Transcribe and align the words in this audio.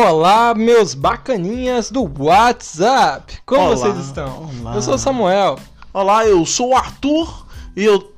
Olá, 0.00 0.54
meus 0.54 0.94
bacaninhas 0.94 1.90
do 1.90 2.08
WhatsApp! 2.22 3.38
Como 3.44 3.62
Olá, 3.62 3.74
vocês 3.76 3.96
estão? 3.98 4.48
olá. 4.62 4.76
Eu 4.76 4.80
sou 4.82 4.94
o 4.94 4.98
Samuel. 4.98 5.58
Olá, 5.92 6.24
eu 6.24 6.46
sou 6.46 6.68
o 6.68 6.76
Arthur 6.76 7.44
e 7.74 7.84
eu 7.84 8.12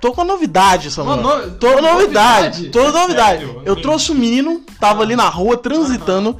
tô 0.00 0.12
com 0.12 0.20
a 0.20 0.24
novidade, 0.24 0.88
Samuel. 0.88 1.16
No- 1.16 1.50
Tô 1.56 1.72
com 1.72 1.82
novidade, 1.82 2.62
novidade? 2.62 2.68
tô 2.70 2.84
com 2.84 2.92
novidade. 2.92 3.44
Sério? 3.44 3.62
Eu 3.64 3.74
trouxe 3.82 4.12
um 4.12 4.14
menino, 4.14 4.62
tava 4.78 5.02
ali 5.02 5.16
na 5.16 5.28
rua 5.28 5.56
transitando. 5.56 6.36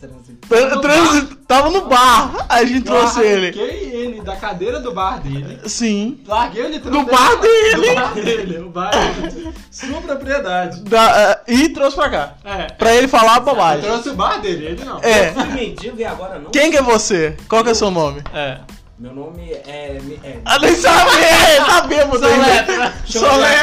Transitando. 0.00 0.38
tra- 0.48 0.80
transi- 0.80 1.36
Tava 1.46 1.68
no 1.68 1.82
bar, 1.86 2.46
a 2.48 2.64
gente 2.64 2.82
trouxe 2.84 3.20
ele. 3.20 3.46
Larguei 3.54 3.89
ele 4.10 4.20
da 4.22 4.36
cadeira 4.36 4.80
do 4.80 4.92
bar 4.92 5.20
dele. 5.20 5.60
Sim. 5.66 6.20
Larguei 6.26 6.64
ele 6.64 6.78
No 6.90 7.04
bar 7.04 7.36
dele. 7.40 7.74
Do 7.88 7.94
bar 7.94 8.14
dele. 8.14 8.58
O 8.58 8.68
bar 8.70 8.90
dele. 8.90 9.52
Sua 9.70 10.00
propriedade. 10.00 10.80
Da- 10.82 11.42
eh, 11.46 11.52
e 11.52 11.68
trouxe 11.70 11.96
pra 11.96 12.10
cá. 12.10 12.34
É. 12.44 12.66
Pra 12.72 12.94
ele 12.94 13.08
falar 13.08 13.34
a 13.34 13.36
Eu 13.38 13.42
bobagem. 13.42 13.82
trouxe 13.82 14.08
o 14.10 14.14
bar 14.14 14.40
dele, 14.40 14.66
ele 14.66 14.84
não. 14.84 14.98
É. 15.02 15.32
Fui 15.32 15.44
mendigo 15.46 15.98
e 15.98 16.04
agora 16.04 16.38
não. 16.38 16.50
Quem 16.50 16.70
que 16.70 16.76
é 16.76 16.82
você? 16.82 17.36
Qual 17.48 17.62
que 17.64 17.70
é 17.70 17.74
seu 17.74 17.90
nome? 17.90 18.22
É. 18.34 18.58
Meu 18.98 19.14
nome 19.14 19.50
é. 19.50 19.98
é 20.22 20.38
Ah, 20.44 20.58
nem 20.58 20.74
sabe! 20.74 21.10
Tá 21.66 21.80
bêbado 21.82 22.26
eu 22.26 22.32
olhar 22.38 22.64
aqui, 22.88 23.12
Solé. 23.12 23.56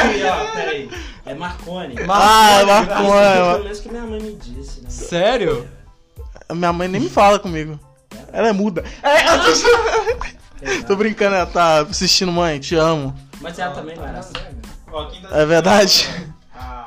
Peraí. 0.54 0.90
É 1.24 1.34
Marconi. 1.34 1.94
Ah, 2.08 2.56
Pelo 2.58 2.68
Marconi. 3.08 3.62
menos 3.64 3.80
que 3.80 3.88
minha 3.90 4.02
mãe 4.04 4.20
me 4.20 4.34
disse, 4.34 4.80
né? 4.80 4.88
Sério? 4.90 5.68
Minha 6.52 6.72
mãe 6.72 6.88
nem 6.88 7.00
me 7.02 7.08
fala 7.10 7.38
comigo. 7.38 7.78
Ela 8.32 8.48
é 8.48 8.52
muda. 8.52 8.82
É, 9.02 9.28
eu 9.28 9.38
tô... 10.58 10.86
tô 10.88 10.96
brincando, 10.96 11.36
ela 11.36 11.46
tá 11.46 11.80
assistindo, 11.80 12.32
mãe, 12.32 12.58
te 12.58 12.74
amo. 12.74 13.14
Mas 13.40 13.58
ela 13.58 13.72
também 13.72 13.96
não 13.96 14.06
era 14.06 14.22
cega? 14.22 14.58
É 15.30 15.46
verdade? 15.46 16.08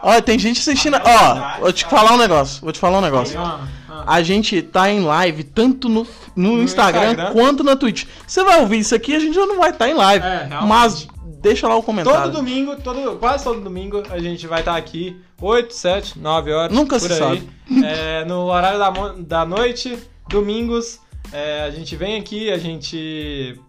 Olha, 0.04 0.22
tem 0.22 0.38
gente 0.38 0.60
assistindo. 0.60 0.98
Ó, 1.04 1.60
vou 1.60 1.72
te 1.72 1.86
falar 1.86 2.14
um 2.14 2.18
negócio. 2.18 2.62
Vou 2.62 2.72
te 2.72 2.80
falar 2.80 2.98
um 2.98 3.02
negócio. 3.02 3.40
Ah, 3.40 3.68
ah. 3.88 4.04
A 4.08 4.24
gente 4.24 4.62
tá 4.62 4.90
em 4.90 5.02
live 5.02 5.44
tanto 5.44 5.88
no, 5.88 6.08
no, 6.36 6.58
No 6.58 6.64
Instagram, 6.64 7.12
Instagram. 7.12 7.34
quanto 7.34 7.64
na 7.64 7.76
Twitch. 7.76 8.06
Você 8.26 8.44
vai 8.44 8.60
ouvir 8.62 8.80
isso 8.80 8.96
aqui, 8.96 9.16
a 9.16 9.20
gente 9.20 9.36
já 9.36 9.46
não 9.46 9.60
vai 9.60 9.70
estar 9.70 9.88
em 9.88 9.94
live. 9.94 10.26
É, 10.26 10.46
realmente. 10.46 10.68
mas 10.68 11.08
deixa 11.42 11.68
lá 11.68 11.76
o 11.76 11.84
comentário. 11.84 12.22
Todo 12.24 12.34
domingo, 12.34 12.76
todo, 12.78 13.18
quase 13.18 13.44
todo 13.44 13.62
domingo, 13.62 14.04
a 14.10 14.20
gente 14.20 14.48
vai 14.48 14.62
estar 14.62 14.76
aqui 14.76 15.22
8, 15.40 15.74
7, 15.74 16.20
9 16.20 16.52
horas. 16.52 16.76
Nunca 16.76 17.00
por 17.00 17.08
se 17.08 17.14
aí. 17.14 17.20
sabe. 17.20 17.50
É, 17.86 18.26
no 18.26 18.46
horário 18.46 18.80
da, 18.80 18.90
da 19.18 19.46
noite, 19.46 19.98
domingos, 20.28 21.00
é, 21.32 21.64
a 21.64 21.70
gente 21.70 21.96
vem 21.96 22.20
aqui, 22.20 22.52
a 22.52 22.58
gente 22.58 23.60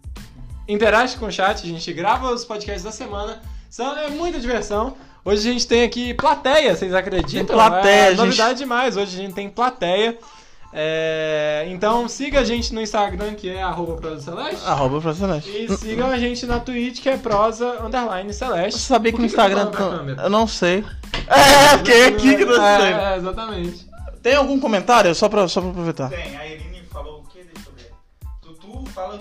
interage 0.68 1.16
com 1.16 1.26
o 1.26 1.32
chat, 1.32 1.64
a 1.64 1.68
gente 1.68 1.92
grava 1.92 2.30
os 2.32 2.44
podcasts 2.44 2.84
da 2.84 2.92
semana. 2.92 3.40
São, 3.70 3.96
é 3.98 4.08
muita 4.08 4.38
diversão. 4.38 4.96
Hoje 5.24 5.48
a 5.48 5.52
gente 5.52 5.66
tem 5.66 5.84
aqui 5.84 6.14
plateia, 6.14 6.74
vocês 6.74 6.92
acreditam? 6.94 7.46
Tem 7.46 7.54
plateia, 7.54 8.06
é 8.06 8.08
gente. 8.10 8.18
novidade 8.18 8.58
demais. 8.58 8.96
Hoje 8.96 9.16
a 9.16 9.22
gente 9.22 9.34
tem 9.34 9.48
plateia. 9.48 10.18
É, 10.74 11.66
então 11.68 12.08
siga 12.08 12.40
a 12.40 12.44
gente 12.44 12.72
no 12.74 12.80
Instagram, 12.80 13.34
que 13.34 13.48
é 13.50 13.62
arroba 13.62 13.96
Prosa 13.96 14.22
Celeste. 14.22 14.66
Arroba 14.66 15.00
pra 15.02 15.14
Celeste. 15.14 15.50
E 15.50 15.76
sigam 15.76 16.08
a 16.10 16.18
gente 16.18 16.46
na 16.46 16.58
Twitch, 16.60 17.02
que 17.02 17.10
é 17.10 17.16
prosa 17.18 17.84
underline 17.84 18.32
celeste. 18.32 18.80
Você 18.80 18.86
sabia 18.86 19.12
que 19.12 19.18
no 19.20 19.28
que 19.28 19.34
você 19.34 19.36
Instagram. 19.36 19.70
tá-? 19.70 20.22
Eu 20.24 20.30
não 20.30 20.46
sei. 20.46 20.82
É, 21.28 21.76
porque 21.76 21.92
é 21.92 22.06
aqui 22.06 22.36
que 22.36 22.42
eu 22.42 22.46
não 22.46 22.54
sei. 22.54 22.64
É, 22.64 23.12
é, 23.12 23.16
exatamente. 23.18 23.86
Tem 24.22 24.34
algum 24.34 24.58
comentário? 24.58 25.14
Só 25.14 25.28
pra, 25.28 25.46
só 25.46 25.60
pra 25.60 25.70
aproveitar. 25.70 26.08
Tem, 26.08 26.36
a 26.36 26.46
Irine 26.46 26.82
falou 26.90 27.20
o 27.20 27.28
que? 27.28 27.42
Deixa 27.44 27.68
eu 27.68 27.74
ver. 27.74 27.90
Tutu 28.40 28.86
fala, 28.92 29.20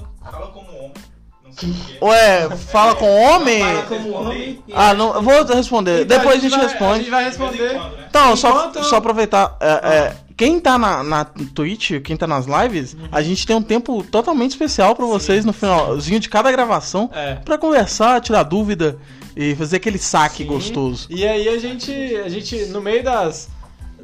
Ué, 2.01 2.49
fala 2.71 2.95
com 2.95 3.05
homem? 3.21 3.59
Fala 3.63 3.81
como 3.83 4.11
homem. 4.11 4.63
e- 4.67 4.73
Ah, 4.73 4.93
não, 4.93 5.13
eu 5.15 5.21
vou 5.21 5.43
responder. 5.45 6.03
Então, 6.03 6.17
Depois 6.17 6.37
a 6.37 6.41
gente 6.41 6.51
vai- 6.51 6.59
A 6.59 6.67
responde. 6.67 6.99
gente 6.99 7.09
vai 7.09 7.23
responder. 7.25 7.73
né? 7.73 7.91
Então, 8.09 8.35
só, 8.35 8.49
Enquanto- 8.49 8.83
só 8.83 8.95
aproveitar. 8.97 9.55
é, 9.59 9.67
é, 9.69 10.15
quem 10.35 10.59
tá 10.59 10.77
na, 10.77 11.03
na 11.03 11.25
Twitch, 11.25 11.91
quem 12.03 12.17
tá 12.17 12.25
nas 12.25 12.45
lives, 12.45 12.95
a 13.11 13.21
gente 13.21 13.45
tem 13.45 13.55
um 13.55 13.61
tempo 13.61 14.03
totalmente 14.03 14.51
especial 14.51 14.95
pra 14.95 15.05
vocês 15.05 15.45
no 15.45 15.53
finalzinho 15.53 16.19
de 16.19 16.29
cada 16.29 16.51
gravação 16.51 17.09
É. 17.13 17.35
pra 17.35 17.57
conversar, 17.57 18.19
tirar 18.21 18.43
dúvida 18.43 18.97
e 19.35 19.55
fazer 19.55 19.77
aquele 19.77 19.97
saque 19.97 20.39
Sim. 20.43 20.45
gostoso. 20.49 21.07
E 21.09 21.25
aí 21.27 21.47
a 21.47 21.57
gente, 21.59 21.91
a 22.25 22.27
gente 22.29 22.65
no 22.65 22.81
meio 22.81 23.03
das, 23.03 23.47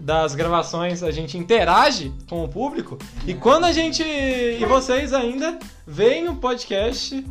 das 0.07 0.33
gravações, 0.33 1.03
a 1.03 1.11
gente 1.11 1.37
interage 1.37 2.13
com 2.29 2.41
o 2.45 2.47
público. 2.47 2.97
E 3.25 3.33
quando 3.33 3.65
a 3.65 3.73
gente. 3.73 4.01
E 4.01 4.63
vocês 4.65 5.11
ainda 5.13 5.59
veem 5.85 6.29
o 6.29 6.35
podcast 6.37 7.25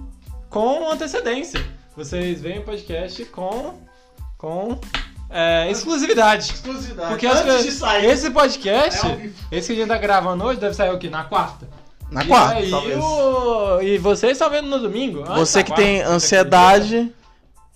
com 0.51 0.91
antecedência. 0.91 1.59
Vocês 1.97 2.43
veem 2.43 2.59
o 2.59 2.65
podcast 2.65 3.25
com. 3.27 3.79
com. 4.37 4.79
é, 5.31 5.71
exclusividade. 5.71 6.53
Exclusividade. 6.53 7.09
Porque 7.09 7.27
as 7.27 7.41
coisas- 7.41 7.83
esse 8.05 8.31
podcast, 8.31 9.07
esse 9.51 9.69
que 9.69 9.73
a 9.73 9.77
gente 9.83 9.89
tá 9.89 9.97
gravando 9.97 10.45
hoje, 10.45 10.61
deve 10.61 10.75
sair 10.75 10.91
o 10.95 10.99
quê? 10.99 11.09
Na 11.09 11.25
quarta? 11.25 11.67
Na 12.11 12.23
E 12.23 12.27
quarta, 12.29 12.57
aí 12.59 12.71
talvez. 12.71 12.99
o- 13.03 13.81
E 13.81 13.97
vocês 13.97 14.33
estão 14.33 14.51
vendo 14.51 14.69
no 14.69 14.79
domingo? 14.79 15.21
antes 15.23 15.35
Você 15.39 15.59
da 15.61 15.65
que 15.65 15.71
quarta, 15.71 15.83
tem 15.83 16.03
ansiedade, 16.03 17.11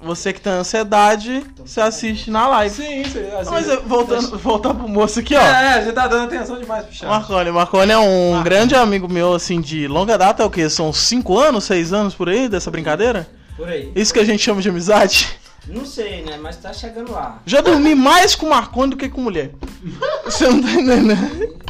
você 0.03 0.33
que 0.33 0.41
tem 0.41 0.53
ansiedade, 0.53 1.45
você 1.65 1.81
assiste 1.81 2.31
na 2.31 2.49
live. 2.49 2.75
Sim, 2.75 3.05
sim. 3.05 3.21
Mas 3.51 3.69
eu- 3.69 3.83
voltando, 3.83 4.39
voltar 4.39 4.73
pro 4.75 4.89
moço 4.89 5.21
aqui, 5.21 5.35
ó. 5.37 5.41
É, 5.41 5.75
a 5.75 5.81
gente 5.85 5.95
tá 5.95 6.07
dando 6.09 6.25
atenção 6.25 6.59
demais 6.59 6.85
pro 6.87 6.95
chat. 6.95 7.09
Marconi, 7.09 7.51
Marconi 7.51 7.93
é 7.93 7.99
um 7.99 8.31
Marconi. 8.33 8.45
grande 8.45 8.75
amigo 8.75 9.09
meu, 9.09 9.35
assim, 9.35 9.61
de 9.61 9.87
longa 9.87 10.17
data, 10.17 10.43
é 10.43 10.47
o 10.47 10.51
quê? 10.51 10.69
São 10.71 10.93
5 10.93 11.39
anos, 11.39 11.65
6 11.65 11.93
anos 11.93 12.15
por 12.15 12.29
aí 12.29 12.49
dessa 12.49 12.71
brincadeira? 12.71 13.29
Por 13.57 13.69
aí. 13.69 13.93
Isso 13.95 14.13
que 14.15 14.21
a 14.21 14.25
gente 14.25 14.43
chama 14.43 14.63
de 14.63 14.69
amizade? 14.69 15.29
Não 15.67 15.85
sei, 15.85 16.23
né? 16.25 16.39
Mas 16.41 16.57
tá 16.57 16.73
chegando 16.73 17.13
lá. 17.13 17.39
Já 17.45 17.61
dormi 17.61 17.95
mais 17.95 18.35
com 18.35 18.49
Marconi 18.49 18.91
do 18.93 18.97
que 18.97 19.09
com 19.11 19.21
mulher. 19.21 19.51
Você 20.25 20.49
não 20.49 20.63
tá 20.63 20.71
entendendo? 20.71 21.61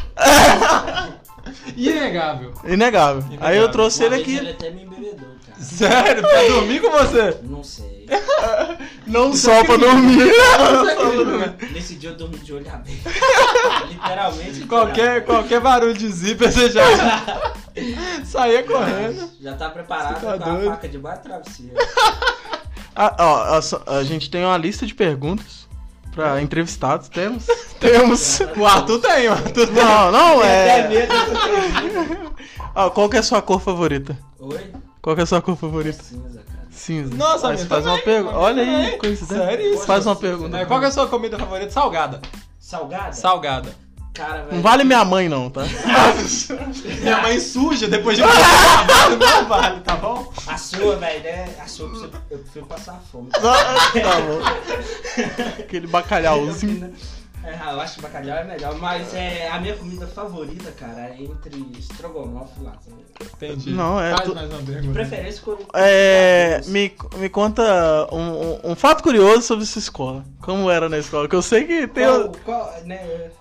Inegável. 1.75 2.53
Inegável. 2.65 3.23
Aí 3.39 3.57
eu 3.57 3.69
trouxe 3.69 4.03
Uma 4.05 4.13
ele 4.15 4.21
aqui, 4.21 4.37
Ele 4.37 4.49
até 4.51 4.69
me 4.69 4.83
embebedou. 4.83 5.30
Sério? 5.61 6.21
Pra 6.23 6.41
dormir 6.47 6.81
com 6.81 6.91
você? 6.91 7.37
Não 7.43 7.63
sei. 7.63 8.07
não 9.07 9.33
só 9.33 9.63
pra 9.63 9.77
dormir. 9.77 10.31
Nesse 11.71 11.95
dia 11.95 12.09
eu 12.09 12.15
dormi 12.15 12.37
de 12.39 12.53
olho 12.53 12.67
aberto. 12.69 12.89
Literalmente. 13.89 14.61
Qualquer, 14.65 15.23
qualquer 15.25 15.59
barulho 15.59 15.93
de 15.93 16.07
zíper 16.09 16.51
você 16.51 16.69
já 16.71 16.83
saía 18.25 18.63
correndo. 18.63 19.29
Já 19.39 19.53
tá 19.53 19.69
preparado 19.69 20.15
tá 20.15 20.19
com 20.19 20.29
a 20.29 20.35
doido? 20.37 20.65
faca 20.71 20.87
debaixo 20.89 21.23
da 21.23 21.29
travesseira. 21.29 21.73
Ah, 22.95 23.15
ó, 23.19 23.57
a, 23.57 23.61
só- 23.61 23.81
a 23.87 24.03
gente 24.03 24.29
tem 24.29 24.43
uma 24.43 24.57
lista 24.57 24.85
de 24.85 24.93
perguntas 24.93 25.67
pra 26.13 26.41
entrevistados. 26.41 27.07
Temos? 27.07 27.45
Temos. 27.79 28.39
O 28.57 28.65
Arthur 28.65 28.99
tem, 28.99 29.29
o 29.29 29.31
Arthur 29.31 29.67
tem. 29.67 29.75
Não, 29.75 30.11
não, 30.11 30.39
Até 30.39 30.79
é. 30.79 30.87
medo 30.89 31.07
dessa. 31.07 32.31
Ó, 32.75 32.89
qual 32.89 33.09
que 33.09 33.15
é 33.15 33.19
a 33.19 33.23
sua 33.23 33.41
cor 33.41 33.61
favorita? 33.61 34.17
Oi? 34.39 34.71
Qual 35.01 35.15
que 35.15 35.21
é 35.21 35.23
a 35.23 35.27
sua 35.27 35.41
cor 35.41 35.55
favorita? 35.55 36.01
Cinza, 36.03 36.43
cara. 36.47 36.67
Cinza. 36.69 37.15
Nossa, 37.15 37.47
Mas 37.49 37.63
faz 37.65 37.85
uma 37.85 37.97
pergunta. 37.99 38.35
Olha 38.37 38.63
aí, 38.63 38.97
coincidência. 38.97 39.45
Sério 39.45 39.73
isso? 39.73 39.85
Faz 39.85 40.05
uma 40.05 40.15
pergunta. 40.15 40.57
É, 40.57 40.65
qual 40.65 40.79
que 40.79 40.85
é 40.85 40.89
a 40.89 40.91
sua 40.91 41.07
comida 41.07 41.37
favorita? 41.39 41.71
Salgada. 41.71 42.21
Salgada? 42.59 43.13
Salgada. 43.13 43.75
Cara, 44.13 44.43
velho. 44.43 44.55
Não 44.55 44.61
vale 44.61 44.83
minha 44.83 45.03
mãe, 45.05 45.29
não, 45.29 45.49
tá? 45.49 45.61
Minha 47.01 47.21
mãe 47.21 47.39
suja 47.39 47.87
depois 47.87 48.17
de 48.17 48.23
trabalho, 48.27 49.17
não 49.17 49.45
vale, 49.47 49.79
tá 49.81 49.95
bom? 49.95 50.31
A 50.47 50.57
sua, 50.57 50.97
velho, 50.97 51.23
né? 51.23 51.55
A 51.63 51.65
sua 51.67 51.85
eu 51.87 51.91
prefiro- 51.91 52.23
eu 52.29 52.37
prefiro 52.39 52.65
passar 52.65 53.01
fome. 53.09 53.29
tá 53.31 53.39
bom. 53.41 54.41
Aquele 55.59 55.87
bacalhauzinho. 55.87 56.93
É, 57.43 57.73
eu 57.73 57.81
acho 57.81 57.95
que 57.95 58.01
bacalhau 58.01 58.37
é 58.37 58.43
melhor, 58.43 58.75
mas 58.75 59.13
é 59.15 59.49
a 59.49 59.59
minha 59.59 59.75
comida 59.75 60.05
favorita, 60.05 60.71
cara, 60.71 61.09
é 61.09 61.17
entre 61.23 61.65
estrogonofe 61.79 62.51
e 62.59 62.63
lasanha. 62.63 63.05
Entendi. 63.19 63.71
Não, 63.71 63.99
é 63.99 64.11
Faz 64.11 64.29
tu- 64.29 64.35
mais 64.35 64.49
uma 64.49 64.61
pergunta. 64.61 64.93
Preferência 64.93 65.41
com. 65.41 65.57
É, 65.73 66.61
me, 66.67 66.93
me 67.17 67.29
conta 67.29 68.07
um, 68.11 68.19
um- 68.19 68.71
um 68.71 68.75
fato 68.75 69.01
curioso 69.01 69.41
sobre 69.41 69.65
sua 69.65 69.79
escola. 69.79 70.23
Como 70.41 70.69
era 70.69 70.87
na 70.87 70.99
escola? 70.99 71.27
Que 71.27 71.35
eu 71.35 71.41
sei 71.41 71.63
que 71.65 71.87
tem. 71.87 72.05
Qual, 72.05 72.31
qual, 72.45 72.73
né, 72.85 73.31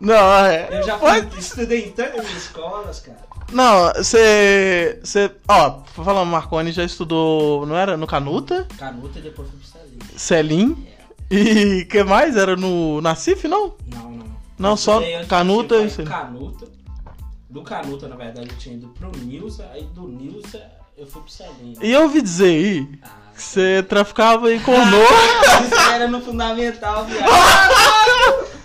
Não, 0.00 0.14
é. 0.46 0.68
eu 0.78 0.82
já 0.84 0.98
fui, 0.98 1.28
estudei 1.38 1.86
em 1.88 1.90
tantas 1.90 2.30
escolas, 2.30 3.00
cara. 3.00 3.18
Não, 3.52 3.92
você. 3.94 4.98
Você. 5.02 5.30
Ó, 5.48 5.80
falando, 6.02 6.28
Marconi 6.28 6.72
já 6.72 6.84
estudou. 6.84 7.66
Não 7.66 7.76
era 7.76 7.96
no 7.96 8.06
Canuta? 8.06 8.66
Canuta 8.78 9.18
e 9.18 9.22
depois 9.22 9.48
fui 9.50 9.58
pro 9.58 9.68
Celim. 9.68 9.98
Celim? 10.16 10.86
E 11.30 11.84
que 11.86 12.02
mais? 12.04 12.36
Era 12.36 12.56
no. 12.56 13.00
Na 13.00 13.14
CIF, 13.14 13.48
não? 13.48 13.74
Não, 13.92 14.10
não. 14.10 14.24
Não, 14.58 14.70
Eu 14.70 14.76
só 14.76 15.02
Canuta 15.28 15.76
e 15.78 15.88
pra 15.90 16.04
Canuta. 16.04 16.66
Do 17.50 17.62
Canuta, 17.62 18.08
na 18.08 18.16
verdade, 18.16 18.48
eu 18.50 18.56
tinha 18.56 18.74
ido 18.74 18.88
pro 18.88 19.10
Nilsa, 19.18 19.68
aí 19.72 19.84
do 19.94 20.08
Nilsa 20.08 20.60
eu 20.96 21.06
fui 21.06 21.22
pro 21.22 21.30
Celim. 21.30 21.74
E 21.80 21.90
eu 21.92 22.02
ouvi 22.02 22.20
dizer 22.22 22.46
aí 22.48 22.88
Ah, 23.02 23.08
que 23.34 23.42
você 23.42 23.82
traficava 23.88 24.52
em 24.52 24.60
Conô. 24.60 24.76
Isso 25.64 25.90
era 25.92 26.06
no 26.08 26.20
fundamental, 26.20 27.04
viado. 27.04 27.30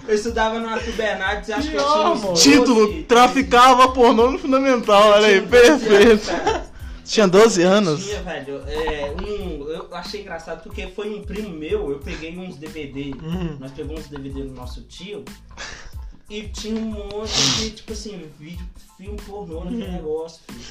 Eu 0.07 0.15
estudava 0.15 0.59
no 0.59 0.67
Arthur 0.69 0.93
Bernardes, 0.93 1.49
acho 1.51 1.69
que 1.69 1.75
eu 1.75 1.83
tinha 1.83 2.09
uns 2.09 2.21
Não, 2.21 2.29
12, 2.31 2.41
Título: 2.41 2.87
13. 2.87 3.03
Traficava 3.03 3.87
pornô 3.89 4.31
no 4.31 4.39
fundamental. 4.39 5.09
Olha 5.11 5.27
aí, 5.27 5.39
Tinha 5.41 5.49
12 5.49 5.67
anos, 5.67 5.83
perfeito. 6.25 6.68
Tinha 7.09 7.27
12 7.27 7.63
anos. 7.63 8.05
Tinha, 8.05 8.21
velho. 8.21 8.61
É, 8.67 9.11
um, 9.19 9.67
eu 9.67 9.87
achei 9.95 10.21
engraçado 10.21 10.61
porque 10.61 10.87
foi 10.87 11.09
um 11.17 11.23
primo 11.23 11.49
meu, 11.49 11.89
eu 11.89 11.97
peguei 11.99 12.37
uns 12.37 12.55
DVD. 12.55 13.13
Uhum. 13.19 13.57
Nós 13.59 13.71
pegamos 13.71 14.01
uns 14.01 14.07
DVD 14.09 14.43
do 14.43 14.51
nosso 14.53 14.83
tio. 14.83 15.25
E 16.29 16.43
tinha 16.49 16.75
um 16.79 16.91
monte 16.91 17.33
de, 17.57 17.71
tipo 17.71 17.91
assim, 17.93 18.29
vídeo, 18.39 18.63
filme 18.95 19.17
pornô 19.25 19.63
naquele 19.63 19.85
Uhum. 19.85 19.91
negócio, 19.93 20.41
filho. 20.47 20.63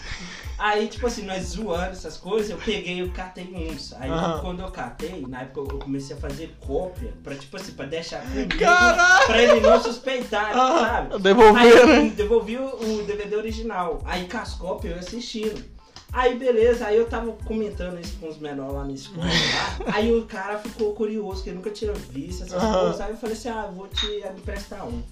Aí, 0.56 0.86
tipo 0.86 1.04
assim, 1.08 1.22
nós 1.24 1.42
zoando 1.46 1.90
essas 1.90 2.16
coisas, 2.16 2.50
eu 2.50 2.58
peguei 2.58 3.02
e 3.02 3.08
catei 3.10 3.52
uns. 3.52 3.92
Aí 3.94 4.08
Aham. 4.08 4.38
quando 4.40 4.60
eu 4.62 4.70
catei, 4.70 5.24
na 5.26 5.42
época 5.42 5.72
eu 5.74 5.78
comecei 5.80 6.14
a 6.14 6.20
fazer 6.20 6.54
cópia, 6.60 7.12
pra, 7.24 7.34
tipo 7.34 7.56
assim, 7.56 7.72
pra 7.72 7.86
deixar 7.86 8.20
comigo, 8.22 8.56
Caralho! 8.56 9.26
pra 9.26 9.42
ele 9.42 9.58
não 9.60 9.82
suspeitar, 9.82 10.56
Aham. 10.56 10.78
sabe? 10.86 11.18
Devolver, 11.18 11.60
Aí 11.60 11.86
né? 11.86 12.06
eu 12.06 12.10
devolvi 12.12 12.56
o, 12.56 13.00
o 13.00 13.02
DVD 13.04 13.34
original. 13.34 14.00
Aí 14.04 14.28
com 14.28 14.38
as 14.38 14.54
cópias 14.54 14.92
eu 14.92 14.98
assistindo. 15.00 15.64
Aí 16.12 16.36
beleza, 16.36 16.86
aí 16.86 16.96
eu 16.96 17.06
tava 17.06 17.32
comentando 17.44 18.00
isso 18.00 18.16
com 18.18 18.28
os 18.28 18.38
menores 18.38 18.72
lá 18.72 18.84
na 18.84 18.92
escola. 18.92 19.26
lá. 19.26 19.92
aí 19.94 20.12
o 20.12 20.24
cara 20.24 20.58
ficou 20.58 20.92
curioso, 20.94 21.42
que 21.42 21.50
ele 21.50 21.56
nunca 21.56 21.70
tinha 21.70 21.92
visto 21.92 22.44
essas 22.44 22.62
coisas. 22.62 23.00
Aí 23.00 23.10
eu 23.10 23.16
falei 23.16 23.36
assim, 23.36 23.48
ah, 23.50 23.70
vou 23.74 23.86
te 23.88 24.06
emprestar 24.36 24.86
um. 24.86 25.02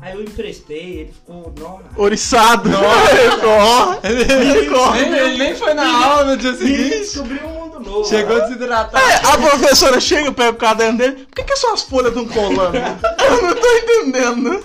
Aí 0.00 0.14
eu 0.14 0.22
emprestei, 0.22 1.00
ele 1.00 1.12
ficou, 1.12 1.52
Oriçado. 1.96 2.70
Ele, 4.02 5.10
nem, 5.10 5.18
ele 5.20 5.38
nem 5.38 5.54
foi 5.54 5.74
na 5.74 6.04
aula 6.04 6.24
no 6.24 6.36
dia 6.36 6.50
ele 6.50 6.58
seguinte. 6.58 6.98
descobriu 7.00 7.46
um 7.46 7.57
novo. 7.80 8.08
Chegou 8.08 8.40
desidratado. 8.40 8.98
É, 9.04 9.14
a 9.16 9.38
professora 9.38 10.00
chega, 10.00 10.32
pega 10.32 10.50
o 10.50 10.54
caderno 10.56 10.98
dele. 10.98 11.26
Por 11.26 11.34
que, 11.36 11.44
que 11.44 11.56
suas 11.56 11.82
folhas 11.82 12.08
estão 12.16 12.26
colando? 12.28 12.76
Eu 12.78 13.42
não 13.42 13.54
tô 13.54 13.72
entendendo. 13.76 14.64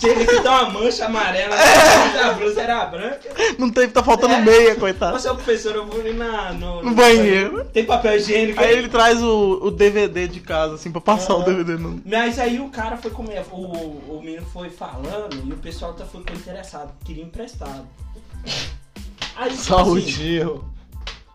Chega 0.00 0.26
que 0.26 0.40
tá 0.42 0.62
uma 0.62 0.70
mancha 0.80 1.06
amarela, 1.06 1.56
a 1.56 2.32
blusa 2.34 2.60
era 2.60 2.84
branca. 2.84 3.20
Não 3.58 3.70
tem, 3.70 3.88
tá 3.88 4.02
faltando 4.02 4.34
É. 4.34 4.40
meia, 4.42 4.74
coitado. 4.74 5.18
Você 5.18 5.26
é 5.26 5.30
o 5.32 5.36
professor, 5.36 5.74
eu 5.74 5.86
vou 5.86 6.06
ir 6.06 6.12
na, 6.12 6.52
no, 6.52 6.82
No 6.82 6.90
banheiro. 6.94 7.64
Tem 7.72 7.82
papel 7.84 8.16
higiênico 8.16 8.60
Aí 8.60 8.72
ele 8.76 8.88
traz 8.88 9.22
o, 9.22 9.58
o 9.62 9.70
DVD 9.70 10.28
de 10.28 10.40
casa, 10.40 10.74
assim, 10.74 10.92
pra 10.92 11.00
passar 11.00 11.34
o 11.36 11.42
DVD 11.44 11.76
no. 11.76 12.02
Mas 12.04 12.38
aí 12.38 12.60
o 12.60 12.68
cara 12.68 12.98
foi 12.98 13.10
comer, 13.10 13.42
o, 13.50 13.56
o 13.56 14.20
menino 14.22 14.46
foi 14.52 14.68
falando 14.68 15.42
e 15.46 15.52
o 15.52 15.56
pessoal 15.56 15.94
tá, 15.94 16.04
ficou 16.04 16.20
interessado, 16.34 16.90
queria 17.02 17.24
emprestado. 17.24 17.86
Aí, 19.34 19.50
tipo 19.50 19.62
Saúde. 19.62 20.10
assim. 20.10 20.60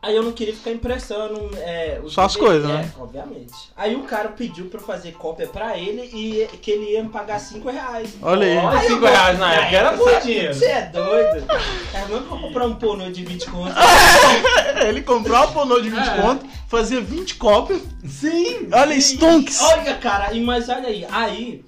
Aí 0.01 0.15
eu 0.15 0.23
não 0.23 0.31
queria 0.31 0.53
ficar 0.55 0.71
emprestando 0.71 1.49
é, 1.57 1.99
os 2.03 2.13
Só 2.13 2.21
as 2.23 2.35
coisas, 2.35 2.67
né? 2.67 2.89
é, 2.97 3.01
Obviamente. 3.01 3.53
Aí 3.77 3.95
o 3.95 4.03
cara 4.03 4.29
pediu 4.29 4.65
pra 4.65 4.79
eu 4.79 4.83
fazer 4.85 5.11
cópia 5.13 5.47
pra 5.47 5.77
ele 5.77 6.01
e 6.13 6.47
que 6.57 6.71
ele 6.71 6.91
ia 6.93 7.03
me 7.03 7.09
pagar 7.09 7.39
5 7.39 7.69
reais. 7.69 8.15
Olha 8.21 8.45
aí. 8.47 8.57
Olha, 8.57 8.79
Aí 8.79 8.85
eu 8.87 8.91
5 8.95 9.05
reais 9.05 9.39
na 9.39 9.53
época 9.53 9.75
era 9.77 9.97
sabe? 9.97 10.21
dinheiro. 10.25 10.53
Você 10.53 10.65
é 10.65 10.81
doido? 10.87 11.45
É 11.93 12.05
mesmo 12.07 12.25
pra 12.27 12.37
comprar 12.37 12.65
um 12.65 12.75
pornô 12.75 13.09
de 13.11 13.23
20 13.23 13.49
conto. 13.49 13.73
Ele 14.87 15.01
comprou 15.01 15.37
o 15.43 15.51
pornô 15.51 15.79
de 15.79 15.89
20 15.89 15.99
É. 16.07 16.21
conto, 16.21 16.45
fazia 16.67 17.01
20 17.01 17.35
cópias. 17.35 17.81
Sim! 18.07 18.67
Olha, 18.71 18.95
Stonks. 18.99 19.61
Olha, 19.61 19.95
cara, 19.95 20.33
e- 20.33 20.41
mas 20.41 20.69
olha 20.69 20.87
aí, 20.87 21.05
aí 21.11 21.63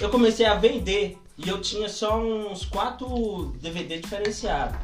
eu 0.00 0.08
comecei 0.08 0.46
a 0.46 0.54
vender 0.54 1.18
e 1.36 1.48
eu 1.48 1.60
tinha 1.60 1.88
só 1.88 2.16
uns 2.16 2.64
4 2.64 3.52
DVD 3.60 3.98
diferenciados. 3.98 4.76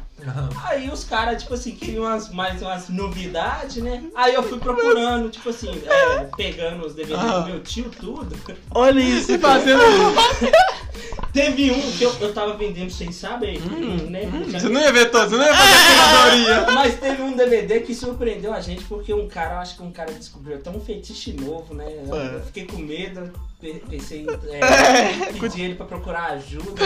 Aí 0.65 0.89
os 0.89 1.03
caras, 1.03 1.41
tipo 1.41 1.53
assim, 1.53 1.75
queriam 1.75 2.03
umas, 2.03 2.29
mais 2.31 2.61
umas 2.61 2.89
novidades, 2.89 3.77
né? 3.83 4.03
Aí 4.15 4.33
eu 4.33 4.43
fui 4.43 4.59
procurando, 4.59 5.29
tipo 5.29 5.49
assim, 5.49 5.69
é, 5.87 6.23
pegando 6.37 6.85
os 6.85 6.93
DVD 6.93 7.15
Ah. 7.19 7.39
do 7.39 7.45
meu 7.49 7.59
tio, 7.63 7.89
tudo. 7.99 8.35
Olha 8.73 8.99
isso. 8.99 9.37
Fazendo. 9.39 9.81
Teve 11.33 11.71
um 11.71 11.91
que 11.93 12.03
eu, 12.03 12.13
eu 12.19 12.33
tava 12.33 12.53
vendendo 12.55 12.91
sem 12.91 13.11
saber, 13.11 13.59
né? 14.09 14.29
Você 14.51 14.67
não 14.69 14.81
ia 14.81 14.91
ver 14.91 15.09
todos, 15.11 15.29
você 15.31 15.37
não 15.37 15.45
ia 15.45 15.53
fazer 15.55 15.95
curadoria. 15.95 16.71
Mas 16.73 16.99
teve 16.99 17.21
um 17.21 17.35
DVD 17.35 17.79
que 17.81 17.95
surpreendeu 17.95 18.53
a 18.53 18.59
gente, 18.59 18.83
porque 18.85 19.13
um 19.13 19.27
cara, 19.27 19.55
eu 19.55 19.59
acho 19.59 19.75
que 19.77 19.83
um 19.83 19.91
cara 19.91 20.11
descobriu 20.11 20.57
até 20.57 20.69
um 20.69 20.79
fetiche 20.79 21.33
novo, 21.33 21.73
né? 21.73 21.85
Eu, 22.07 22.15
É. 22.15 22.35
eu 22.35 22.41
fiquei 22.41 22.65
com 22.65 22.77
medo, 22.77 23.31
pe- 23.61 23.81
pensei 23.89 24.23
em 24.23 24.27
é, 24.49 25.31
pedir 25.39 25.61
ele 25.63 25.75
pra 25.75 25.85
procurar 25.85 26.31
ajuda. 26.31 26.83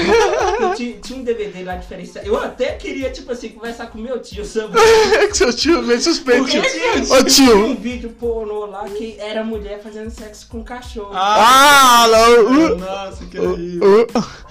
Eu 0.59 0.75
tinha, 0.75 0.93
tinha 0.99 1.19
um 1.19 1.23
DVD 1.23 1.63
lá 1.63 1.75
diferenciado. 1.77 2.27
Eu 2.27 2.37
até 2.37 2.73
queria, 2.73 3.09
tipo 3.09 3.31
assim, 3.31 3.49
conversar 3.49 3.87
com 3.87 3.97
meu 3.97 4.19
tio 4.21 4.45
sobre 4.45 4.79
que 5.29 5.37
seu 5.37 5.51
tio 5.53 5.81
meio 5.81 5.99
suspeito. 6.01 6.43
porque 6.43 6.61
tinha, 6.61 6.93
Ô 7.17 7.23
tinha 7.23 7.47
tio. 7.47 7.65
um 7.65 7.75
vídeo 7.75 8.09
pornô 8.19 8.65
lá 8.67 8.83
que 8.89 9.15
era 9.19 9.43
mulher 9.43 9.81
fazendo 9.81 10.09
sexo 10.11 10.47
com 10.49 10.63
cachorro. 10.63 11.11
Ah, 11.13 12.07
não. 12.11 12.45
Uh, 12.45 12.77
Nossa, 12.77 13.25
que 13.25 13.39
horrível. 13.39 13.89
uh. 13.89 13.94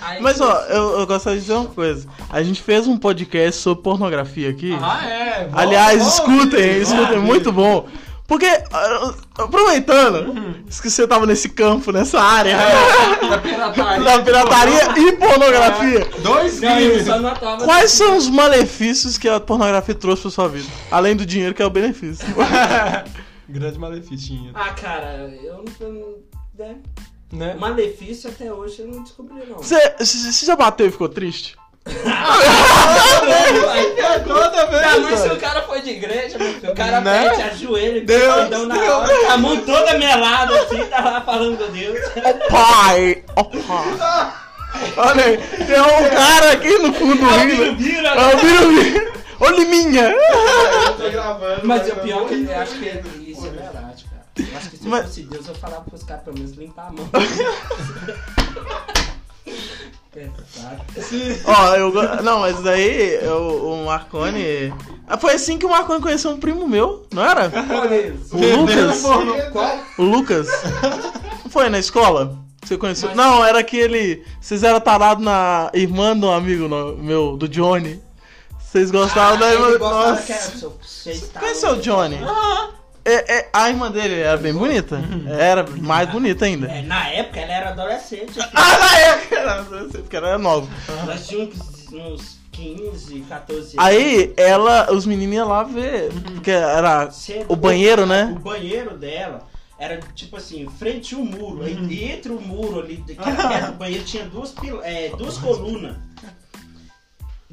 Aí, 0.00 0.22
Mas 0.22 0.40
ó, 0.40 0.60
eu, 0.68 1.00
eu 1.00 1.06
gostaria 1.06 1.38
de 1.38 1.44
dizer 1.44 1.56
uma 1.58 1.66
coisa. 1.66 2.06
A 2.30 2.42
gente 2.42 2.62
fez 2.62 2.86
um 2.86 2.96
podcast 2.96 3.60
sobre 3.60 3.82
pornografia 3.82 4.50
aqui. 4.50 4.76
Ah, 4.80 5.06
é. 5.06 5.44
Bom, 5.44 5.58
Aliás, 5.58 6.02
bom, 6.02 6.08
escutem, 6.08 6.74
bom, 6.74 6.82
escutem, 6.82 7.18
bom. 7.18 7.22
muito 7.26 7.52
bom. 7.52 7.88
Porque, 8.26 8.46
ah, 8.46 9.14
aproveitando, 9.38 10.64
isso 10.66 10.80
que 10.80 10.88
você 10.88 11.06
tava 11.06 11.26
nesse 11.26 11.50
campo, 11.50 11.92
nessa 11.92 12.18
área 12.18 12.56
Da 13.28 13.38
pirataria. 13.38 14.00
da 14.04 14.22
pirataria 14.22 14.98
e 14.98 15.12
pornografia. 15.16 16.08
Dois 16.22 16.58
Não, 16.60 16.80
eu 16.80 17.02
crimes. 17.02 17.08
Quais 17.64 17.90
são 17.90 18.16
os 18.16 18.28
malefícios 18.28 19.18
que 19.18 19.28
a 19.28 19.38
pornografia 19.38 19.94
trouxe 19.94 20.22
pra 20.22 20.30
sua 20.30 20.48
vida? 20.48 20.66
Além 20.90 21.14
do 21.14 21.26
dinheiro, 21.26 21.54
que 21.54 21.62
é 21.62 21.66
o 21.66 21.70
benefício. 21.70 22.26
Grande 23.46 23.78
maleficinho. 23.78 24.52
Ah, 24.54 24.70
cara, 24.70 25.30
eu 25.42 25.62
não. 25.80 26.14
Né? 26.58 26.76
Né? 27.34 27.54
Malefício 27.58 28.30
até 28.30 28.52
hoje 28.52 28.80
eu 28.80 28.86
não 28.88 29.02
descobri, 29.02 29.44
não. 29.48 29.56
Você, 29.58 29.76
já 30.46 30.56
bateu 30.56 30.86
e 30.86 30.90
ficou 30.90 31.08
triste? 31.08 31.56
É 31.86 31.90
toda 34.20 34.66
vez. 34.66 34.82
Tá, 34.82 34.98
mas 35.00 35.20
se 35.20 35.28
o 35.28 35.36
cara 35.38 35.62
foi 35.62 35.80
de 35.82 35.90
igreja, 35.90 36.38
o 36.62 36.74
cara 36.74 37.00
Né? 37.00 37.28
pede, 37.30 37.42
ajoelha, 37.42 38.00
Deus, 38.04 38.34
perdão 38.34 38.66
na 38.66 38.74
Deus. 38.76 38.88
hora, 38.88 39.32
a 39.32 39.36
mão 39.36 39.56
toda 39.58 39.98
melada 39.98 40.62
assim, 40.62 40.84
tá 40.86 41.00
lá 41.00 41.20
falando 41.20 41.58
com 41.58 41.70
Deus. 41.72 41.98
Pai! 42.48 43.22
Ó 43.36 43.44
pai! 43.44 44.32
Olha 44.96 45.24
aí, 45.24 45.36
tem 45.38 45.80
um 45.80 46.08
cara 46.10 46.52
aqui 46.52 46.78
no 46.78 46.92
fundo 46.94 47.16
do 47.16 47.30
É 47.30 47.36
o 47.36 47.40
rio. 47.46 47.56
Birubiru, 47.74 48.06
É 48.06 48.34
o 48.34 48.38
Birubiru. 48.40 49.12
Ô 49.40 49.48
Liminha! 49.50 50.10
Eu 50.10 50.94
tô 50.96 51.10
gravando. 51.10 51.60
Mas 51.64 51.82
mas 51.82 51.92
o 51.92 51.96
pior 51.96 52.24
é 52.24 52.28
que 52.28 52.44
eu 52.48 52.58
acho 52.60 52.74
que 52.74 52.86
isso 53.30 53.46
é 53.46 53.50
verdade, 53.50 53.72
cara. 53.74 53.83
Eu 54.36 54.56
acho 54.56 54.70
que 54.70 54.76
se 54.78 54.84
eu 54.84 54.90
Mas- 54.90 55.06
fosse 55.06 55.22
Deus, 55.22 55.46
eu 55.48 55.54
falava 55.54 55.82
pros 55.82 56.02
caras 56.02 56.24
pelo 56.24 56.36
menos 56.38 56.52
limpar 56.56 56.88
a 56.88 56.92
mão. 56.92 57.08
Pesado. 60.12 60.80
Ó, 61.44 61.74
eu. 61.74 61.90
go- 61.92 62.22
Não, 62.22 62.40
mas 62.40 62.62
daí 62.62 63.14
eu- 63.22 63.66
o 63.72 63.86
Marconi. 63.86 64.72
Ah, 65.08 65.18
Foi 65.18 65.34
assim 65.34 65.58
que 65.58 65.66
o 65.66 65.70
Marconi 65.70 66.00
conheceu 66.00 66.30
um 66.30 66.38
primo 66.38 66.68
meu, 66.68 67.04
não 67.12 67.24
era? 67.24 67.50
O 68.32 68.56
Lucas. 68.60 69.04
O 69.98 70.02
Lucas. 70.02 70.46
Não 71.42 71.50
foi 71.50 71.68
na 71.68 71.78
escola? 71.80 72.38
Você 72.64 72.78
conheceu? 72.78 73.14
Não, 73.14 73.44
era 73.44 73.58
aquele. 73.58 74.24
Vocês 74.40 74.62
eram 74.62 74.80
tarados 74.80 75.22
na 75.24 75.70
irmã 75.74 76.16
do 76.16 76.30
amigo 76.30 76.68
no- 76.68 76.96
meu, 76.96 77.36
do 77.36 77.48
Johnny. 77.48 78.00
Vocês 78.58 78.90
gostavam 78.92 79.38
da 79.38 79.52
irmã. 79.52 79.66
Ah, 79.66 79.70
ele 79.70 79.78
gostava 79.78 80.10
Nossa. 80.10 80.22
que 80.22 80.32
era- 80.32 80.42
se 80.42 80.62
eu- 80.62 80.78
se 80.82 81.08
eu 81.10 81.14
estava- 81.14 81.40
Conheceu 81.46 81.70
o 81.72 81.80
Johnny? 81.80 82.18
É, 83.04 83.38
é, 83.38 83.48
a 83.52 83.68
irmã 83.68 83.90
dele 83.90 84.20
era 84.20 84.36
bem 84.38 84.52
bonita? 84.54 84.98
Era 85.28 85.64
mais 85.66 86.08
bonita 86.10 86.46
ainda. 86.46 86.66
É, 86.68 86.82
na 86.82 87.08
época 87.08 87.40
ela 87.40 87.52
era 87.52 87.68
adolescente. 87.70 88.32
filho. 88.32 88.46
Ah, 88.54 88.78
na 88.78 88.98
época! 88.98 89.36
era 89.36 89.54
adolescente, 89.60 90.02
Porque 90.02 90.16
ela 90.16 90.28
era 90.28 90.38
nova. 90.38 90.68
Nós 91.06 91.26
tínhamos 91.26 91.56
uns 91.92 92.38
15, 92.52 93.20
14 93.28 93.60
anos. 93.60 93.74
Aí 93.78 94.32
ela, 94.36 94.90
os 94.92 95.04
meninos 95.04 95.34
iam 95.36 95.48
lá 95.48 95.64
ver. 95.64 96.10
Porque 96.34 96.50
era 96.50 97.10
o 97.48 97.56
banheiro, 97.56 98.04
O 98.04 98.06
né? 98.06 98.36
banheiro 98.40 98.96
dela 98.96 99.46
era 99.78 99.98
tipo 100.14 100.36
assim, 100.36 100.66
frente 100.78 101.14
ao 101.14 101.20
muro. 101.24 101.62
Aí 101.64 102.10
entre 102.10 102.32
o 102.32 102.40
muro 102.40 102.80
ali, 102.80 103.04
que 103.06 103.12
era 103.20 103.48
perto 103.48 103.66
do 103.72 103.78
banheiro, 103.78 104.04
tinha 104.04 104.24
duas, 104.24 104.54
é, 104.82 105.10
duas 105.16 105.36
colunas. 105.36 105.96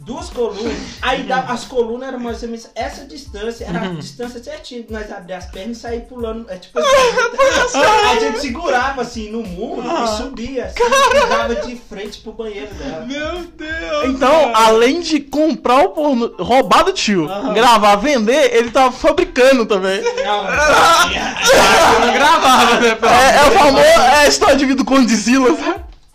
Duas 0.03 0.29
colunas. 0.31 0.73
Aí 1.01 1.23
da- 1.23 1.41
as 1.41 1.63
colunas 1.65 2.07
eram 2.09 2.19
mais 2.19 2.41
ou 2.41 2.49
menos 2.49 2.67
essa 2.73 3.05
distância, 3.05 3.65
era 3.65 3.81
a 3.85 3.87
distância 3.93 4.43
certinha. 4.43 4.83
Nós 4.89 5.11
abríamos 5.11 5.45
as 5.45 5.51
pernas 5.51 5.77
e 5.77 5.79
saíamos 5.81 6.07
pulando. 6.09 6.49
É, 6.49 6.57
tipo 6.57 6.79
assim, 6.79 7.77
a 8.11 8.19
gente 8.19 8.39
segurava 8.39 9.01
assim 9.03 9.29
no 9.29 9.43
muro 9.43 9.83
e 9.87 10.07
subia. 10.17 10.65
Assim, 10.65 10.83
e 11.23 11.29
dava 11.29 11.55
de 11.55 11.75
frente 11.75 12.19
pro 12.21 12.31
banheiro 12.33 12.73
dela. 12.73 13.05
Meu 13.05 13.43
Deus. 13.55 14.05
Então, 14.05 14.51
cara. 14.51 14.65
além 14.67 15.01
de 15.01 15.19
comprar 15.19 15.85
o 15.85 15.89
porno, 15.89 16.33
roubar 16.39 16.83
do 16.83 16.93
tio, 16.93 17.27
gravar, 17.53 17.95
vender, 17.97 18.55
ele 18.55 18.71
tava 18.71 18.91
fabricando 18.91 19.65
também. 19.67 20.01
Não, 20.01 20.45
Eu 21.93 21.99
não 22.07 22.13
gravava, 22.13 22.79
né? 22.79 22.87
É, 22.89 23.37
é 23.37 23.47
o 23.47 23.51
famoso, 23.51 23.85
é 23.85 24.15
a 24.23 24.27
história 24.27 24.55
de 24.55 24.65
vida 24.65 24.83
de 24.83 25.15
Silas. 25.15 25.57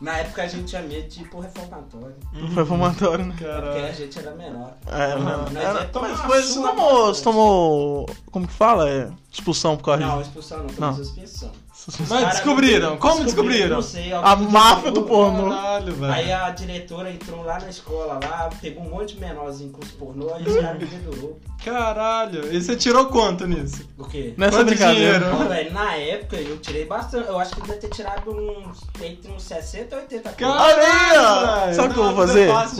Na 0.00 0.18
época 0.18 0.42
a 0.42 0.46
gente 0.46 0.64
tinha 0.64 0.82
medo 0.82 1.08
de 1.08 1.22
ir 1.22 1.28
pro 1.30 1.40
reformatório. 1.40 2.14
Foi 2.52 2.66
fumatório, 2.66 3.24
né? 3.24 3.30
Porque 3.30 3.44
Caralho. 3.46 3.86
a 3.86 3.92
gente 3.92 4.18
era 4.18 4.30
menor. 4.34 4.74
É, 4.86 5.14
não. 5.18 5.42
Mas 5.44 5.56
Era- 5.56 5.80
é 5.84 5.90
mas 5.94 6.20
depois 6.20 6.44
você 6.46 6.62
tomou, 6.62 7.14
tomou, 7.22 8.06
como 8.30 8.46
que 8.46 8.52
fala? 8.52 8.88
É, 8.90 9.08
expulsão 9.32 9.74
por 9.76 9.84
causa 9.84 10.06
Não, 10.06 10.20
expulsão 10.20 10.58
não, 10.58 10.66
Não. 10.78 10.94
foi 10.96 11.04
suspensão. 11.04 11.50
Mas 11.86 12.08
cara- 12.08 12.24
descobriram? 12.26 12.96
Como 12.96 13.24
descobriram? 13.24 13.76
Não 13.76 13.82
sei. 13.82 14.12
A 14.12 14.34
máfia 14.34 14.90
do 14.90 15.02
pornô. 15.02 15.50
Caralho, 15.50 15.94
velho. 15.94 16.12
Aí 16.12 16.32
a 16.32 16.50
diretora 16.50 17.10
entrou 17.12 17.44
lá 17.44 17.60
na 17.60 17.68
escola, 17.68 18.18
lá, 18.22 18.50
pegou 18.60 18.82
um 18.84 18.90
monte 18.90 19.14
de 19.14 19.20
menorzinho 19.20 19.70
com 19.70 19.80
os 19.84 19.90
pornô, 19.92 20.34
aí 20.34 20.42
os 20.44 20.56
caras 20.56 20.78
me 20.80 20.86
dedurou. 20.86 21.38
Caralho. 21.64 22.52
E 22.52 22.60
você 22.60 22.74
tirou 22.74 23.06
quanto 23.06 23.46
nisso? 23.46 23.88
O 23.96 24.04
quê? 24.04 24.34
Nessa 24.36 24.58
Quanto 24.58 24.66
brincadeira. 24.68 25.18
dinheiro? 25.20 25.36
Pô, 25.38 25.44
velho, 25.48 25.72
na 25.72 25.94
época 25.94 26.36
eu 26.36 26.58
tirei 26.58 26.84
bastante. 26.86 27.28
Eu 27.28 27.38
acho 27.38 27.54
que 27.54 27.60
deve 27.62 27.78
ter 27.78 27.88
tirado 27.90 28.30
uns, 28.30 28.78
entre 29.00 29.30
uns 29.32 29.42
60 29.44 29.94
e 29.94 29.98
80 30.00 30.32
Caralho, 30.32 30.76
velho. 30.76 31.74
Sabe 31.74 31.88
o 31.90 31.92
que 31.94 32.00
eu 32.00 32.04
vou 32.04 32.16
fazer? 32.16 32.48
é 32.48 32.52
Sabe 32.52 32.66
o. 32.66 32.74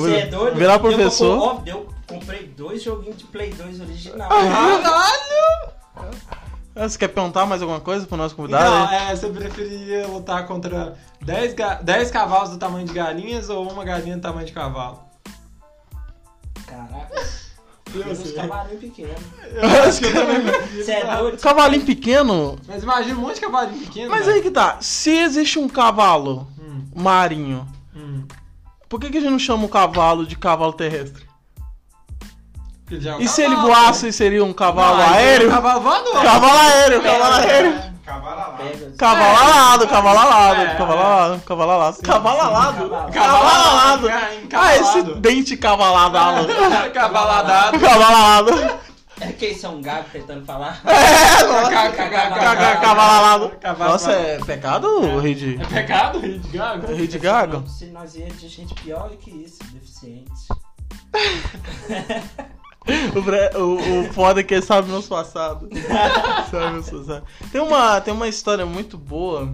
Você 0.00 0.10
é 0.10 0.20
fazer? 0.20 0.26
doido? 0.30 0.56
Virar 0.56 0.74
Eu 0.74 0.80
professor. 0.80 1.62
eu 1.66 1.88
comprei 2.06 2.46
dois 2.56 2.82
joguinhos 2.82 3.16
de 3.16 3.24
Play 3.24 3.52
2 3.52 3.80
original. 3.80 4.28
Caralho! 4.28 6.10
Ah, 6.74 6.88
Você 6.88 6.96
quer 6.98 7.08
perguntar 7.08 7.46
mais 7.46 7.60
alguma 7.62 7.80
coisa 7.80 8.06
pro 8.06 8.16
nosso 8.16 8.34
convidado? 8.36 8.88
Aí? 8.88 9.10
é, 9.12 9.16
você 9.16 9.28
preferia 9.28 10.06
lutar 10.06 10.46
contra 10.46 10.96
10, 11.22 11.54
ga 11.54 11.74
10 11.74 12.10
cavalos 12.10 12.50
do 12.50 12.58
tamanho 12.58 12.86
de 12.86 12.92
galinhas 12.92 13.48
ou 13.50 13.68
uma 13.70 13.84
galinha 13.84 14.16
do 14.16 14.22
tamanho 14.22 14.46
de 14.46 14.52
cavalo? 14.52 15.00
Caraca. 16.66 17.20
Sei. 18.14 18.32
cavalinhos 18.34 18.80
pequenos. 18.80 19.16
Eu 19.52 19.82
acho 19.82 19.98
que 19.98 20.06
eu 20.06 20.12
também. 20.12 20.42
Você 20.84 20.92
é 20.92 21.16
doido? 21.16 21.38
Cavalinho 21.38 21.84
pequeno? 21.84 22.56
Mas 22.68 22.84
imagina 22.84 23.16
um 23.18 23.20
monte 23.22 23.34
de 23.34 23.40
cavalinho 23.40 23.80
pequeno. 23.84 24.10
Mas 24.10 24.26
velho. 24.26 24.36
aí 24.36 24.42
que 24.42 24.50
tá. 24.52 24.78
Se 24.80 25.10
existe 25.10 25.58
um 25.58 25.68
cavalo 25.68 26.46
Hum, 26.60 26.84
marinho, 26.94 27.66
hum. 27.96 28.24
por 28.88 29.00
que, 29.00 29.10
que 29.10 29.18
a 29.18 29.20
gente 29.20 29.32
não 29.32 29.40
chama 29.40 29.64
o 29.64 29.68
cavalo 29.68 30.24
de 30.24 30.36
cavalo 30.36 30.72
terrestre? 30.72 31.24
E 33.20 33.28
se 33.28 33.42
ele 33.42 33.54
voasse, 33.56 34.12
seria 34.12 34.44
um 34.44 34.52
cavalo 34.52 34.96
Não, 34.98 35.04
é 35.04 35.08
aéreo? 35.18 35.48
um 35.48 35.50
Cavalo 35.52 35.80
voador. 35.80 36.22
Cavalo 36.22 36.58
aéreo, 36.58 37.02
cavalo 37.02 37.34
aéreo. 37.34 37.90
Cavalo 38.04 38.40
alado. 38.40 38.56
Pega. 38.56 38.92
Cavalo 38.98 39.36
alado, 39.38 39.86
cavalo 39.86 40.18
alado, 40.18 40.60
É, 40.60 40.74
cavalo 40.74 41.00
é. 41.00 41.04
alado, 41.04 41.40
cavalo 41.42 41.70
alado. 41.70 42.02
Cavalo 42.02 42.40
alado? 42.40 42.90
cavalo. 43.12 43.46
Alado. 43.48 44.08
Ah, 44.52 44.76
esse 44.76 45.02
dente 45.20 45.56
cavalado. 45.56 46.48
Cavaladado. 46.92 47.78
Cavalo 47.78 48.04
alado. 48.04 48.80
É 49.20 49.32
que 49.32 49.48
isso 49.48 49.66
é 49.66 49.68
um 49.68 49.80
gago 49.82 50.06
tentando 50.10 50.44
falar. 50.44 50.80
É, 50.84 50.90
alado. 52.84 53.50
Cavalo 53.60 53.92
Nossa, 53.92 54.10
alado. 54.10 54.26
é 54.26 54.38
pecado, 54.44 55.18
Reid? 55.20 55.60
É 55.60 55.64
pecado, 55.66 56.18
Lady 56.20 56.48
Gaga? 56.48 56.86
Reid 56.88 57.18
Gaga? 57.18 57.62
Se 57.68 57.86
nós 57.86 58.16
ia 58.16 58.26
de 58.26 58.48
gente 58.48 58.74
pior 58.74 59.10
que 59.20 59.30
isso, 59.30 59.58
deficiente. 59.72 60.48
O, 63.14 63.22
bre- 63.22 63.50
o, 63.56 64.00
o 64.00 64.12
foda 64.12 64.40
é 64.40 64.42
que 64.42 64.54
ele 64.54 64.62
sabe 64.62 64.88
meus 64.90 65.06
passados. 65.06 65.68
sabe 66.50 66.72
meus 66.72 66.90
passados. 66.90 67.28
Tem 67.52 67.60
uma, 67.60 68.00
tem 68.00 68.12
uma 68.14 68.26
história 68.28 68.64
muito 68.66 68.96
boa 68.96 69.52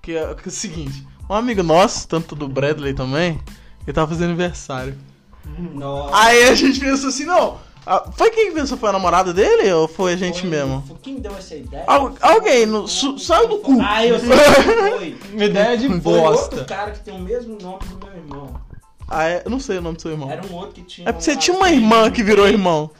que 0.00 0.16
é, 0.16 0.34
que 0.34 0.42
é 0.44 0.48
o 0.48 0.50
seguinte: 0.50 1.06
um 1.28 1.34
amigo 1.34 1.62
nosso, 1.62 2.08
tanto 2.08 2.34
do 2.34 2.48
Bradley 2.48 2.94
também, 2.94 3.40
ele 3.86 3.92
tava 3.92 4.08
fazendo 4.08 4.28
aniversário. 4.30 4.96
Nossa. 5.74 6.16
Aí 6.16 6.44
a 6.48 6.54
gente 6.54 6.80
pensou 6.80 7.10
assim: 7.10 7.24
não, 7.24 7.58
ah, 7.86 8.10
foi 8.16 8.30
quem 8.30 8.48
que 8.48 8.54
pensou? 8.54 8.78
Foi 8.78 8.88
a 8.88 8.92
namorada 8.92 9.32
dele 9.34 9.70
ou 9.72 9.86
foi 9.86 10.14
a 10.14 10.16
gente 10.16 10.40
Foi- 10.40 10.50
mesmo? 10.50 10.82
foi 10.88 10.96
Quem 11.02 11.20
deu 11.20 11.36
essa 11.36 11.54
ideia? 11.54 11.84
Al- 11.86 12.14
alguém 12.20 12.64
no- 12.64 12.88
su- 12.88 13.18
saiu 13.18 13.48
do 13.48 13.58
cu. 13.58 13.78
Ah, 13.80 14.06
eu 14.06 14.18
sei 14.18 14.28
quem 14.30 14.90
foi. 14.98 15.18
Uma 15.34 15.44
ideia 15.44 15.76
de 15.76 16.00
Foi 16.00 16.18
outro 16.18 16.64
cara 16.64 16.92
que 16.92 17.00
tem 17.00 17.14
o 17.14 17.20
mesmo 17.20 17.58
nome 17.60 17.84
do 17.86 18.06
meu 18.06 18.16
irmão. 18.16 18.54
Ah, 19.12 19.28
é? 19.28 19.42
Eu 19.44 19.50
não 19.50 19.60
sei 19.60 19.78
o 19.78 19.82
nome 19.82 19.96
do 19.96 20.02
seu 20.02 20.10
irmão. 20.10 20.30
Era 20.30 20.42
um 20.46 20.54
outro 20.54 20.72
que 20.72 20.82
tinha. 20.82 21.08
É 21.08 21.12
porque 21.12 21.24
você 21.24 21.36
tinha 21.36 21.56
uma 21.56 21.70
irmã 21.70 22.10
que 22.10 22.22
virou 22.22 22.48
irmão. 22.48 22.90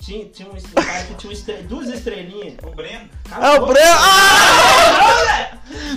Tinha, 0.00 0.24
tinha 0.26 0.48
um 0.48 0.52
cara 0.82 1.04
que 1.04 1.14
tinha 1.14 1.30
um 1.30 1.32
estre- 1.32 1.62
duas 1.62 1.88
estrelinhas. 1.88 2.54
O 2.64 2.70
Breno. 2.74 3.08
É 3.40 3.50
o 3.60 3.66
Breno. 3.66 3.96
Ah! 4.00 5.48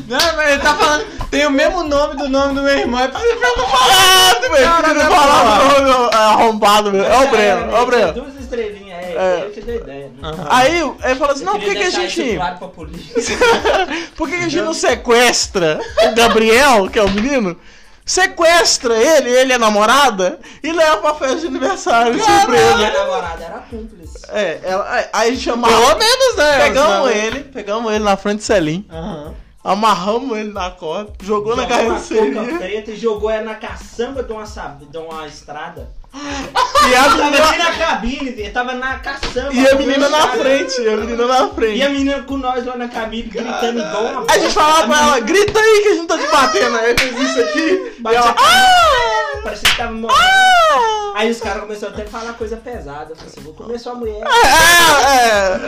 Não, 0.07 0.35
mas 0.35 0.51
ele 0.51 0.61
tá 0.61 0.75
falando. 0.75 1.05
Tem 1.29 1.45
o 1.47 1.49
mesmo 1.49 1.83
nome 1.83 2.15
do 2.15 2.29
nome 2.29 2.53
do 2.53 2.61
meu 2.61 2.77
irmão. 2.77 2.99
É 2.99 3.07
pra 3.07 3.19
você 3.19 3.33
ficar 3.33 3.47
Ah, 3.57 4.39
velho, 4.41 4.63
Cara, 4.65 4.89
ele 4.91 4.99
não 4.99 5.05
é 5.05 5.09
falava 5.15 5.63
o 5.63 5.81
nome, 5.81 6.09
é 6.13 6.17
arrombado 6.17 6.91
mesmo. 6.91 7.07
É 7.07 7.17
o 7.19 7.29
Breno, 7.31 7.75
é 7.75 7.81
o 7.81 7.85
Breno. 7.87 8.13
Duas 8.13 8.35
estrelinhas, 8.39 8.99
é, 8.99 9.15
É. 9.17 9.41
ele 9.41 9.53
que 9.53 9.61
deu 9.61 9.75
ideia. 9.77 10.09
Né? 10.09 10.31
Aí 10.49 10.77
ele 11.03 11.15
falou 11.15 11.33
assim: 11.33 11.43
Eu 11.43 11.45
não, 11.53 11.59
por 11.59 11.63
que, 11.69 11.75
que 11.75 11.83
a 11.83 11.89
gente. 11.89 12.21
isso 12.27 12.35
claro 12.35 12.57
pra 12.59 12.67
polícia. 12.67 13.37
Por 14.15 14.29
que, 14.29 14.37
que 14.37 14.43
a 14.45 14.47
gente 14.49 14.61
não 14.63 14.73
sequestra 14.73 15.79
o 16.11 16.15
Gabriel, 16.15 16.89
que 16.89 16.99
é 16.99 17.03
o 17.03 17.09
menino? 17.09 17.57
Sequestra 18.05 18.95
ele, 18.95 19.31
ele 19.31 19.53
é 19.53 19.57
namorada, 19.57 20.39
e 20.61 20.71
leva 20.71 20.97
pra 20.97 21.15
festa 21.15 21.37
de 21.39 21.47
aniversário, 21.47 22.13
de 22.13 22.19
Minha 22.19 22.39
surpresa. 22.41 22.91
namorada 22.91 23.43
era 23.43 23.59
cúmplice. 23.61 24.25
É, 24.29 24.59
ela, 24.63 25.09
aí- 25.11 25.35
chamava. 25.37 25.73
Pelo 25.75 25.97
menos, 25.99 26.35
né? 26.37 26.57
Pegamos 26.59 27.11
ele, 27.11 27.43
pegamos 27.45 27.91
ele 27.91 28.03
na 28.03 28.15
frente 28.15 28.37
do 28.37 28.43
Celim, 28.43 28.85
Aham. 28.91 29.33
amarramos 29.63 30.37
ele 30.37 30.53
na 30.53 30.69
corda, 30.69 31.11
jogou 31.23 31.55
na 31.55 31.63
Jogou 31.63 31.77
uma 31.77 31.85
carroceria. 31.89 32.57
preta 32.59 32.91
e 32.91 32.95
jogou 32.95 33.29
ela 33.29 33.43
na 33.43 33.55
caçamba 33.55 34.21
de 34.21 34.31
uma, 34.31 34.45
sab- 34.45 34.85
de 34.85 34.97
uma 34.99 35.25
estrada. 35.25 35.89
E 36.15 36.95
a 36.95 37.03
Tava 37.03 37.17
nem 37.17 37.31
menina, 37.31 37.57
na 37.57 37.71
cabine, 37.73 38.49
tava 38.51 38.73
na 38.73 38.99
caçamba. 38.99 39.49
e 39.53 39.67
a 39.67 39.75
menina 39.75 40.07
na 40.09 40.19
estrada. 40.19 40.37
frente, 40.39 40.81
e 40.81 40.87
a 40.89 40.97
menina 40.97 41.25
na 41.25 41.37
E 41.37 41.41
a 41.41 41.47
frente. 41.49 41.89
menina 41.89 42.23
com 42.23 42.37
nós 42.37 42.65
lá 42.65 42.77
na 42.77 42.87
cabine, 42.87 43.23
gritando 43.23 43.79
igual 43.79 44.03
uma 44.05 44.25
A 44.29 44.37
gente 44.37 44.53
falava 44.53 44.87
pra 44.87 45.01
ela, 45.01 45.19
grita 45.19 45.59
aí 45.59 45.81
que 45.81 45.87
a 45.89 45.93
gente 45.95 46.07
tá 46.07 46.17
te 46.17 46.27
batendo. 46.27 46.77
Aí 46.77 46.95
fez 46.97 47.19
isso 47.19 47.39
aqui, 47.41 47.93
e 47.97 48.01
Bate 48.01 48.15
ela. 48.17 48.29
a- 48.29 48.35
Ah! 48.37 49.41
Parecia 49.43 49.69
que 49.69 49.77
tava 49.77 49.91
morrendo. 49.91 50.13
Ah! 50.19 51.13
Aí 51.17 51.31
os 51.31 51.39
caras 51.39 51.61
começaram 51.61 51.93
até 51.93 52.03
a 52.03 52.07
falar 52.07 52.33
coisa 52.33 52.57
pesada. 52.57 53.11
Eu 53.11 53.15
falei 53.15 53.31
assim, 53.31 53.41
vou 53.41 53.53
comer 53.53 53.79
sua 53.79 53.95
mulher. 53.95 54.21
É, 54.25 55.07
é. 55.15 55.59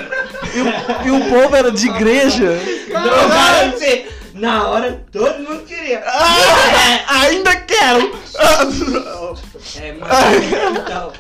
E, 0.56 0.62
o, 0.62 1.08
e 1.08 1.12
o 1.22 1.30
povo 1.30 1.56
era 1.56 1.72
de 1.72 1.88
igreja. 1.88 2.60
Drogaram 2.88 3.72
você. 3.72 4.08
Na 4.38 4.68
hora, 4.70 5.06
todo 5.12 5.40
mundo 5.40 5.64
queria. 5.66 6.04
Ah, 6.06 7.22
ainda 7.22 7.56
quero. 7.56 8.12
É, 9.80 9.92
mano. 9.94 10.06
Então. 10.82 11.14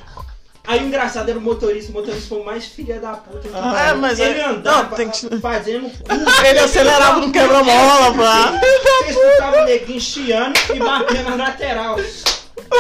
Aí 0.68 0.84
o 0.84 0.88
engraçado 0.88 1.30
era 1.30 1.40
o 1.40 1.42
motorista, 1.42 1.92
o 1.92 1.94
motorista 1.96 2.28
foi 2.28 2.40
o 2.42 2.46
mais 2.46 2.66
filha 2.66 3.00
da 3.00 3.14
puta. 3.14 3.48
É, 3.48 3.52
pariu. 3.52 4.02
mas 4.02 4.20
ele 4.20 4.38
é- 4.40 4.46
andava 4.46 4.84
não, 4.90 4.98
tem 4.98 5.10
que- 5.10 5.40
fazendo 5.40 5.90
curva. 5.90 6.48
Ele 6.48 6.60
acelerava 6.60 7.20
no 7.22 7.32
quebra-mola, 7.32 8.14
pá. 8.14 8.60
Você 9.06 9.12
escutava 9.12 9.62
o 9.62 9.66
neguinho 9.66 10.02
chiando 10.02 10.60
e 10.76 10.80
batendo 10.80 11.30
na 11.30 11.36
lateral. 11.46 11.96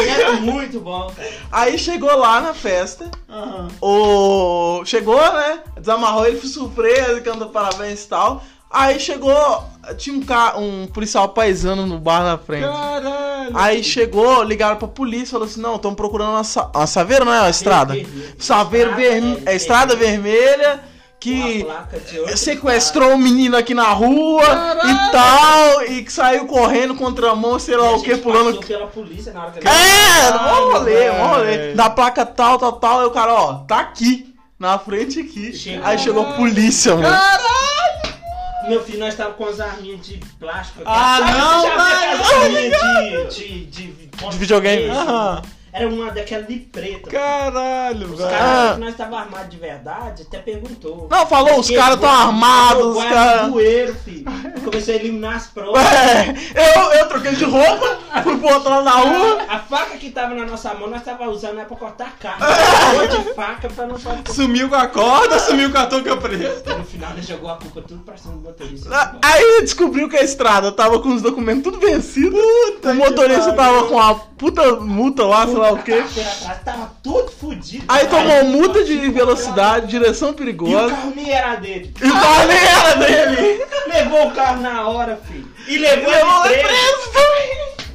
Era 0.05 0.33
muito 0.33 0.81
bom. 0.81 1.09
Aí 1.49 1.77
chegou 1.79 2.13
lá 2.17 2.41
na 2.41 2.53
festa. 2.53 3.09
Aham. 3.29 3.69
O. 3.81 4.83
Chegou, 4.83 5.15
né? 5.21 5.59
Desamarrou 5.79 6.25
ele, 6.27 6.37
foi 6.41 6.49
surpresa, 6.49 7.21
cantou 7.21 7.47
parabéns 7.49 8.03
e 8.03 8.07
tal. 8.09 8.43
Aí 8.69 8.99
chegou. 8.99 9.63
Tinha 9.97 10.15
um, 10.17 10.21
ca... 10.21 10.57
um 10.57 10.87
policial 10.87 11.29
paisano 11.29 11.85
no 11.85 11.97
bar 11.97 12.21
na 12.23 12.37
frente. 12.37 12.65
Caralho. 12.67 13.51
Aí 13.53 13.81
chegou, 13.83 14.43
ligaram 14.43 14.75
pra 14.75 14.87
polícia, 14.87 15.31
falou 15.31 15.45
assim: 15.47 15.61
não, 15.61 15.75
estão 15.75 15.95
procurando 15.95 16.31
uma, 16.31 16.43
sa... 16.43 16.69
uma 16.75 16.85
saveira, 16.87 17.23
não 17.23 17.33
é? 17.33 17.39
Uma 17.41 17.49
estrada? 17.49 17.93
Vermelho. 17.93 18.35
Saveiro 18.37 18.89
Estrada, 18.91 19.09
vermelho. 19.11 19.43
é, 19.45 19.51
É 19.51 19.55
estrada 19.55 19.95
vermelha 19.95 20.83
que. 21.19 21.65
Sequestrou 22.35 23.11
um 23.13 23.17
menino 23.17 23.55
aqui 23.57 23.73
na 23.73 23.87
rua 23.93 24.43
e 24.43 25.11
tal, 25.11 25.83
e 25.83 26.03
que 26.03 26.11
saiu 26.11 26.45
correndo 26.45 26.93
contra 26.95 27.31
a 27.31 27.35
mão, 27.35 27.57
sei 27.57 27.75
lá 27.77 27.91
o 27.95 28.01
que, 28.01 28.17
pulando. 28.17 28.59
pela 28.59 28.87
polícia 28.87 29.33
na 29.33 29.43
hora 29.43 29.51
que 29.51 29.59
É, 29.59 30.31
Caralho, 30.31 30.43
mó 30.43 30.71
rolê, 30.73 31.11
mó 31.11 31.27
rolê. 31.35 31.73
Da 31.73 31.89
placa 31.89 32.25
tal, 32.25 32.57
tal, 32.59 32.73
tal, 32.73 33.01
e 33.03 33.05
o 33.05 33.11
cara, 33.11 33.33
ó, 33.33 33.53
tá 33.59 33.79
aqui, 33.79 34.35
na 34.59 34.77
frente 34.77 35.19
aqui. 35.21 35.53
Chegou. 35.53 35.85
Aí 35.87 35.97
chegou 35.97 36.23
a 36.23 36.33
polícia, 36.33 36.95
mano. 36.95 37.07
Caralho! 37.07 38.16
Meu 38.67 38.83
filho, 38.83 38.99
nós 38.99 39.15
tava 39.15 39.33
com 39.33 39.45
as 39.45 39.59
arminhas 39.59 40.05
de 40.05 40.17
plástico. 40.39 40.81
aqui. 40.81 40.89
Ah, 40.93 41.17
Sabe, 41.19 41.37
não, 41.39 41.61
você 41.61 41.67
já 41.67 41.75
viu 41.75 41.85
velho! 41.85 42.23
aquelas 42.23 42.83
arminhas 42.83 43.35
de, 43.35 43.65
de, 43.65 43.91
de, 43.91 44.07
De 44.29 44.37
videogame? 44.37 44.89
Aham. 44.89 45.41
Era 45.73 45.87
uma 45.89 46.09
daquela 46.11 46.41
de 46.43 46.55
preta. 46.55 47.07
Caralho, 47.09 48.11
Os 48.11 48.17
velho. 48.17 48.29
caras 48.31 48.73
que 48.73 48.79
nós 48.79 48.95
tava 48.95 49.19
armados 49.19 49.49
de 49.49 49.57
verdade 49.57 50.23
até 50.23 50.39
perguntou. 50.39 51.07
Não, 51.11 51.27
falou, 51.27 51.59
os 51.59 51.69
caras 51.69 51.99
tão 51.99 52.09
armados, 52.09 52.97
os 52.97 53.03
caras. 53.03 53.51
bueiro, 53.51 53.95
Comecei 54.69 54.95
a 54.95 54.99
eliminar 54.99 55.35
as 55.37 55.47
provas. 55.47 55.81
É, 56.55 56.77
eu, 56.79 56.91
eu 56.99 57.07
troquei 57.07 57.33
de 57.35 57.43
roupa, 57.45 57.97
fui 58.23 58.37
pro 58.37 58.47
outro 58.53 58.69
lado 58.69 58.83
da 58.85 58.91
rua. 58.91 59.45
A 59.47 59.59
faca 59.59 59.97
que 59.97 60.09
tava 60.09 60.33
na 60.33 60.45
nossa 60.45 60.73
mão, 60.73 60.89
nós 60.89 61.03
tava 61.03 61.25
usando 61.29 61.59
é 61.59 61.65
pra 61.65 61.75
cortar 61.77 62.13
carne. 62.19 62.41
Cor 63.07 63.07
de 63.07 63.33
faca 63.33 63.69
pra 63.69 63.85
não 63.85 63.97
fazer. 63.97 64.21
Sumiu 64.33 64.69
com 64.69 64.75
a 64.75 64.87
corda, 64.87 65.39
sumiu 65.39 65.71
com 65.71 65.77
a 65.77 65.85
touca 65.85 66.17
preta. 66.17 66.75
No 66.77 66.83
final, 66.83 67.11
ele 67.13 67.21
jogou 67.21 67.49
a 67.49 67.55
culpa 67.57 67.81
tudo 67.81 68.03
pra 68.03 68.17
cima 68.17 68.33
do 68.35 68.41
motorista. 68.41 68.89
Ah, 68.91 69.15
Aí 69.23 69.61
descobriu 69.61 70.09
que 70.09 70.17
a 70.17 70.23
estrada 70.23 70.71
tava 70.71 70.99
com 70.99 71.09
os 71.13 71.21
documentos 71.21 71.63
tudo 71.63 71.79
vencidos. 71.79 72.39
o 72.83 72.93
motorista 72.93 73.53
tava 73.53 73.85
com 73.87 73.99
a 73.99 74.15
puta 74.15 74.75
multa 74.77 75.23
lá, 75.25 75.45
sei 75.47 75.57
lá 75.57 75.71
o 75.73 75.77
quê. 75.83 75.93
Atrás, 76.03 76.61
Tava 76.63 76.91
tudo 77.01 77.31
fudido. 77.31 77.85
Aí 77.87 78.05
cara. 78.07 78.23
tomou 78.23 78.43
multa 78.45 78.83
de 78.83 78.97
velocidade, 79.09 79.87
direção 79.87 80.29
E 80.29 80.31
o 80.31 80.35
perigosa. 80.35 80.89
carro 80.89 81.13
nem 81.15 81.31
era 81.31 81.55
dele. 81.55 81.93
E 82.01 82.07
o 82.07 82.13
carro 82.13 82.47
nem 82.47 82.57
era 82.57 82.93
dele. 82.95 83.65
Levou 83.87 84.27
o 84.27 84.31
carro 84.31 84.56
na 84.57 84.87
hora, 84.87 85.17
filho. 85.27 85.47
E 85.67 85.77
levou, 85.77 86.09
Levou 86.11 86.45
ele 86.47 86.63
preso. 86.63 87.09
preso. 87.11 87.87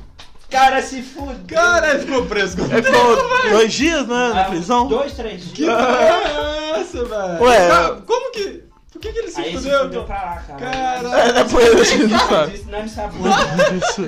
Cara, 0.50 0.82
se 0.82 1.00
fudeu. 1.02 1.56
Cara, 1.56 1.90
ele 1.90 2.00
ficou 2.00 2.26
preso 2.26 2.56
com 2.58 2.64
Ele 2.64 2.82
ficou 2.82 3.50
dois 3.50 3.72
dias, 3.72 4.06
né, 4.06 4.30
na 4.34 4.40
Ah, 4.42 4.44
prisão. 4.44 4.86
Dois, 4.86 5.12
três 5.14 5.44
Que 5.44 5.52
dias. 5.64 5.74
porra 5.74 5.98
é 6.76 6.80
essa, 6.80 7.04
velho? 7.04 7.42
Ué. 7.42 7.68
Cara, 7.68 7.94
Como 8.06 8.32
que. 8.32 8.62
Por 8.92 9.00
que, 9.00 9.12
que 9.14 9.18
ele 9.18 9.30
se 9.30 9.40
Aí 9.40 9.56
fudeu? 9.56 9.80
fudeu 9.80 10.00
pô? 10.02 10.06
pra 10.06 10.22
lá, 10.22 10.42
cara. 10.46 10.60
Caralho. 10.60 11.14
É, 11.14 11.32
depois 11.32 11.80
a 11.80 11.84
gente 11.84 12.06
não 12.12 12.18
sabe. 12.28 12.54
Isso 12.54 12.68
não 12.70 12.88
sabe. 12.88 13.16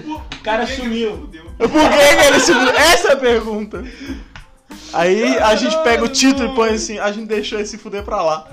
O 0.05 0.43
cara 0.43 0.67
sumiu. 0.67 1.31
Por 1.59 1.69
que, 1.71 2.17
que 2.17 2.25
ele 2.27 2.41
se 2.41 2.53
fudeu? 2.53 2.75
Essa 2.77 3.09
é 3.09 3.13
a 3.13 3.17
pergunta. 3.17 3.83
Aí 4.93 5.39
a 5.39 5.57
gente 5.57 5.77
pega 5.83 6.05
o 6.05 6.09
título 6.09 6.53
e 6.53 6.55
põe 6.55 6.71
assim, 6.71 6.99
a 6.99 7.11
gente 7.11 7.27
deixou 7.27 7.59
ele 7.59 7.67
se 7.67 7.77
fuder 7.77 8.03
pra 8.05 8.23
lá. 8.23 8.47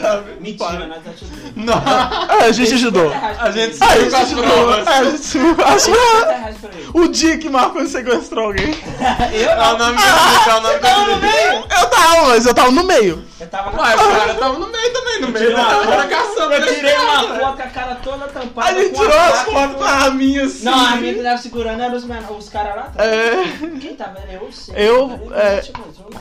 Sabe? 0.00 0.32
Mentira, 0.40 0.86
nós 0.86 0.98
ajudamos. 1.06 1.56
Não. 1.56 1.74
Ah, 1.74 2.44
a 2.44 2.52
gente 2.52 2.74
ajudou. 2.74 3.12
A 3.12 3.50
gente 3.50 3.76
Ah, 3.80 3.86
a 3.86 3.98
gente 3.98 4.10
com 4.10 4.16
as 4.16 4.22
ajudou. 4.22 4.44
provas. 4.44 4.86
Ah, 4.88 4.98
a 4.98 5.04
gente 5.04 5.18
se 5.18 5.38
achou 5.38 5.78
50 5.78 6.32
reais 6.32 6.56
pra 6.56 6.70
ele. 6.74 6.88
o 6.94 7.08
dia 7.08 7.38
que 7.38 7.48
Marcos 7.50 7.90
sequestrou 7.90 8.46
alguém. 8.46 8.74
Eu 9.32 9.50
É 9.50 9.72
o 9.74 9.78
nome 9.78 9.96
do 9.96 10.02
é 10.02 10.54
o 10.56 10.60
nome 10.60 10.78
tava 10.78 11.06
no 11.06 11.16
meio. 11.20 11.52
Eu 11.52 11.90
tava, 11.90 12.26
mas 12.26 12.46
eu 12.46 12.54
tava 12.54 12.70
no 12.70 12.84
meio. 12.84 13.24
Eu 13.40 13.46
tava 13.48 13.70
na 13.72 13.82
Ué, 13.82 13.94
o 13.94 13.98
cara 13.98 14.34
tava 14.34 14.58
no 14.58 14.68
meio 14.68 14.92
também, 14.92 15.20
no 15.20 15.28
meio 15.28 15.54
uma 15.54 15.64
foto. 15.64 16.08
caçando. 16.08 16.52
Eu 16.54 16.74
tirei 16.74 16.96
uma 16.96 17.22
foto 17.38 17.56
com 17.56 17.62
a 17.62 17.66
cara 17.66 17.94
toda 17.96 18.28
tampada. 18.28 18.68
A 18.70 18.74
gente 18.74 18.94
tirou 18.94 19.18
as 19.18 19.42
fotos 19.42 19.76
pra 19.76 20.10
mim 20.10 20.38
assim. 20.38 20.64
Não, 20.64 20.86
a 20.86 20.96
minha 20.96 21.14
que 21.14 21.22
tava 21.22 21.38
segurando 21.38 21.82
eram 21.82 21.96
os, 22.36 22.48
caras 22.48 22.76
lá 22.76 22.82
atrás. 22.82 23.12
É. 23.12 23.44
Quem 23.80 23.94
tava? 23.94 24.18
Era 24.18 24.32
eu, 24.34 24.48
Eu, 24.74 25.32
é. 25.34 25.62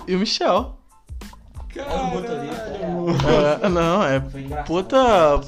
E 0.08 0.16
o 0.16 0.20
Michel. 0.20 0.76
Era 1.76 1.90
o 1.96 2.06
motorista. 2.08 2.64
É, 3.64 3.70
não, 3.70 4.04
é 4.04 4.22
Foi 4.22 4.42
engraçado. 4.42 4.68
puta, 4.68 5.42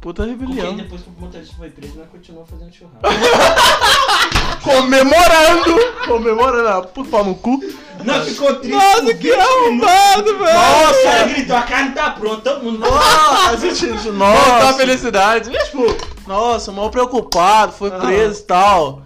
puta 0.00 0.22
Porque 0.24 0.30
rebelião. 0.30 0.76
depois 0.76 1.02
que 1.02 1.08
o 1.08 1.20
motorista 1.20 1.54
foi 1.56 1.70
preso, 1.70 1.98
nós 1.98 2.08
continuamos 2.10 2.50
fazendo 2.50 2.72
churrasco. 2.72 3.00
Comemorando! 4.62 5.76
Comemorando, 6.06 6.68
ah, 6.68 6.82
por 6.82 7.06
pau 7.06 7.24
no 7.24 7.34
cu. 7.34 7.58
Não, 8.04 8.24
ficou 8.24 8.54
triste. 8.56 8.76
Nossa, 8.76 9.02
que 9.02 9.12
20 9.14 9.24
minutos. 9.24 9.48
arrombado, 9.88 10.24
velho! 10.24 10.42
O 10.42 10.44
cara 10.44 10.86
Nossa! 10.86 11.28
gritou, 11.34 11.56
a 11.56 11.62
carne 11.62 11.92
tá 11.92 12.10
pronta, 12.10 12.50
todo 12.50 12.62
mundo. 12.64 12.78
Nossa, 12.78 13.50
a 13.50 13.56
gente, 13.56 13.86
Voltou 13.86 14.12
a 14.12 14.60
nossa, 14.60 14.74
felicidade. 14.74 15.50
tipo, 15.50 15.84
nossa, 16.26 16.70
mal 16.72 16.90
preocupado, 16.90 17.72
foi 17.72 17.90
preso 17.90 18.40
e 18.40 18.44
tal. 18.44 19.02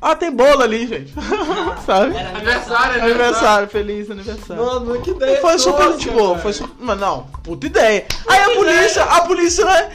Ah, 0.00 0.16
tem 0.16 0.30
bolo 0.30 0.62
ali, 0.62 0.86
gente. 0.86 1.12
Sabe? 1.84 2.16
Era 2.16 2.30
Aniversário, 2.30 3.02
Aniversário, 3.02 3.68
feliz 3.68 4.10
aniversário. 4.10 4.64
Mano, 4.64 5.00
que 5.02 5.10
ideia 5.10 5.40
Foi 5.42 5.58
super 5.58 5.92
gente 5.92 6.08
boa, 6.10 6.38
foi 6.38 6.54
super. 6.54 6.74
Mas 6.80 6.98
não, 6.98 7.26
puta 7.42 7.66
ideia. 7.66 8.06
Aí 8.26 8.40
a 8.40 8.50
polícia, 8.50 9.02
a 9.02 9.20
polícia, 9.22 9.64
né? 9.64 9.90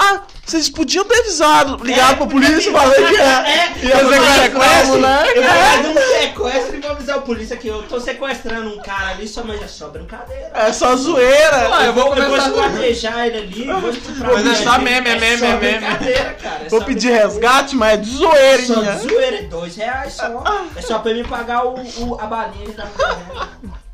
Ah, 0.00 0.20
vocês 0.46 0.68
podiam 0.70 1.04
ter 1.04 1.18
avisado, 1.18 1.82
ligado 1.84 2.12
É, 2.12 2.16
pra 2.16 2.26
polícia, 2.28 2.70
falei 2.70 3.06
que 3.08 3.16
é. 3.16 3.20
É, 3.20 3.72
Ia 3.82 3.96
fazer 3.98 4.16
eu 4.16 4.22
sequestro, 4.22 4.42
sequestro, 4.42 5.00
né? 5.00 5.24
Eu 5.34 5.42
vou 5.42 5.50
É. 5.52 5.76
fazer 5.76 5.88
um 5.88 5.94
sequestro 6.22 6.76
e 6.76 6.80
vou 6.80 6.90
avisar 6.92 7.18
o 7.18 7.22
polícia 7.22 7.56
que 7.56 7.66
eu 7.68 7.82
tô 7.82 7.98
sequestrando 8.00 8.70
um 8.70 8.78
cara 8.80 9.08
ali, 9.10 9.26
só, 9.26 9.42
mas 9.42 9.60
é 9.60 9.66
só 9.66 9.88
brincadeira. 9.88 10.50
É 10.54 10.72
só 10.72 10.94
zoeira. 10.94 11.68
Ah, 11.74 11.86
eu 11.86 11.92
vou 11.92 12.14
Eu 12.14 12.14
vou 12.14 12.24
começar 12.26 12.48
esquartejar 12.48 13.26
ele 13.26 13.38
ali, 13.38 13.64
vou 13.80 13.90
estuprar 13.90 14.32
Mas 14.34 14.46
é 14.46 14.48
ele 14.50 14.56
só 14.56 14.70
ali. 14.70 14.84
meme, 14.84 15.10
é 15.10 15.18
meme, 15.18 15.38
só 15.38 15.46
é 15.46 15.56
meme. 15.56 15.78
brincadeira, 15.78 16.34
cara. 16.42 16.60
é 16.64 16.68
Vou 16.68 16.78
só 16.80 16.86
pedir 16.86 17.10
resgate, 17.10 17.74
mas 17.76 17.92
é 17.92 17.96
de 17.96 18.10
Só 18.16 18.30
zoeirinha. 18.30 18.92
de 18.92 19.08
zoeira, 19.08 19.36
é 19.38 19.42
dois 19.42 19.76
reais 19.76 20.12
só. 20.14 20.44
É 20.76 20.80
só 20.80 21.00
pra 21.00 21.12
mim 21.12 21.24
pagar 21.24 21.66
o, 21.66 21.74
o- 21.74 22.18
a 22.20 22.26
balinha 22.26 22.70
da 22.72 22.84
mulher. 22.86 23.48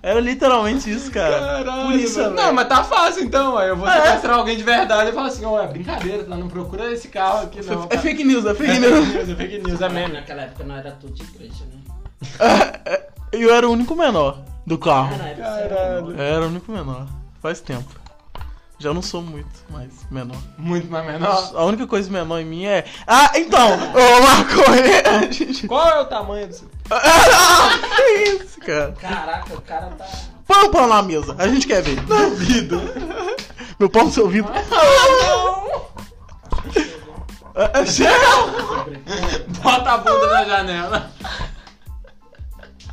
Era 0.00 0.20
literalmente 0.20 0.88
isso, 0.90 1.10
cara. 1.10 1.40
Caralho, 1.40 1.86
mano. 1.88 1.98
velho. 2.08 2.30
Não, 2.30 2.52
mas 2.52 2.68
tá 2.68 2.84
fácil 2.84 3.24
então. 3.24 3.58
Aí 3.58 3.68
eu 3.68 3.76
vou 3.76 3.88
É. 3.88 4.00
sequestrar 4.00 4.38
alguém 4.38 4.56
de 4.56 4.62
verdade 4.62 5.10
e 5.10 5.12
falar 5.12 5.26
assim: 5.28 5.44
ó, 5.44 5.60
é 5.60 5.66
brincadeira, 5.66 6.22
tá? 6.24 6.36
Não 6.36 6.48
procura 6.48 6.92
esse 6.92 7.08
carro 7.08 7.44
aqui, 7.46 7.60
não. 7.66 7.84
É 7.84 7.86
cara. 7.88 8.00
fake 8.02 8.22
news, 8.24 8.44
é 8.46 8.50
É 8.50 8.54
fake 8.54 8.72
fake 8.74 8.86
news. 8.86 9.08
news, 9.08 9.28
é 9.28 9.34
fake 9.34 9.58
news, 9.58 9.80
é 9.80 9.88
meme. 9.88 10.12
Naquela 10.14 10.42
época 10.42 10.64
não 10.64 10.76
era 10.76 10.92
tudo 10.92 11.12
de 11.14 11.22
igreja, 11.24 11.64
né? 11.64 12.98
E 13.32 13.42
eu 13.42 13.52
era 13.52 13.68
o 13.68 13.72
único 13.72 13.94
menor 13.96 14.38
do 14.66 14.78
carro. 14.78 15.16
Ah, 15.16 15.34
Caralho. 15.34 16.10
Eu 16.12 16.20
era 16.22 16.42
o 16.42 16.46
único 16.48 16.70
menor. 16.70 17.06
Faz 17.42 17.60
tempo. 17.60 17.88
Já 18.80 18.94
não 18.94 19.02
sou 19.02 19.20
muito 19.20 19.48
mais 19.70 19.90
menor. 20.08 20.36
Muito 20.56 20.88
mais 20.88 21.04
menor. 21.04 21.50
A 21.56 21.64
única 21.64 21.84
coisa 21.88 22.08
menor 22.08 22.38
em 22.38 22.44
mim 22.44 22.64
é. 22.64 22.84
Ah, 23.08 23.32
então! 23.34 23.70
Ô! 23.72 25.18
A 25.26 25.30
gente. 25.32 25.66
Qual 25.66 25.84
é 25.88 26.00
o 26.00 26.04
tamanho 26.04 26.46
do 26.46 26.54
seu. 26.54 26.68
Ah, 26.90 27.70
que 27.96 28.44
isso, 28.44 28.60
cara? 28.60 28.92
Caraca, 28.92 29.54
o 29.54 29.60
cara 29.62 29.86
tá. 29.88 30.06
Põe 30.46 30.64
o 30.64 30.70
pão 30.70 30.86
na 30.86 31.02
mesa, 31.02 31.36
a 31.38 31.46
gente 31.46 31.66
quer 31.66 31.82
ver. 31.82 31.96
Duvido. 32.00 32.80
Meu 33.78 33.90
pão 33.90 34.04
no 34.04 34.12
seu 34.12 34.24
ouvido. 34.24 34.48
Ah, 37.54 37.70
ah, 37.74 37.86
chega! 37.86 38.14
Bota 39.62 39.90
a 39.92 39.98
bunda 39.98 40.26
na 40.28 40.44
janela. 40.44 41.10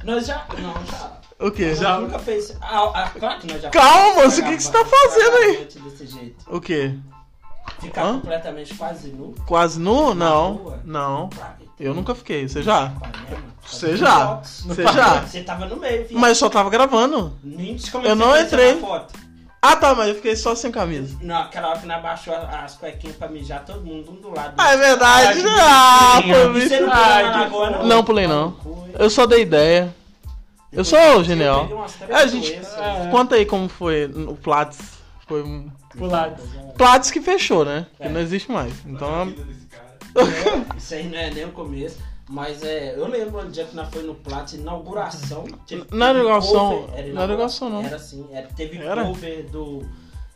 Nós 0.03 0.25
já. 0.27 0.45
Não, 0.59 0.73
já. 0.85 1.15
O 1.39 1.51
quê? 1.51 1.75
Já. 1.75 1.99
Nunca 1.99 2.19
fez. 2.19 2.55
Ah, 2.61 2.91
ah, 2.93 3.09
claro 3.09 3.39
que 3.39 3.47
nós 3.51 3.61
já 3.61 3.69
Calma, 3.69 4.23
moço, 4.23 4.41
o 4.41 4.43
que 4.43 4.57
que 4.57 4.63
você 4.63 4.71
tá 4.71 4.85
fazendo 4.85 5.35
aí? 5.37 5.65
Desse 5.65 6.07
jeito. 6.07 6.45
O 6.47 6.59
quê? 6.61 6.95
Ficar 7.79 8.05
Hã? 8.05 8.13
completamente 8.19 8.73
quase 8.75 9.09
nu. 9.09 9.35
Quase 9.45 9.79
nu? 9.79 10.13
Não. 10.15 10.53
rua? 10.53 10.81
Não. 10.83 11.29
Eu 11.79 11.93
nunca 11.93 12.15
fiquei. 12.15 12.47
Você 12.47 12.63
já? 12.63 12.85
Ipanema, 12.85 13.54
Você 13.65 13.97
já? 13.97 14.35
Você 14.35 14.83
já? 14.83 15.21
Você 15.21 15.41
tava 15.43 15.65
no 15.65 15.77
meio, 15.77 16.07
filho. 16.07 16.19
Mas 16.19 16.29
eu 16.29 16.35
só 16.35 16.49
tava 16.49 16.69
gravando. 16.69 17.33
Nem 17.43 17.77
como 17.91 18.05
eu 18.05 18.15
não 18.15 18.39
entrei. 18.39 18.75
na 18.75 18.81
Foto? 18.81 19.13
Ah, 19.61 19.75
tá, 19.75 19.95
mas 19.95 20.09
eu 20.09 20.15
fiquei 20.15 20.35
só 20.35 20.53
sem 20.53 20.71
camisa. 20.71 21.17
Não, 21.21 21.37
aquela 21.37 21.69
hora 21.69 21.79
que 21.79 21.87
nós 21.87 21.99
baixou 21.99 22.35
as 22.35 22.75
cuequinhas 22.75 23.15
pra 23.15 23.27
mijar, 23.27 23.65
todo 23.65 23.83
mundo 23.83 24.11
um 24.11 24.15
do 24.21 24.29
lado. 24.29 24.53
Ah, 24.57 24.73
é 24.73 24.77
verdade. 24.77 25.43
Ah, 25.47 26.21
foi 26.21 26.61
Você 26.61 26.79
não 26.79 26.89
pulou 26.89 27.03
Ai, 27.03 27.23
na 27.23 27.29
lagoa, 27.41 27.69
não? 27.71 27.85
Não 27.87 28.03
pulei, 28.03 28.27
não. 28.27 28.55
Eu 28.93 29.09
só 29.09 29.25
dei 29.25 29.41
ideia. 29.41 29.93
Eu 30.71 30.83
sou 30.85 31.23
genial. 31.23 31.67
É, 32.07 32.13
a 32.15 32.27
gente-. 32.27 32.53
É. 32.53 33.07
Conta 33.09 33.35
aí 33.35 33.45
como 33.45 33.67
foi 33.67 34.05
o 34.05 34.35
Platts. 34.35 34.79
Foi 35.27 35.41
um. 35.41 35.71
Lado. 35.95 36.43
Platts 36.77 37.09
que 37.09 37.21
fechou, 37.21 37.65
né? 37.65 37.87
Que 37.97 38.03
É. 38.03 38.09
não 38.09 38.19
existe 38.19 38.51
mais. 38.51 38.73
Então. 38.85 39.33
Isso 40.77 40.93
aí 40.93 41.07
não 41.07 41.17
é 41.17 41.31
nem 41.31 41.45
o 41.45 41.51
começo. 41.51 41.97
Mas 42.29 42.63
é, 42.63 42.95
eu 42.97 43.07
lembro 43.07 43.39
um 43.45 43.49
dia 43.51 43.65
que 43.65 43.75
nós 43.75 43.87
foi 43.89 44.01
no 44.03 44.15
Platts, 44.15 44.53
inauguração. 44.55 45.43
teve- 45.67 45.85
Não 45.91 46.07
era 46.07 46.19
inauguração, 46.19 46.87
não 46.87 46.97
era 46.97 47.07
inauguração, 47.07 47.69
não. 47.69 47.83
Era 47.83 47.95
assim, 47.97 48.27
era, 48.31 48.47
teve 48.47 48.77
Era? 48.79 49.05
cover 49.05 49.45
do, 49.51 49.83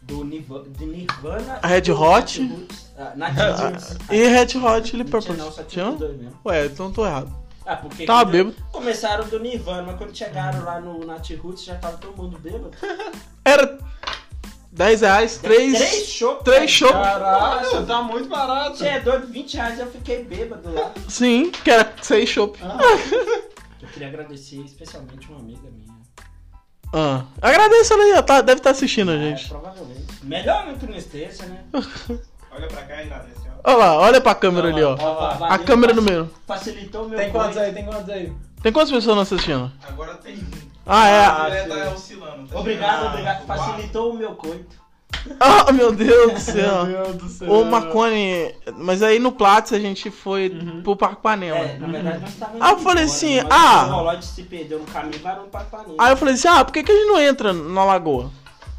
do 0.02 0.24
Nirvana, 0.24 0.66
de 0.70 0.86
Nirvana. 0.86 1.60
A 1.64 1.68
Red 1.68 1.92
Hot? 1.92 2.42
Roots. 2.48 2.92
Ah, 2.98 3.14
Roots. 3.70 3.98
E 4.12 4.24
Red 4.28 4.58
Hot 4.58 4.88
Chili 4.88 5.04
Não 5.38 5.52
tinha. 5.66 5.98
Ué, 6.46 6.66
então 6.68 6.92
tô 6.92 7.06
errado. 7.06 7.34
Ah, 7.66 7.76
porque 7.76 8.06
bêbado. 8.06 8.56
começaram 8.72 9.28
do 9.28 9.40
Nirvana, 9.40 9.84
mas 9.84 9.98
quando 9.98 10.16
chegaram 10.16 10.64
lá 10.64 10.80
no 10.80 11.06
Nat 11.06 11.30
Roots 11.36 11.64
já 11.64 11.76
tava 11.76 11.98
todo 11.98 12.16
mundo 12.18 12.38
bêbado. 12.40 12.72
Era 14.80 14.88
10 14.90 15.02
reais, 15.02 15.38
3. 15.38 15.78
Três 15.78 16.08
chopp. 16.08 16.44
três 16.46 16.72
chopp. 16.72 16.94
Caralho, 16.94 17.86
tá 17.86 18.02
muito 18.02 18.30
barato. 18.30 18.78
Você 18.78 18.88
é 18.88 19.00
doido, 19.02 19.28
20 19.28 19.54
reais 19.56 19.80
eu 19.80 19.88
fiquei 19.92 20.24
bêbado 20.24 20.74
lá. 20.74 20.92
Sim, 21.10 21.52
que 21.52 21.70
era 21.70 21.94
6 22.02 22.30
chopp. 22.30 22.58
Eu 23.82 23.88
queria 23.94 24.10
agradecer 24.10 24.58
especialmente 24.62 25.28
uma 25.30 25.40
amiga 25.40 25.68
minha. 25.72 25.98
Ah. 26.94 27.24
Agradeço 27.42 27.94
ela 27.94 28.04
aí, 28.04 28.14
ó, 28.18 28.22
tá, 28.22 28.42
deve 28.42 28.60
estar 28.60 28.70
assistindo 28.72 29.10
a 29.12 29.16
É, 29.16 29.20
gente. 29.20 29.48
provavelmente. 29.50 30.06
Melhor 30.24 30.74
que 30.78 30.86
não 30.86 30.96
esteja, 30.98 31.46
né? 31.46 31.64
Olha 32.52 32.68
pra 32.68 32.84
cá 32.84 32.96
e 33.02 33.06
agradece, 33.06 33.42
ó. 33.48 33.70
Olha 33.72 33.78
lá, 33.78 33.96
olha 33.98 34.22
pra 34.22 34.36
câmera 34.36 34.68
ali, 34.68 34.84
ó. 34.84 34.96
Ó, 35.00 35.44
A 35.46 35.58
câmera 35.60 35.94
faci- 35.94 36.06
número. 36.06 36.34
Facilitou 36.46 37.06
o 37.06 37.10
meu 37.10 37.18
Tem 37.18 37.32
quantos 37.32 37.58
aí? 37.58 37.74
Tem 37.74 37.86
quantos 37.86 38.10
aí? 38.10 38.34
Tem 38.62 38.72
quantas 38.74 38.92
pessoas 38.92 39.16
não 39.16 39.24
assistindo? 39.24 39.72
Agora 39.88 40.14
tem. 40.16 40.38
Ah, 40.92 41.08
é. 41.08 41.26
A 41.26 41.44
mulher 41.44 41.68
tá 41.68 41.94
oscilando. 41.94 42.48
Tá 42.48 42.60
Obrigado, 42.60 43.06
obrigado. 43.06 43.46
Facilitou 43.46 44.12
o 44.12 44.18
meu 44.18 44.34
coito. 44.34 44.80
Ah, 45.40 45.72
meu 45.72 45.92
Deus 45.92 46.34
do 46.34 46.40
céu. 46.40 46.86
Deus 46.86 47.16
do 47.16 47.30
céu. 47.30 47.52
Ô, 47.52 47.64
Marconi, 47.64 48.56
mas 48.76 49.04
aí 49.04 49.20
no 49.20 49.32
Platts 49.32 49.74
a 49.74 49.80
gente 49.80 50.10
foi 50.10 50.50
pro 50.84 50.96
Parque 50.96 51.22
Panema. 51.22 51.58
É, 51.58 51.78
na 51.78 51.88
verdade 51.88 52.20
nós 52.22 52.30
estávamos. 52.30 52.62
Ah, 52.62 52.72
eu 52.72 52.78
falei 52.80 53.04
assim, 53.04 53.42
mas 53.44 53.52
ah. 53.52 53.86
O 53.86 53.96
relógio 53.98 54.24
se 54.24 54.44
perdeu 54.44 54.80
no 54.80 54.86
caminho 54.86 55.16
e 55.16 55.20
varou 55.20 55.46
pra 55.46 55.62
Panema. 55.62 55.96
Aí 56.00 56.12
eu 56.12 56.18
falei 56.18 56.34
assim, 56.34 56.48
ah, 56.48 56.66
por 56.66 56.74
que, 56.74 56.84
que 56.84 56.92
a 56.92 56.96
gente 56.96 57.08
não 57.08 57.20
entra 57.20 57.54
na 57.54 57.84
lagoa? 57.84 58.32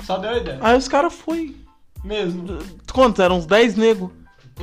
Só 0.04 0.18
deu 0.18 0.36
ideia. 0.36 0.58
Aí 0.60 0.76
os 0.76 0.88
caras 0.88 1.12
foi. 1.12 1.54
Mesmo. 2.02 2.58
Quantos? 2.92 3.20
Eram 3.20 3.36
uns 3.36 3.46
10 3.46 3.76
negros. 3.76 4.10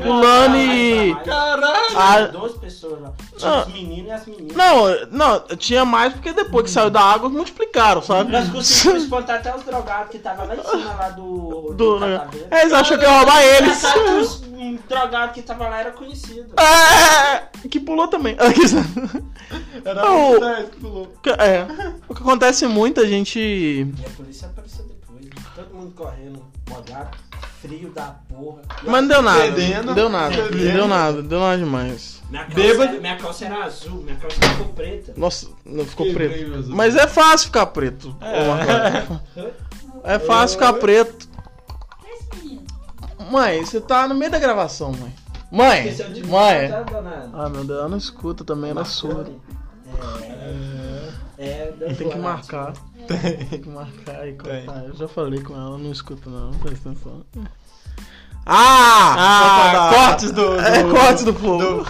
Pulando 0.02 0.58
e. 0.58 1.16
Caralho. 1.26 1.78
Ah. 1.96 2.16
Tinha 2.18 2.28
12 2.28 2.60
pessoas 2.60 3.02
lá. 3.02 3.14
Tinha 3.38 3.52
Ah. 3.52 3.62
os 3.68 3.74
meninos 3.74 4.08
e 4.08 4.12
as 4.12 4.26
meninas. 4.26 4.56
Não, 4.58 5.08
não, 5.12 5.56
tinha 5.58 5.86
mais 5.86 6.14
porque 6.14 6.34
depois 6.34 6.66
que 6.66 6.72
saiu 6.72 6.90
da 6.90 7.02
água 7.02 7.30
multiplicaram, 7.30 8.02
sabe? 8.02 8.32
Nós 8.32 8.50
conseguimos 8.50 9.04
espantar 9.04 9.38
até 9.38 9.56
os 9.56 9.64
drogados 9.64 10.12
que 10.12 10.18
estavam 10.18 10.48
lá 10.48 10.56
em 10.56 10.64
cima 10.64 10.94
lá 10.94 11.10
do. 11.10 11.74
Do, 11.74 12.00
Catavento. 12.00 12.48
é, 12.52 12.62
eles 12.62 12.74
acham 12.74 12.98
que 12.98 13.04
ia 13.04 13.18
roubar 13.18 13.42
eles. 13.44 13.78
Engraçado 13.84 14.04
que 14.04 14.10
Os 14.12 14.42
um, 14.44 14.80
drogados 14.88 15.34
que 15.34 15.40
estavam 15.40 15.70
lá 15.70 15.80
era 15.80 15.92
conhecido. 15.92 16.54
É, 16.60 17.68
que 17.68 17.80
pulou 17.80 18.08
também. 18.08 18.36
Era 19.86 20.02
dez 20.40 20.70
que 20.70 20.78
pulou. 20.78 21.08
É. 21.40 21.66
O 22.10 22.14
que 22.16 22.22
acontece 22.22 22.68
muito, 22.68 23.00
a 23.00 23.06
gente. 23.06 23.40
E 23.40 23.94
a 24.06 24.10
polícia 24.10 24.48
apareceu. 24.48 24.86
Todo 25.58 25.74
mundo 25.74 25.92
correndo, 25.96 26.46
molhado, 26.70 27.18
frio 27.60 27.90
da 27.90 28.16
porra. 28.30 28.62
Mas 28.84 29.02
não 29.02 29.08
deu 29.08 29.22
nada. 29.24 29.48
Não 29.84 29.96
deu 29.96 30.08
nada. 30.08 30.38
Não 30.38 30.52
deu 30.52 30.88
nada, 30.88 31.18
não 31.24 31.28
deu 31.28 31.40
nada 31.40 31.58
demais. 31.58 32.22
Minha 32.30 32.44
calça, 32.44 32.62
Bêbado. 32.62 33.02
minha 33.02 33.18
calça 33.18 33.46
era 33.46 33.64
azul, 33.64 34.04
minha 34.04 34.16
calça 34.18 34.40
ficou 34.40 34.68
preta. 34.74 35.14
Nossa, 35.18 35.48
não 35.66 35.84
ficou 35.84 36.14
preto. 36.14 36.70
Mas 36.70 36.96
é 36.96 37.08
fácil 37.08 37.48
ficar 37.48 37.66
preto. 37.66 38.16
Marcelo. 38.22 39.22
É 40.04 40.20
fácil 40.20 40.60
ficar 40.60 40.74
preto. 40.74 41.28
Mãe, 43.32 43.66
você 43.66 43.82
tá 43.82 44.08
no 44.08 44.14
meio 44.14 44.30
da 44.30 44.38
gravação, 44.38 44.92
mãe. 44.92 45.14
Mãe! 45.52 45.96
Mãe! 46.28 46.70
tá, 46.70 46.84
danado? 46.84 47.32
Ah, 47.34 47.50
meu 47.50 47.64
Deus, 47.64 47.80
ela 47.80 47.90
não 47.90 47.98
escuta 47.98 48.44
também, 48.44 48.70
ela 48.70 48.82
é 48.82 48.86
surda. 48.86 49.32
É, 50.22 50.77
é, 51.38 51.72
deu 51.78 51.96
Tem 51.96 52.10
que 52.10 52.18
marcar. 52.18 52.74
Tem 53.50 53.62
que 53.62 53.70
marcar 53.70 54.28
e 54.28 54.34
cortar. 54.34 54.84
Eu 54.86 54.96
já 54.96 55.08
falei 55.08 55.42
com 55.42 55.54
ela, 55.54 55.78
não 55.78 55.92
escuta 55.92 56.30
não, 56.30 56.52
presta 56.56 56.90
atenção. 56.90 57.24
Ah! 58.46 59.16
Ah, 59.18 59.90
cortes 59.94 60.32
do, 60.32 60.56
do, 60.56 60.60
É, 60.62 60.84
cortes 60.84 61.24
do 61.24 61.34
Pro. 61.34 61.86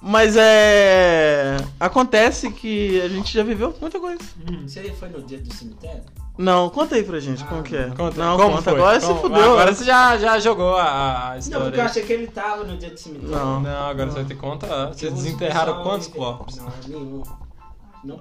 Mas 0.00 0.36
é. 0.36 1.56
Acontece 1.80 2.50
que 2.52 3.00
a 3.00 3.08
gente 3.08 3.32
já 3.32 3.42
viveu 3.42 3.74
muita 3.80 3.98
coisa. 3.98 4.20
Você 4.66 4.92
foi 4.92 5.08
no 5.08 5.22
dia 5.22 5.38
do 5.38 5.52
cemitério? 5.52 6.02
Não, 6.38 6.68
conta 6.68 6.96
aí 6.96 7.02
pra 7.02 7.18
gente 7.18 7.42
como 7.44 7.62
que 7.62 7.74
é. 7.74 7.88
Conta, 7.96 8.22
não, 8.22 8.36
como 8.36 8.56
conta. 8.56 8.70
foi? 8.70 8.74
Agora 8.78 9.00
Como- 9.00 9.14
você 9.14 9.20
fudeu. 9.22 9.52
Agora 9.52 9.74
você 9.74 9.84
já, 9.84 10.18
já 10.18 10.38
jogou 10.38 10.76
a, 10.76 11.28
a 11.28 11.30
Não, 11.32 11.38
história. 11.38 11.64
porque 11.64 11.80
eu 11.80 11.84
achei 11.84 12.02
que 12.02 12.12
ele 12.12 12.26
tava 12.26 12.62
no 12.62 12.76
dia 12.76 12.90
do 12.90 13.00
cemitério. 13.00 13.34
Não. 13.34 13.60
Não, 13.60 13.86
agora 13.88 14.10
você 14.10 14.16
vai 14.16 14.24
ter 14.26 14.34
que 14.34 14.40
contar. 14.40 14.88
Vocês 14.88 15.14
desenterraram 15.14 15.82
quantos 15.82 16.08
corpos? 16.08 16.56
Não, 16.56 16.70
nenhum. 16.86 17.22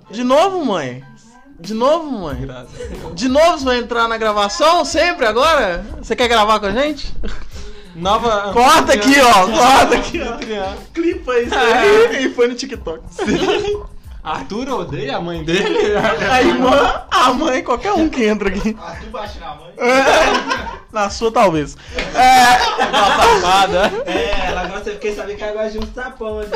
De 0.10 0.24
novo, 0.24 0.66
mãe? 0.66 1.04
De 1.60 1.74
novo, 1.74 2.12
mãe? 2.12 2.48
De 3.14 3.28
novo 3.28 3.58
você 3.58 3.66
vai 3.66 3.78
entrar 3.78 4.08
na 4.08 4.18
gravação 4.18 4.84
sempre 4.84 5.26
agora? 5.26 5.86
Você 6.00 6.16
quer 6.16 6.28
gravar 6.28 6.60
com 6.60 6.66
a 6.66 6.72
gente? 6.72 7.14
Nova. 7.96 8.52
Corta 8.52 8.94
aqui, 8.94 9.16
ó. 9.22 9.48
Corta 9.48 9.96
aqui, 9.96 10.20
ó. 10.22 10.74
Clipa 10.94 11.40
isso 11.40 11.56
aí 11.56 12.26
e 12.26 12.34
foi 12.34 12.48
no 12.50 12.56
TikTok. 12.56 13.02
Arthur 14.26 14.68
odeia 14.70 15.18
a 15.18 15.22
mãe 15.22 15.44
dele. 15.44 15.94
A 16.32 16.42
irmã, 16.42 17.04
a 17.12 17.32
mãe, 17.34 17.64
qualquer 17.64 17.94
um 17.94 18.10
que 18.10 18.24
entra 18.26 18.50
aqui. 18.50 18.74
Tu 19.02 19.10
bate 19.12 19.40
na 19.40 19.56
mãe? 19.56 19.74
Na 20.92 21.10
sua, 21.10 21.32
talvez. 21.32 21.78
É, 21.96 22.58
Safada. 22.92 23.92
É, 24.06 24.48
ela 24.48 24.66
gosta, 24.68 24.92
fiquei 24.92 25.14
sabendo 25.14 25.38
que 25.38 25.44
ela 25.44 25.54
gosta 25.54 25.72
de 25.72 25.78
uns 25.86 25.90
tapão. 25.90 26.40
Né? 26.40 26.48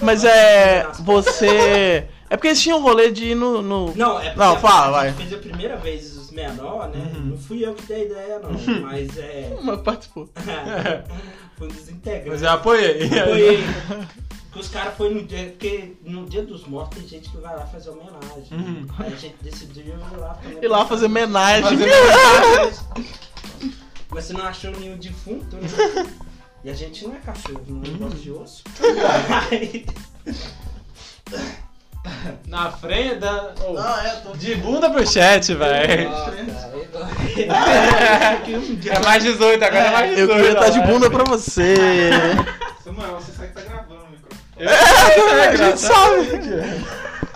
mas 0.00 0.24
é. 0.24 0.86
Você. 1.00 2.06
É 2.30 2.36
porque 2.36 2.48
eles 2.48 2.60
tinham 2.60 2.78
um 2.78 2.82
rolê 2.82 3.10
de 3.10 3.26
ir 3.30 3.34
no. 3.34 3.60
no- 3.62 3.94
Não, 3.96 4.18
é 4.20 4.24
porque 4.24 4.38
Não, 4.38 4.52
a- 4.54 4.58
fala, 4.58 4.90
vai. 4.98 5.12
fez 5.12 5.32
a 5.32 5.38
primeira 5.38 5.76
vez 5.76 6.16
os 6.16 6.30
menor, 6.30 6.88
né? 6.88 7.10
Uhum. 7.14 7.20
Não 7.30 7.38
fui 7.38 7.64
eu 7.64 7.74
que 7.74 7.82
dei 7.86 8.02
a 8.02 8.04
ideia, 8.04 8.38
não. 8.38 8.50
Mas 8.82 9.16
é. 9.18 9.56
Mas 9.62 9.80
participou. 9.80 10.28
foi 11.58 11.68
um 11.68 11.70
dos 11.70 11.88
integrantes. 11.88 12.32
Mas 12.32 12.42
eu 12.42 12.50
apoiei. 12.50 13.08
Foi. 13.08 13.64
Que 14.52 14.58
os 14.58 14.68
caras 14.68 14.96
foram 14.96 15.16
no 15.16 15.22
dia. 15.24 15.50
Porque 15.50 15.96
no 16.02 16.26
dia 16.26 16.42
dos 16.42 16.66
mortos 16.66 16.98
tem 16.98 17.08
gente 17.08 17.30
que 17.30 17.36
vai 17.36 17.54
lá 17.54 17.66
fazer 17.66 17.90
homenagem. 17.90 18.46
Uhum. 18.50 18.86
Aí 18.98 19.12
a 19.12 19.16
gente 19.16 19.36
decidiu 19.42 19.84
ir 19.84 20.16
lá 20.16 20.34
também. 20.34 20.64
Ir 20.64 20.68
lá 20.68 20.86
fazer 20.86 21.06
homenagem. 21.06 21.78
Fazer 21.78 22.74
Mas 24.10 24.24
você 24.24 24.32
não 24.32 24.46
achou 24.46 24.70
nenhum 24.72 24.96
defunto, 24.96 25.56
né? 25.56 25.68
E 26.64 26.70
a 26.70 26.74
gente 26.74 27.06
não 27.06 27.14
é 27.14 27.18
cachorro, 27.20 27.64
não 27.68 27.82
é 27.82 27.96
gosta 27.96 28.18
de 28.18 28.32
osso. 28.32 28.64
Aí, 29.48 29.86
Na 32.46 32.70
frente 32.70 33.16
da. 33.16 33.54
Não, 33.58 34.00
é, 34.00 34.10
tô. 34.16 34.32
De 34.32 34.54
bunda 34.56 34.90
pro 34.90 35.06
chat, 35.06 35.54
velho. 35.54 36.10
É 37.38 38.98
mais 39.04 39.22
18, 39.22 39.62
agora 39.62 39.84
é 39.84 39.92
mais 39.92 40.10
18. 40.16 40.30
Eu 40.30 40.36
queria 40.36 40.52
estar 40.52 40.70
de 40.70 40.78
ó. 40.80 40.86
bunda 40.86 41.10
pra 41.10 41.24
você. 41.24 41.76
Samuel, 42.82 43.14
você 43.16 43.32
sabe 43.32 43.48
que 43.48 43.54
tá 43.54 43.60
gravando 43.60 43.87
microfone. 44.64 45.40
É, 45.40 45.48
a 45.48 45.56
gente 45.56 45.80
sabe. 45.80 46.84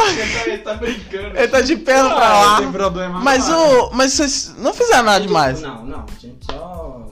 Ele 0.03 0.33
tá, 0.35 0.47
ele 0.47 0.59
tá 0.59 0.75
brincando. 0.75 1.39
Ele 1.39 1.49
tá 1.49 1.61
de 1.61 1.77
perna 1.77 2.11
pra 2.11 2.29
lá. 2.33 2.51
não 2.57 2.63
tem 2.63 2.73
problema. 2.73 3.21
Mas 3.21 3.49
o. 3.49 3.91
Mas 3.93 4.13
vocês 4.13 4.55
não 4.59 4.75
fizeram 4.75 5.05
nada 5.05 5.21
demais. 5.25 5.61
Não, 5.61 5.85
não, 5.85 6.01
a 6.01 6.21
gente 6.21 6.45
só 6.45 7.07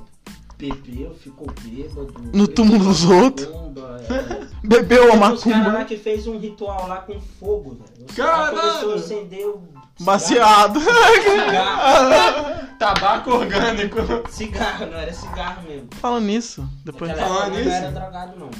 bebeu, 0.58 1.14
ficou 1.14 1.46
bêbado. 1.62 2.12
No 2.32 2.48
túmulo 2.48 2.84
dos 2.84 3.04
outros. 3.04 3.48
macumba, 3.48 4.00
é. 4.08 4.50
Bebeu 4.66 5.04
a 5.04 5.16
Tem 5.16 5.16
uns 5.32 5.44
caras 5.44 5.58
lá 5.58 5.62
macumba. 5.64 5.84
que 5.86 5.96
fez 5.96 6.26
um 6.26 6.38
ritual 6.38 6.86
lá 6.86 6.96
com 6.98 7.18
fogo, 7.38 7.78
velho. 7.80 8.06
Os 8.08 8.14
Caralho! 8.14 8.58
começou 8.58 8.92
a 8.92 8.94
acender 8.96 9.46
o 9.46 9.62
Baseado. 10.00 10.80
cigarro. 10.80 12.68
Tabaco 12.78 13.30
orgânico. 13.30 13.98
Cigarro, 14.30 14.86
não 14.86 14.98
era 14.98 15.12
cigarro 15.12 15.62
mesmo. 15.62 15.88
Falando 16.00 16.24
nisso, 16.24 16.68
depois. 16.84 17.12
Falando 17.18 17.54
nisso? 17.54 17.68
não 17.68 17.74
era 17.74 17.90
drogado, 17.90 18.38
não. 18.38 18.50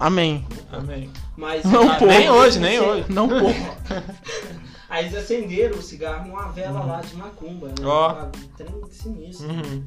Amém. 0.00 0.46
Amém. 0.72 1.10
Mas 1.36 1.64
Não, 1.64 1.94
pô. 1.96 2.06
Nem 2.06 2.30
hoje, 2.30 2.58
nem 2.58 2.80
hoje. 2.80 3.04
Não, 3.08 3.26
pô. 3.28 3.34
Aí 4.88 5.04
eles 5.06 5.16
acenderam 5.18 5.78
o 5.78 5.82
cigarro 5.82 6.26
numa 6.28 6.48
vela 6.52 6.80
lá 6.84 7.00
de 7.00 7.14
macumba, 7.16 7.68
né? 7.68 7.74
Ó. 7.84 8.12
Um 8.26 8.30
trem 8.56 8.82
sinistro. 8.90 9.48
Uhum. 9.48 9.84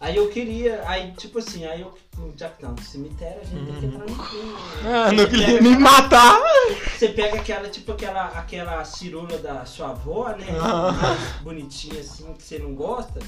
Aí 0.00 0.16
eu 0.16 0.30
queria, 0.30 0.82
aí 0.86 1.12
tipo 1.12 1.38
assim, 1.40 1.66
aí 1.66 1.82
eu, 1.82 1.92
já 2.34 2.48
que 2.48 2.62
tá 2.62 2.68
no 2.68 2.80
cemitério, 2.82 3.38
a 3.42 3.44
gente 3.44 3.66
tem 3.66 3.80
que 3.80 3.86
entrar 3.86 4.06
no 4.06 4.16
clima. 4.28 4.52
né? 4.82 5.04
Ah, 5.06 5.12
no 5.12 5.28
clima. 5.28 5.46
pega- 5.46 5.62
Me 5.62 5.76
matar. 5.76 6.40
Você 6.96 7.08
pega 7.10 7.36
aquela, 7.38 7.68
tipo 7.68 7.92
aquela, 7.92 8.26
aquela 8.28 8.82
cirula 8.86 9.36
da 9.36 9.66
sua 9.66 9.90
avó, 9.90 10.30
né? 10.30 10.46
Mais 10.58 11.42
bonitinha 11.42 12.00
assim, 12.00 12.32
que 12.32 12.42
você 12.42 12.58
não 12.58 12.74
gosta. 12.74 13.20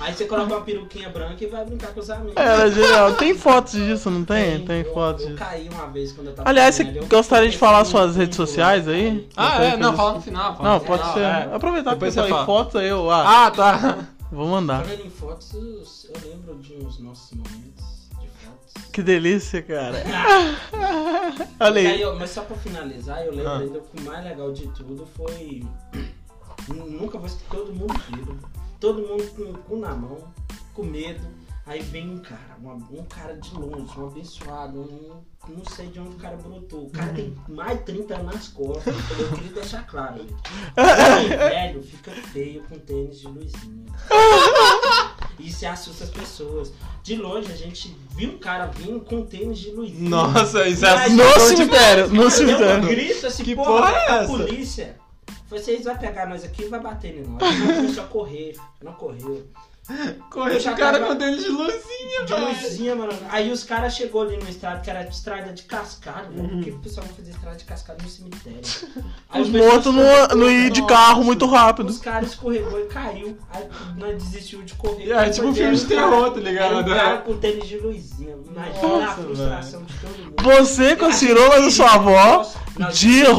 Aí 0.00 0.14
você 0.14 0.26
coloca 0.26 0.54
uma 0.54 0.60
peruquinha 0.64 1.08
branca 1.08 1.42
e 1.42 1.46
vai 1.48 1.64
brincar 1.64 1.92
com 1.92 1.98
os 2.00 2.08
amigos. 2.08 2.34
Era 2.36 2.70
genial. 2.70 3.14
Tem 3.14 3.34
fotos 3.34 3.72
disso, 3.72 4.08
não 4.10 4.24
tem? 4.24 4.64
Tem 4.64 4.82
eu, 4.82 4.94
fotos 4.94 5.24
Eu 5.24 5.30
disso. 5.30 5.38
caí 5.44 5.68
uma 5.68 5.86
vez 5.88 6.12
quando 6.12 6.28
eu 6.28 6.34
tava 6.34 6.48
Aliás, 6.48 6.74
você 6.76 6.82
eu 6.94 7.06
gostaria 7.06 7.50
de 7.50 7.58
falar 7.58 7.80
assim, 7.80 7.90
suas 7.90 8.14
redes 8.16 8.36
sociais 8.36 8.86
aí? 8.86 9.28
Ah, 9.36 9.62
é? 9.64 9.76
Não, 9.76 9.90
que 9.90 9.96
fala 9.96 10.12
no 10.14 10.20
final. 10.22 10.56
fala 10.56 10.68
Não, 10.68 10.78
no 10.78 10.84
pode 10.84 11.02
final, 11.02 11.14
ser. 11.14 11.20
é. 11.22 11.54
Aproveitar 11.54 11.90
que 11.90 11.96
Depois 11.96 12.16
eu 12.16 12.22
você 12.28 12.44
fotos 12.46 12.76
aí, 12.76 12.88
eu 12.88 13.10
ah, 13.10 13.46
Ah, 13.46 13.50
tá. 13.50 13.98
vou 14.30 14.46
mandar. 14.46 14.84
Falando 14.84 15.04
em 15.06 15.10
fotos, 15.10 16.06
eu 16.08 16.30
lembro 16.30 16.54
de 16.56 16.74
uns 16.74 17.00
nossos 17.00 17.32
momentos 17.36 18.08
de 18.20 18.28
fotos. 18.28 18.90
Que 18.92 19.02
delícia, 19.02 19.60
cara. 19.62 19.96
Olha 21.60 21.80
aí, 21.80 21.86
aí. 21.88 22.00
eu- 22.02 22.14
mas 22.16 22.30
só 22.30 22.42
pra 22.42 22.56
finalizar, 22.56 23.24
eu 23.24 23.32
lembro 23.32 23.48
Ah. 23.50 23.58
ainda 23.58 23.80
que 23.80 24.00
o 24.00 24.04
mais 24.06 24.24
legal 24.24 24.52
de 24.52 24.68
tudo 24.68 25.06
foi. 25.16 25.64
Nunca 26.68 27.18
vou 27.18 27.26
esquecer, 27.26 27.48
todo 27.50 27.72
mundo 27.72 27.94
vivo, 28.14 28.36
todo 28.80 29.02
mundo 29.06 29.24
com 29.34 29.42
o 29.42 29.58
cu 29.58 29.76
na 29.78 29.94
mão, 29.94 30.18
com 30.74 30.82
medo. 30.84 31.26
Aí 31.66 31.82
vem 31.82 32.08
um 32.14 32.18
cara, 32.18 32.56
uma- 32.58 32.76
um 32.76 33.04
cara 33.04 33.34
de 33.34 33.54
longe, 33.54 33.92
um 33.98 34.06
abençoado, 34.06 34.80
um, 34.80 35.20
não 35.54 35.64
sei 35.66 35.88
de 35.88 36.00
onde 36.00 36.16
o 36.16 36.18
cara 36.18 36.34
brotou. 36.36 36.86
O 36.86 36.90
cara 36.90 37.12
tem 37.12 37.34
mais 37.46 37.76
de 37.78 37.84
30 37.84 38.14
anos 38.14 38.34
nas 38.34 38.48
costas, 38.48 38.94
eu 39.18 39.28
queria 39.32 39.52
deixar 39.52 39.86
claro. 39.86 40.14
Homem 40.76 41.28
velho 41.28 41.82
fica 41.82 42.10
feio 42.10 42.62
com 42.62 42.78
tênis 42.78 43.20
de 43.20 43.26
luzinha. 43.26 43.84
Isso 45.38 45.66
assusta 45.66 46.04
as 46.04 46.10
pessoas. 46.10 46.72
De 47.02 47.16
longe 47.16 47.52
a 47.52 47.56
gente 47.56 47.94
viu 48.16 48.30
um 48.32 48.38
cara 48.38 48.66
vindo 48.66 49.00
com 49.00 49.24
tênis 49.24 49.58
de 49.58 49.70
luzinha. 49.70 50.08
Nossa, 50.10 50.66
isso 50.66 50.84
é 50.84 50.90
assustador 50.90 51.34
No 51.34 51.40
cemitério, 51.40 52.08
no 52.08 52.26
um 52.26 52.30
cemitério. 52.30 52.88
grito 52.88 53.26
assim, 53.26 53.44
Que 53.44 53.54
porra, 53.54 53.70
porra 53.70 53.90
é 53.92 54.10
a 54.10 54.14
essa? 54.16 54.26
polícia. 54.26 54.96
Vocês 55.48 55.84
vão 55.84 55.96
pegar 55.96 56.26
nós 56.26 56.44
aqui 56.44 56.62
e 56.64 56.68
vai 56.68 56.80
bater 56.80 57.16
em 57.16 57.22
nós. 57.22 57.58
Não 57.58 57.74
começou 57.76 58.04
a 58.04 58.06
correr, 58.06 58.56
não 58.82 58.92
correu. 58.92 59.46
Corre 60.28 60.56
Eu 60.56 60.60
já 60.60 60.72
o 60.72 60.76
cara 60.76 61.00
com 61.00 61.16
tênis 61.16 61.42
de 61.42 61.48
luzinha, 61.48 62.24
De 62.26 62.34
velho. 62.34 62.46
luzinha, 62.62 62.94
mano. 62.94 63.12
Aí 63.30 63.50
os 63.50 63.64
caras 63.64 63.94
chegou 63.94 64.20
ali 64.20 64.36
no 64.36 64.46
estrada, 64.46 64.80
que 64.80 64.90
era 64.90 65.02
de 65.02 65.14
estrada 65.14 65.50
de 65.50 65.62
velho. 65.62 66.30
Uhum. 66.36 66.48
Por 66.48 66.60
que 66.62 66.70
o 66.72 66.78
pessoal 66.80 67.06
vai 67.06 67.16
fazer 67.16 67.30
estrada 67.30 67.56
de 67.56 67.64
cascalho 67.64 67.98
no 68.02 68.08
cemitério? 68.10 68.60
Aí 69.30 69.40
Os 69.40 69.48
mortos 69.48 69.94
não, 69.94 70.28
não 70.36 70.50
ir 70.50 70.70
de 70.70 70.86
carro 70.86 71.24
muito 71.24 71.46
rápido. 71.46 71.88
Os 71.88 71.98
caras 72.00 72.28
escorregou 72.30 72.78
e 72.80 72.84
caiu. 72.84 73.38
Aí 73.50 73.66
nós 73.96 74.22
desistiu 74.22 74.62
de 74.62 74.74
correr. 74.74 75.10
É, 75.10 75.30
tipo 75.30 75.46
um 75.46 75.54
filme 75.54 75.74
de 75.74 75.86
terror, 75.86 76.30
tá 76.32 76.40
ligado? 76.40 76.80
Um 76.80 76.84
cara 76.84 77.18
com 77.18 77.38
tênis 77.38 77.66
de 77.66 77.78
luzinha. 77.78 78.36
Imagina 78.46 78.86
a 78.86 78.98
Nossa, 79.06 79.22
frustração 79.22 79.84
de 79.84 79.94
todo 79.94 80.18
mundo. 80.18 80.42
Você 80.42 80.96
com 80.96 81.06
a 81.06 81.12
cirola 81.12 81.62
da 81.62 81.70
sua 81.70 81.88
avó, 81.94 82.46
Não, 82.78 82.88
de 82.90 83.22
a. 83.26 83.32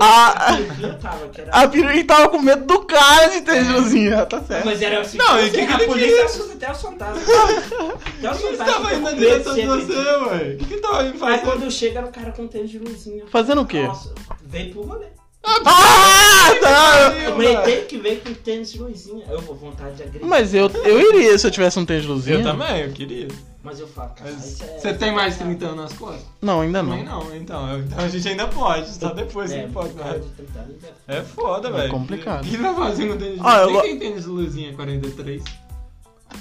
Ah. 0.00 0.56
Tava, 1.00 1.28
que 1.28 1.40
era- 1.40 1.50
a 1.52 1.68
piruinha 1.68 2.04
tava 2.06 2.28
com 2.28 2.38
medo 2.40 2.64
do 2.64 2.80
cara 2.84 3.26
de 3.28 3.40
ter 3.42 3.60
luzinha. 3.72 4.24
Tá 4.26 4.40
certo. 4.42 4.64
Mas 4.64 4.80
era 4.80 5.00
assim. 5.00 5.18
Não, 5.18 5.40
e 5.44 5.50
que 5.50 5.66
que 5.66 5.72
a 5.72 5.76
ele 5.76 5.86
polícia 5.86 6.08
queria? 6.10 6.24
assusta 6.24 6.52
até 6.54 6.70
o 6.70 6.74
fantasma. 6.74 7.20
Até 7.22 8.30
o 8.30 8.48
Ele 8.48 8.56
fantasma. 8.56 8.64
tava 8.64 8.94
indo 8.94 9.14
direção 9.16 9.54
de 9.54 9.66
você, 9.66 9.92
ué. 9.92 10.54
O 10.54 10.56
que 10.58 10.64
que 10.66 10.74
ele 10.74 10.80
tava 10.80 11.02
indo 11.04 11.12
Aí 11.12 11.18
fazer? 11.18 11.42
quando 11.42 11.70
chega 11.70 11.98
era 11.98 12.06
um 12.08 12.12
cara 12.12 12.30
com 12.32 12.46
tênis 12.46 12.70
de 12.70 12.78
luzinha. 12.78 13.24
Fazendo 13.30 13.62
o 13.62 13.66
quê? 13.66 13.82
Nossa, 13.82 14.14
veio 14.46 14.72
pro 14.72 14.82
rolê. 14.82 15.06
Ah, 15.44 16.54
tá! 16.60 17.14
Eu 17.24 17.36
meio 17.36 17.84
que 17.86 17.98
veio 17.98 18.20
com 18.20 18.32
tênis 18.32 18.72
de 18.72 18.78
luzinha. 18.78 19.24
Eu 19.28 19.40
vou 19.40 19.56
vontade 19.56 19.96
de 19.96 20.02
agredir. 20.04 20.24
Mas 20.26 20.54
eu, 20.54 20.70
eu 20.84 21.00
iria 21.16 21.36
se 21.36 21.46
eu 21.46 21.50
tivesse 21.50 21.78
um 21.80 21.84
tênis 21.84 22.02
de 22.04 22.08
luzinha. 22.08 22.36
Eu 22.38 22.42
também, 22.44 22.82
eu 22.82 22.92
queria. 22.92 23.26
Mas 23.62 23.78
eu 23.78 23.86
falo, 23.86 24.10
cara, 24.10 24.30
Mas 24.32 24.44
isso 24.54 24.64
é... 24.64 24.78
Você 24.78 24.94
tem 24.94 25.12
mais 25.12 25.34
de 25.38 25.44
30 25.44 25.64
anos 25.66 25.76
nas 25.76 25.92
costas? 25.92 26.24
Não, 26.40 26.60
ainda 26.62 26.80
Também 26.80 27.04
não. 27.04 27.24
não, 27.24 27.36
então. 27.36 27.78
Então 27.78 27.98
a 28.04 28.08
gente 28.08 28.28
ainda 28.28 28.48
pode, 28.48 28.88
só 28.92 29.10
depois 29.10 29.52
É, 29.52 29.62
que 29.66 29.72
pode 29.72 29.94
cara 29.94 30.18
de 30.18 30.28
30 30.30 30.58
anos 30.58 30.76
é 31.06 31.16
É 31.18 31.22
foda, 31.22 31.68
É 31.68 31.72
velho. 31.72 31.90
complicado. 31.90 32.44
O 32.44 32.48
que 32.48 32.56
vai 32.56 32.74
fazer 32.74 33.04
no 33.04 33.16
tênis 33.16 33.40
de 33.40 33.46
Ah, 33.46 33.58
eu 33.58 33.72
go- 33.72 33.80
Tem 33.82 33.90
quem 33.90 33.98
tênis 34.08 34.24
de 34.24 34.28
luzinha 34.30 34.74
43? 34.74 35.44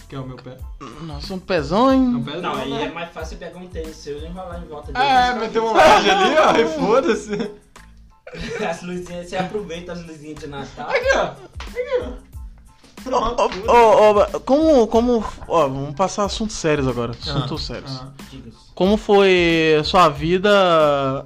Que 0.09 0.15
é 0.15 0.19
o 0.19 0.25
meu 0.25 0.37
pé. 0.37 0.57
Nossa, 1.01 1.33
um 1.33 1.39
pezão, 1.39 1.93
hein? 1.93 1.99
Não, 2.01 2.23
pé 2.23 2.37
Não, 2.41 2.55
aí 2.55 2.69
né? 2.71 2.83
é 2.85 2.91
mais 2.91 3.11
fácil 3.11 3.37
pegar 3.37 3.59
um 3.59 3.67
tênis 3.67 3.95
seu 3.97 4.17
e 4.17 4.25
enrolar 4.25 4.59
em 4.63 4.67
volta 4.67 4.91
dele. 4.91 5.05
É, 5.05 5.33
meter 5.35 5.61
um 5.61 5.73
laje 5.73 6.09
ali, 6.09 6.35
ó, 6.37 6.55
e 6.57 6.65
foda-se. 6.79 7.51
As 8.67 8.81
luzinhas, 8.81 9.27
você 9.29 9.35
aproveita 9.35 9.91
as 9.91 10.05
luzinhas 10.07 10.39
de 10.39 10.47
Natal. 10.47 10.89
Aqui, 10.89 11.09
ó. 11.17 11.23
Aqui, 11.23 12.01
ó. 12.01 12.30
Ô, 13.05 13.71
ô, 13.71 14.21
ô, 14.35 14.39
como, 14.41 14.87
como. 14.87 15.25
Ó, 15.47 15.67
vamos 15.67 15.95
passar 15.95 16.25
assuntos 16.25 16.55
sérios 16.55 16.87
agora. 16.87 17.11
Assuntos 17.11 17.63
Ah, 17.63 17.73
sérios. 17.73 18.01
ah. 18.01 18.11
Como 18.75 18.95
foi 18.97 19.81
sua 19.83 20.07
vida 20.09 21.25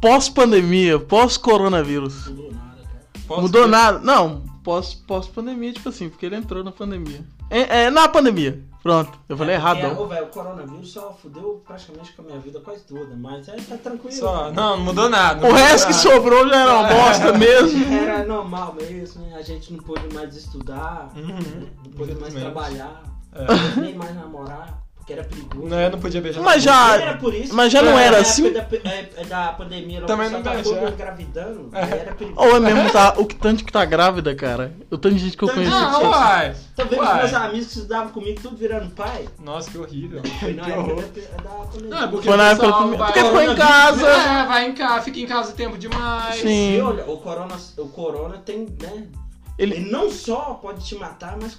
pós-pandemia, 0.00 0.98
pós-coronavírus? 0.98 2.26
Mudou 2.28 2.50
nada, 2.52 2.76
cara. 2.82 3.00
Posso 3.26 3.40
Mudou 3.42 3.68
nada? 3.68 3.98
Não, 4.00 4.42
pós- 4.62 4.94
pós-pandemia, 4.94 5.72
tipo 5.72 5.88
assim, 5.88 6.08
porque 6.08 6.26
ele 6.26 6.36
entrou 6.36 6.62
na 6.62 6.72
pandemia. 6.72 7.24
É, 7.50 7.84
é, 7.84 7.90
na 7.90 8.08
pandemia. 8.08 8.62
Pronto, 8.84 9.18
eu 9.28 9.36
falei 9.36 9.54
É, 9.54 9.58
errado. 9.58 9.80
não. 9.80 9.98
ô, 10.02 10.06
velho, 10.06 10.26
o 10.26 10.28
coronavírus 10.28 10.92
só 10.92 11.10
fudeu 11.20 11.62
praticamente 11.66 12.12
com 12.12 12.20
a 12.20 12.24
minha 12.26 12.38
vida 12.38 12.60
quase 12.60 12.84
toda, 12.84 13.16
mas 13.16 13.48
aí 13.48 13.60
tá 13.62 13.78
tranquilo. 13.78 14.12
Só, 14.14 14.52
não, 14.52 14.76
não 14.76 14.84
mudou 14.84 15.08
nada. 15.08 15.40
não 15.40 15.48
O 15.48 15.52
mudou 15.52 15.66
resto 15.66 15.86
que 15.86 15.92
nada. 15.94 16.02
sobrou 16.16 16.46
já 16.48 16.56
era 16.60 16.72
uma 16.78 16.88
bosta 16.88 17.32
mesmo. 17.32 17.84
Era 17.94 18.24
normal 18.26 18.74
mesmo, 18.78 19.22
né? 19.24 19.36
A 19.36 19.42
gente 19.42 19.72
não 19.72 19.82
pôde 19.82 20.14
mais 20.14 20.36
estudar, 20.36 21.10
Uhum, 21.16 21.66
não 21.82 21.92
pôde 21.96 22.14
mais 22.16 22.34
trabalhar, 22.34 23.02
É. 23.32 23.80
nem 23.80 23.94
mais 23.96 24.14
namorar, 24.14 24.83
porque 25.04 25.12
era 25.12 25.22
perigoso. 25.24 25.66
Não, 25.68 25.78
eu 25.78 25.90
não 25.90 25.98
podia 26.00 26.20
beijar. 26.22 26.42
Mas 26.42 26.62
já-. 26.62 26.96
Era 26.98 27.16
por 27.18 27.34
isso. 27.34 27.54
mas 27.54 27.70
já 27.70 27.82
não 27.82 27.92
Na 27.92 28.00
era 28.00 28.16
época 28.16 28.30
assim? 28.30 28.50
Da, 28.52 28.66
é, 28.90 29.24
da 29.28 29.52
pandemia, 29.52 30.00
lá, 30.00 30.06
Também 30.06 30.30
não 30.30 30.42
tava 30.42 30.56
deixa, 30.56 30.70
todo 30.70 30.80
mundo 30.80 30.88
é. 30.88 30.92
engravidando, 30.94 31.68
É. 31.74 31.82
aí 31.82 31.92
era 31.92 32.14
perigoso. 32.14 32.48
Ou 32.48 32.56
é 32.56 32.60
mesmo 32.60 32.90
tá, 32.90 33.14
o 33.18 33.26
que 33.26 33.34
tanto 33.36 33.64
que 33.64 33.70
tá 33.72 33.84
grávida, 33.84 34.34
cara? 34.34 34.72
O 34.90 34.96
tanto 34.96 35.14
de 35.14 35.20
gente 35.24 35.36
que 35.36 35.44
eu 35.44 35.48
conheci. 35.50 35.70
Não, 35.70 36.00
que- 36.00 36.06
uai. 36.06 36.56
Tô 36.74 36.84
vendo 36.86 37.02
os 37.02 37.06
Uai. 37.06 37.18
meus 37.18 37.34
amigos 37.34 37.66
que 37.66 37.72
estudavam 37.74 38.08
comigo, 38.12 38.40
tudo 38.40 38.56
virando 38.56 38.90
pai. 38.94 39.28
Nossa, 39.44 39.70
que 39.70 39.76
horrível. 39.78 40.22
Foi 40.40 40.54
na 40.54 40.64
Que 40.64 40.70
época 40.72 40.94
da, 40.94 41.42
da 41.42 41.50
pandemia. 41.66 41.90
Não, 41.90 42.02
é 42.02 42.08
porque 42.08 42.26
Foi 42.28 42.36
na 42.38 42.48
época 42.50 42.70
vai- 42.70 42.96
porque 43.12 43.20
ficou 43.24 43.42
em 43.42 43.54
casa. 43.56 44.06
É, 44.08 44.46
vai 44.46 44.66
em 44.70 44.74
casa, 44.74 45.02
fica 45.02 45.20
em 45.20 45.26
casa 45.26 45.52
tempo 45.52 45.76
demais. 45.78 46.36
Sim. 46.36 46.76
E 46.78 46.80
olha, 46.80 47.04
o 47.10 47.18
corona, 47.18 47.54
o 47.76 47.88
corona 47.88 48.38
tem, 48.38 48.60
né? 48.80 49.06
Ele- 49.58 49.74
Ele 49.76 49.90
não 49.90 50.10
só 50.10 50.58
pode 50.60 50.84
te 50.84 50.96
matar, 50.96 51.36
mas 51.40 51.58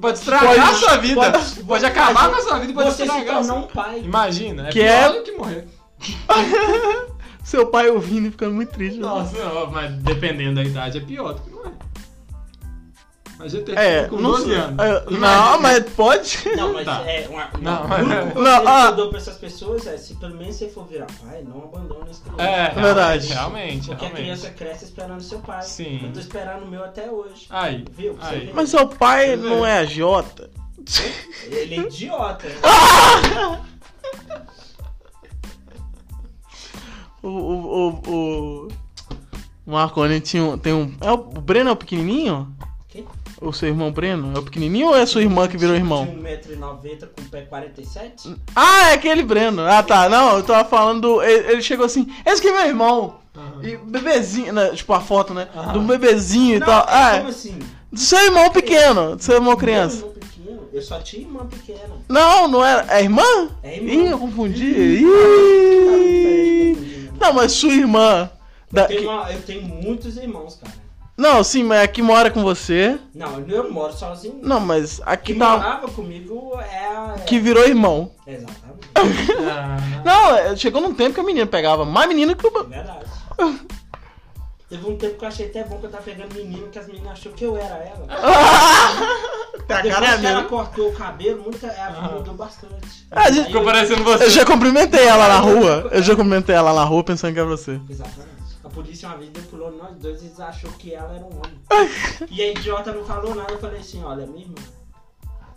Pode 0.00 0.18
estragar 0.18 0.68
a 0.70 0.74
sua 0.74 0.96
vida. 0.98 1.30
pode- 1.32 1.64
Pode, 1.64 1.86
acabar 1.86 2.30
com 2.30 2.36
a 2.36 2.40
sua 2.40 2.58
vida 2.60 2.72
e 2.72 2.74
pode 2.74 2.90
Você 2.90 2.96
se 2.96 3.02
estragar. 3.02 3.42
um 3.56 3.62
pai. 3.62 4.00
Imagina, 4.00 4.68
é 4.68 4.70
Que 4.70 4.80
pior 4.80 4.92
é- 4.92 5.12
do 5.12 5.22
que 5.24 5.32
morrer. 5.32 5.66
Seu 7.42 7.66
pai 7.66 7.88
ouvindo 7.90 8.28
e 8.28 8.30
ficando 8.30 8.54
muito 8.54 8.70
triste. 8.72 8.98
Nossa, 8.98 9.36
não, 9.36 9.70
mas 9.70 9.92
dependendo 9.98 10.54
da 10.56 10.62
idade 10.64 10.98
é 10.98 11.00
pior 11.00 11.34
do 11.34 11.42
que 11.42 11.50
Mas 13.44 13.52
já 13.52 13.60
tem 13.62 13.74
É, 13.76 14.04
com 14.08 14.16
não 14.16 14.30
12 14.30 14.44
sei. 14.46 14.56
anos. 14.56 14.78
É, 14.78 15.10
Não, 15.10 15.60
mas 15.60 15.84
pode. 15.90 16.38
Não, 16.56 16.72
mas 16.72 16.84
Tá. 16.86 17.02
é 17.06 17.28
uma, 17.28 17.50
Não, 17.60 17.80
uma, 17.84 17.88
mas- 17.88 18.00
o 18.00 18.04
único 18.10 18.40
Não, 18.40 18.50
conselho 18.56 18.68
ah. 18.68 18.82
que 18.86 18.88
eu 18.92 18.96
dou 18.96 19.08
pra 19.10 19.18
essas 19.18 19.36
pessoas 19.36 19.86
é 19.86 19.98
se 19.98 20.14
pelo 20.14 20.34
menos 20.34 20.56
você 20.56 20.68
for 20.70 20.86
virar 20.86 21.06
pai, 21.22 21.44
não 21.46 21.58
abandone 21.64 22.10
esse 22.10 22.22
criança. 22.22 22.42
É, 22.42 22.70
verdade. 22.70 23.26
Realmente, 23.28 23.88
Porque 23.88 23.92
a 23.92 24.08
realmente. 24.08 24.22
criança 24.22 24.50
cresce 24.50 24.84
esperando 24.86 25.20
seu 25.20 25.40
pai. 25.40 25.62
Sim. 25.62 26.00
Eu 26.04 26.12
tô 26.14 26.20
esperando 26.20 26.62
o 26.64 26.66
meu 26.68 26.82
até 26.82 27.10
hoje. 27.10 27.46
Aí, 27.50 27.84
Viu? 27.92 28.14
Você 28.14 28.34
aí. 28.34 28.46
vê? 28.46 28.52
Mas 28.54 28.70
seu 28.70 28.88
pai 28.88 29.36
não 29.36 29.64
é 29.66 29.78
agiota? 29.80 30.48
Ele 31.50 31.74
é 31.74 31.78
idiota. 31.80 32.48
né? 32.48 33.60
O, 37.22 37.28
o, 37.28 37.88
o, 38.06 38.68
o 39.66 39.70
Marconi 39.70 40.20
tinha 40.20 40.44
um, 40.44 40.58
tem 40.58 40.74
um. 40.74 40.94
É 41.00 41.10
o, 41.10 41.14
o 41.14 41.40
Breno 41.40 41.70
é 41.70 41.72
o 41.72 41.76
pequenininho? 41.76 42.54
O 43.46 43.52
seu 43.52 43.68
irmão 43.68 43.90
Breno? 43.92 44.32
É 44.34 44.38
o 44.38 44.42
pequenininho 44.42 44.88
ou 44.88 44.96
é 44.96 45.04
sua 45.06 45.22
irmã 45.22 45.46
que 45.46 45.56
virou 45.56 45.74
irmão? 45.76 46.04
De 46.06 46.12
1,90m 46.12 47.08
com 47.16 47.22
pé 47.30 47.42
47? 47.42 48.34
Ah, 48.56 48.90
é 48.90 48.94
aquele 48.94 49.22
Breno. 49.22 49.62
Ah, 49.62 49.82
tá. 49.82 50.08
Não, 50.08 50.36
eu 50.36 50.42
tava 50.42 50.68
falando. 50.68 51.00
do- 51.02 51.22
Ele, 51.22 51.52
ele 51.52 51.62
chegou 51.62 51.84
assim. 51.86 52.06
Esse 52.24 52.38
aqui 52.40 52.48
é 52.48 52.52
meu 52.52 52.66
irmão. 52.68 53.16
Aham. 53.36 53.62
E 53.64 53.76
bebezinho, 53.76 54.52
né, 54.52 54.68
tipo 54.70 54.92
a 54.92 55.00
foto, 55.00 55.34
né? 55.34 55.48
Aham. 55.54 55.72
Do 55.72 55.80
bebezinho 55.82 56.56
e 56.56 56.58
Não, 56.60 56.66
tal. 56.66 56.86
Ah, 56.88 57.14
como 57.18 57.28
assim? 57.28 57.58
do 57.92 57.98
seu 58.00 58.18
irmão 58.24 58.50
pequeno. 58.50 59.16
Do 59.16 59.22
seu 59.22 59.34
irmão 59.36 59.56
criança. 59.56 60.04
Eu 60.72 60.82
só 60.82 60.98
tinha 60.98 61.22
irmã 61.22 61.46
pequena. 61.46 61.94
Não, 62.08 62.48
não 62.48 62.64
era. 62.64 62.84
É 62.92 63.02
irmã? 63.02 63.22
É 63.62 63.76
irmã. 63.76 63.92
Ih, 63.92 64.06
eu 64.10 64.18
confundi. 64.18 65.04
Tá 65.04 65.96
Ih. 65.98 67.10
Não, 67.20 67.32
mas 67.32 67.52
sua 67.52 67.72
irmã. 67.72 68.28
da- 68.72 68.82
Eu 68.82 68.88
tenho, 68.88 69.10
uma- 69.10 69.30
eu 69.32 69.42
tenho 69.42 69.62
muitos 69.62 70.16
irmãos, 70.16 70.58
cara. 70.60 70.74
Não, 71.16 71.44
sim, 71.44 71.62
mas 71.62 71.80
a 71.82 71.86
que 71.86 72.02
mora 72.02 72.28
com 72.30 72.42
você. 72.42 72.98
Não, 73.14 73.38
eu 73.48 73.64
não 73.64 73.70
moro 73.70 73.92
sozinho. 73.92 74.40
Não, 74.42 74.58
mas 74.58 75.00
a 75.06 75.16
Que 75.16 75.32
que 75.32 75.38
tá. 75.38 75.50
morava 75.56 75.88
comigo 75.88 76.58
é 76.60 76.86
a. 76.88 77.14
Que 77.24 77.38
virou 77.38 77.64
irmão. 77.64 78.10
Exatamente. 78.26 79.32
Ah, 79.48 79.76
Não, 80.04 80.36
é, 80.36 80.56
chegou 80.56 80.80
num 80.80 80.92
tempo 80.94 81.14
que 81.14 81.20
a 81.20 81.24
menina 81.24 81.46
pegava 81.46 81.84
mais 81.84 82.08
menino 82.08 82.34
que 82.34 82.44
É 82.46 82.50
o. 82.50 82.64
verdade. 82.64 83.04
Teve 84.68 84.86
um 84.90 84.96
tempo 84.96 85.18
que 85.18 85.24
eu 85.24 85.28
achei 85.28 85.46
até 85.46 85.62
bom 85.62 85.78
que 85.78 85.86
eu 85.86 85.90
tava 85.90 86.02
pegando 86.02 86.34
menino, 86.34 86.66
que 86.68 86.78
as 86.78 86.86
meninas 86.88 87.12
achou 87.12 87.30
que 87.32 87.44
eu 87.44 87.56
era 87.56 87.74
ela. 87.76 88.06
Tá 89.68 89.80
Depois 89.80 89.94
cara 90.04 90.18
que 90.18 90.26
ela 90.26 90.44
cortou 90.44 90.88
o 90.90 90.92
cabelo, 90.92 91.42
muita, 91.44 91.68
ela 91.68 91.96
Aham. 91.98 92.16
mudou 92.16 92.34
bastante. 92.34 93.06
Ah, 93.10 93.30
gente, 93.30 93.46
Ficou 93.46 93.64
parecendo 93.64 94.04
você. 94.04 94.24
Eu 94.24 94.30
já 94.30 94.44
cumprimentei 94.44 95.04
ela 95.06 95.26
na 95.26 95.38
rua. 95.38 95.88
Eu 95.90 96.02
já 96.02 96.14
cumprimentei 96.14 96.54
ela 96.54 96.74
na 96.74 96.84
rua 96.84 97.02
pensando 97.02 97.32
que 97.32 97.38
era 97.38 97.48
você. 97.48 97.80
Exatamente. 97.88 98.33
A 98.74 98.76
polícia 98.82 99.08
uma 99.08 99.18
vez 99.18 99.30
depurou 99.30 99.70
nós 99.70 99.94
dois 99.98 100.20
e 100.20 100.24
eles 100.26 100.40
achou 100.40 100.68
que 100.72 100.92
ela 100.92 101.14
era 101.14 101.22
um 101.24 101.28
homem. 101.28 101.60
e 102.28 102.42
a 102.42 102.50
idiota 102.50 102.92
não 102.92 103.04
falou 103.04 103.32
nada, 103.32 103.52
eu 103.52 103.58
falei 103.60 103.78
assim, 103.78 104.02
olha, 104.02 104.26
minha 104.26 104.46
irmã. 104.46 104.56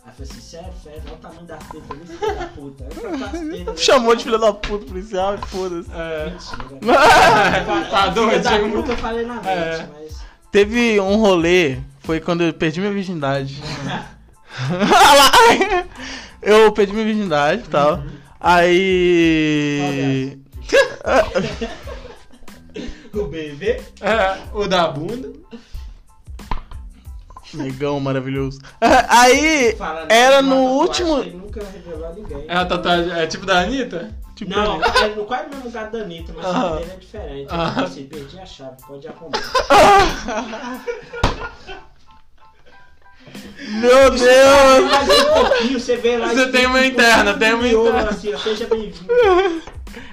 Ela 0.04 0.14
falou 0.14 0.32
assim, 0.32 0.40
sério, 0.40 0.72
sério, 0.84 1.02
olha 1.08 1.16
o 1.16 1.18
tamanho 1.18 1.42
das 1.48 1.64
tetas 1.68 1.90
ali, 1.90 2.06
filha 2.06 2.36
da 2.36 2.46
puta. 2.46 2.84
Aí 2.84 2.90
eu 2.92 2.96
falei, 3.18 3.24
"As 3.26 3.32
tetas, 3.66 3.82
Chamou 3.82 4.16
de 4.16 4.24
filha 4.24 4.38
da 4.38 4.54
puta 4.54 4.86
policial 4.86 5.34
e 5.34 5.38
foda-se. 5.48 5.90
É. 5.92 6.30
Mentira. 6.30 7.88
Tá 7.90 8.08
doido? 8.10 8.44
da 8.44 8.60
puta 8.60 8.92
eu 8.92 8.98
falei 8.98 9.26
na 9.26 9.34
mente, 9.34 9.48
É. 9.48 9.90
mas... 9.92 10.22
Teve 10.52 11.00
um 11.00 11.16
rolê, 11.16 11.80
foi 12.02 12.20
quando 12.20 12.44
eu 12.44 12.54
perdi 12.54 12.80
minha 12.80 12.94
virgindade. 12.94 13.60
Eu 16.40 16.72
perdi 16.72 16.94
minha 16.94 17.06
virgindade 17.06 17.64
e 17.66 17.68
tal. 17.68 18.04
Aí. 18.40 20.38
O 23.14 23.28
bebê... 23.28 23.82
É, 24.02 24.38
o 24.54 24.68
da 24.68 24.88
bunda. 24.88 25.32
Negão 27.54 28.00
maravilhoso. 28.00 28.60
Aí. 29.10 29.74
falando 29.78 30.12
Era 30.12 30.42
de 30.42 30.48
uma 30.50 30.56
no 30.56 30.62
tatuagem 30.62 30.78
último. 31.06 31.20
ele 31.20 31.38
nunca 31.38 31.64
revelou 31.64 32.08
a 32.08 32.12
ninguém. 32.12 32.46
É 32.48 32.56
a 32.58 32.66
tatuagem, 32.66 33.12
é 33.12 33.28
tipo 33.28 33.46
da 33.46 33.60
Anitta? 33.62 34.12
Tipo, 34.36 34.52
Não, 34.52 34.84
é 34.84 35.08
no 35.16 35.26
quase 35.26 35.50
mesmo 35.50 35.64
lugar 35.64 35.90
da 35.90 36.00
Anitta, 36.00 36.34
mas 36.36 36.46
o 36.46 36.76
dele 36.78 36.92
é 36.92 36.96
diferente. 36.98 37.48
Tipo 37.48 37.80
assim, 37.82 38.04
perdi 38.06 38.40
a 38.40 38.46
chave, 38.46 38.76
pode 38.86 39.08
arrumar. 39.08 39.32
Meu 43.70 44.12
Deus! 44.12 44.92
Mais 44.92 45.10
um 45.10 45.34
pouquinho, 45.34 45.80
você 45.80 45.98
vê 45.98 46.18
lá. 46.18 46.28
Você 46.28 46.52
tem 46.52 46.66
uma 46.66 46.86
interna, 46.86 47.34
tem 47.34 47.54
uma 47.54 47.68
interna. 47.68 48.10
Assim, 48.10 48.38
seja 48.38 48.68
bem-vindo. 48.68 49.06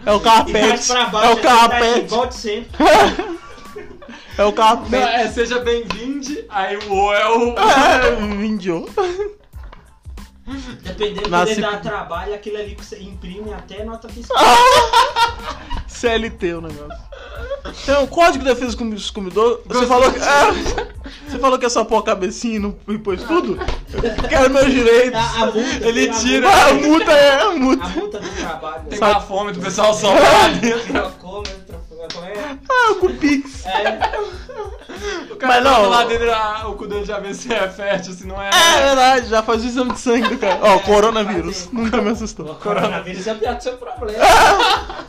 É 0.07 0.13
o 0.13 0.21
carpete. 0.21 0.89
baixo, 0.89 0.93
É 0.93 0.99
o 0.99 1.33
assim, 1.33 1.43
tá 1.43 1.69
carpete. 1.69 2.09
volte 2.09 2.35
sempre. 2.35 2.71
É 4.37 4.43
o 4.43 4.47
Não, 4.47 4.53
carpete. 4.53 4.97
é 5.05 5.29
seja 5.31 5.61
bem-vinde, 5.61 6.45
aí 6.49 6.77
o 6.77 6.93
O 6.93 7.13
é 7.15 7.29
o. 7.31 7.55
Vindiou. 8.37 8.91
Dependendo 10.83 11.31
Nasce- 11.31 11.55
de 11.55 11.61
dar 11.61 11.81
trabalho, 11.81 12.35
aquilo 12.35 12.57
ali 12.59 12.75
que 12.75 12.85
você 12.85 12.99
imprime 13.01 13.53
até 13.55 13.85
nota 13.85 14.09
fiscal. 14.09 14.37
CLT 15.87 16.55
o 16.55 16.61
negócio. 16.63 16.99
Tem 17.87 17.97
um 17.99 18.07
código 18.07 18.45
de 18.45 18.51
defesa 18.51 18.77
do 18.77 18.79
consumidor. 18.91 19.63
Você 19.67 19.87
falou 19.87 20.13
que. 20.13 20.19
Ah, 20.21 20.53
você 21.29 21.39
falou 21.39 21.59
que 21.59 21.67
é 21.67 21.69
só 21.69 21.85
pôr 21.85 21.99
a 21.99 22.03
cabecinha 22.03 22.57
e 22.57 22.59
não 22.59 22.75
e 22.89 22.99
pôs 22.99 23.23
tudo? 23.23 23.59
Eu 23.93 24.29
quero 24.29 24.51
meus 24.53 24.71
direitos. 24.71 25.19
A, 25.19 25.43
a 25.43 25.47
multa, 25.47 25.89
Ele 25.89 26.09
a 26.09 26.13
tira- 26.15 26.49
multa- 26.49 26.69
A 26.69 26.75
multa 26.89 27.13
é 27.13 27.41
a 27.43 27.51
multa. 27.51 27.85
A 27.85 27.89
multa 27.89 28.21
do 28.21 28.31
trabalho. 28.31 28.83
Tem 28.89 28.99
Sabe- 28.99 29.15
bafômetro, 29.15 29.61
o 29.61 29.65
pessoal 29.65 29.95
solta 29.95 30.21
lá 30.23 30.49
dentro. 30.49 30.93
É? 32.25 32.57
Ah, 32.69 32.93
o 32.93 32.95
Cupix. 32.97 33.65
É, 33.67 33.99
O 35.33 35.37
cara 35.37 35.55
Mas 35.55 35.65
não. 35.65 35.75
solta 35.75 35.89
lá 35.89 36.05
dentro, 36.05 36.33
ah, 36.33 36.69
o 36.69 36.75
cu 36.77 36.87
dele 36.87 37.05
já 37.05 37.19
vê 37.19 37.35
se 37.35 37.53
é 37.53 37.69
fértil, 37.69 38.13
se 38.15 38.27
não 38.27 38.41
é. 38.41 38.49
É 38.51 38.83
verdade, 38.87 39.29
já 39.29 39.43
faz 39.43 39.63
o 39.65 39.67
exame 39.67 39.93
de 39.93 40.01
sangue 40.01 40.29
do 40.29 40.39
cara. 40.39 40.59
Ó, 40.63 40.79
coronavírus. 40.81 41.69
Nunca 41.73 42.01
me 42.01 42.11
assustou. 42.11 42.47
o 42.53 42.55
coronavírus 42.55 43.27
é 43.27 43.35
pior 43.35 43.55
do 43.57 43.63
seu 43.63 43.77
problema. 43.77 44.25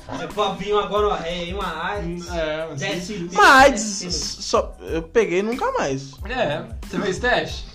Você 0.09 0.27
pode 0.27 0.63
vir 0.63 0.73
uma 0.73 0.87
gonorreia, 0.87 1.55
uma 1.55 1.85
AIDS, 1.91 2.27
É, 2.33 2.67
mas- 2.69 2.79
DST. 2.79 3.29
Mas 3.33 3.81
só 4.41 4.73
eu 4.81 5.01
peguei 5.03 5.41
nunca 5.43 5.71
mais. 5.73 6.11
É, 6.25 6.63
você 6.87 6.99
fez 6.99 7.19
teste? 7.19 7.74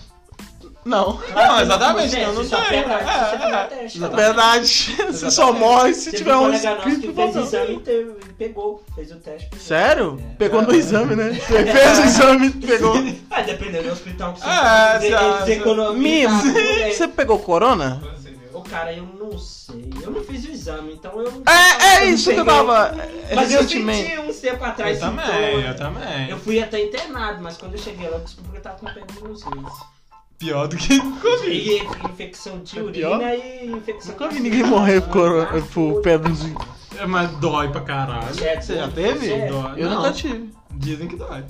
Não. 0.83 1.19
Não, 1.35 1.61
exatamente, 1.61 2.19
não, 2.19 2.33
não 2.33 2.49
tem. 2.49 2.59
É, 2.59 2.79
é, 2.79 3.63
teste, 3.65 3.99
Na 3.99 4.09
tá? 4.09 4.15
verdade, 4.15 4.95
você 5.07 5.29
só 5.29 5.53
morre 5.53 5.93
se 5.93 6.11
tiver 6.11 6.35
um 6.35 6.45
um 6.45 6.53
espírito 6.53 7.13
fez 7.13 7.35
exame 7.35 7.81
e 7.85 7.91
e 7.91 8.33
pegou, 8.33 8.83
fez 8.95 9.11
o 9.11 9.15
teste. 9.17 9.49
Sério? 9.59 10.19
É. 10.31 10.35
Pegou 10.35 10.61
no 10.63 10.73
exame, 10.73 11.15
né? 11.15 11.33
Fez 11.33 11.99
o 11.99 12.01
exame, 12.03 12.49
pegou. 12.51 12.95
Ah, 13.29 13.41
dependendo 13.41 13.85
do 13.85 13.93
hospital 13.93 14.33
que 14.33 14.41
você 14.41 15.05
eles 15.05 15.47
economizam 15.47 16.43
Mim, 16.43 16.81
é- 16.81 16.91
você 16.91 17.07
pegou 17.07 17.39
corona? 17.39 18.01
O 18.53 18.61
cara, 18.61 18.93
eu 18.93 19.05
não 19.17 19.37
sei. 19.37 19.89
Eu 20.03 20.11
não 20.11 20.23
fiz 20.23 20.45
o 20.45 20.51
exame, 20.51 20.93
então 20.93 21.11
eu 21.21 21.31
não 21.31 21.43
É, 21.47 22.03
é 22.03 22.05
isso 22.05 22.31
que 22.31 22.39
eu 22.39 22.45
tava. 22.45 22.93
Mas 23.33 23.51
eu 23.53 23.63
senti 23.63 24.19
uns 24.19 24.39
tempo 24.39 24.63
atrás 24.63 25.01
Eu 25.01 25.07
também, 25.07 25.61
eu 25.61 25.75
também. 25.75 26.29
Eu 26.29 26.37
fui 26.37 26.61
até 26.61 26.83
internado, 26.83 27.41
mas 27.41 27.57
quando 27.57 27.73
eu 27.73 27.79
cheguei 27.79 28.09
lá, 28.09 28.17
eu 28.17 28.21
descobri 28.21 28.51
que 28.51 28.57
eu 28.57 28.61
tava 28.61 28.77
com 28.77 28.85
pedra 28.87 29.27
nos 29.27 29.43
rins. 29.43 30.00
Pior 30.41 30.67
do 30.67 30.75
que 30.75 30.99
Covid. 30.99 31.49
E 31.51 31.77
infecção 32.09 32.59
de 32.63 32.79
É 32.79 32.81
urina 32.81 33.35
e 33.35 33.67
infecção 33.71 34.13
Nunca 34.13 34.27
vi 34.27 34.35
de- 34.37 34.41
ninguém 34.41 34.63
morrer 34.63 34.99
por, 35.01 35.39
Ah, 35.41 35.45
coro- 35.45 35.67
por 35.71 36.01
pedra 36.01 36.31
É, 36.99 37.05
Mas 37.05 37.29
dói 37.37 37.69
pra 37.69 37.81
caralho. 37.81 38.33
Certo, 38.33 38.63
Você 38.63 38.75
já 38.75 38.87
teve? 38.87 39.27
Dói. 39.47 39.73
Eu 39.77 39.89
Não, 39.89 39.97
nunca 39.97 40.11
tive. 40.13 40.49
Dizem 40.71 41.07
que 41.07 41.15
dói. 41.15 41.43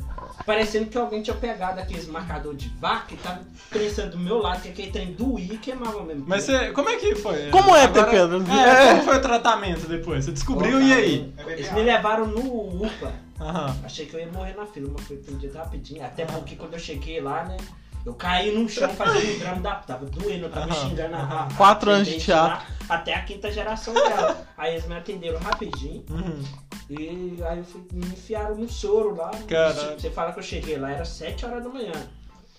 Parecendo 0.46 0.88
que 0.88 0.98
alguém 0.98 1.22
tinha 1.22 1.36
pegado 1.36 1.80
aqueles 1.80 2.06
marcadores 2.08 2.58
de 2.60 2.70
vaca 2.82 3.14
e 3.14 3.18
tava 3.18 3.40
prensando 3.70 4.12
do 4.12 4.20
meu 4.20 4.40
lado, 4.40 4.62
que 4.62 4.70
aquele 4.70 4.92
trem 4.92 5.14
doía 5.14 5.54
e 5.54 5.58
queimava 5.58 6.04
mesmo. 6.04 6.26
Mas 6.28 6.44
você, 6.44 6.72
como 6.72 6.90
é 6.90 6.98
que 6.98 7.16
foi? 7.16 7.50
Como 7.50 7.74
é 7.76 7.88
ter 7.88 8.00
Agora- 8.00 8.12
pedra 8.12 8.40
no 8.40 8.52
É, 8.54 8.88
É. 8.88 8.92
como 8.92 9.04
foi 9.04 9.18
o 9.18 9.22
tratamento 9.22 9.88
depois? 9.88 10.26
Você 10.26 10.32
descobriu 10.34 10.82
e 10.82 10.92
aí? 10.92 11.34
Eles 11.48 11.72
me 11.72 11.82
levaram 11.84 12.28
no 12.28 12.84
UPA. 12.86 13.14
Aham. 13.40 13.76
Achei 13.86 14.06
que 14.06 14.16
eu 14.16 14.20
ia 14.20 14.28
morrer 14.32 14.56
na 14.58 14.66
fila, 14.66 14.92
mas 14.96 15.08
foi 15.08 15.16
atendido 15.18 15.58
rapidinho. 15.58 16.04
Até 16.04 16.26
porque 16.26 16.56
quando 16.56 16.74
eu 16.74 16.80
cheguei 16.80 17.22
lá, 17.22 17.44
né? 17.46 17.58
Eu 18.06 18.14
caí 18.14 18.52
no 18.58 18.68
chão 18.68 18.90
fazendo 18.96 19.36
um 19.36 19.40
drama 19.40 19.62
da. 19.62 19.76
Tava 19.76 20.06
doendo, 20.06 20.46
eu 20.46 20.50
tava 20.52 20.72
Aham. 20.72 20.90
xingando 20.90 21.16
a. 21.16 21.20
a- 21.20 21.54
Quatro 21.56 21.92
anos 21.92 22.08
de 22.08 22.20
teatro. 22.20 22.66
Até 22.90 23.14
a 23.14 23.24
quinta 23.24 23.52
geração 23.52 23.94
dela. 23.94 24.46
Aí 24.58 24.74
eles 24.74 24.88
me 24.88 24.96
atenderam 24.96 25.40
rapidinho. 25.40 26.04
Uhum. 26.10 26.44
E 26.90 27.42
aí 27.42 27.60
eu 27.60 27.64
fui, 27.64 27.82
me 27.94 28.06
enfiaram 28.06 28.56
no 28.56 28.68
soro 28.68 29.16
lá. 29.16 29.32
Caralho. 29.48 29.98
Você 29.98 30.10
fala 30.10 30.34
que 30.34 30.40
eu 30.40 30.44
cheguei 30.44 30.78
lá, 30.78 30.92
era 30.92 31.06
7 31.06 31.46
horas 31.46 31.64
da 31.64 31.70
manhã. 31.70 31.94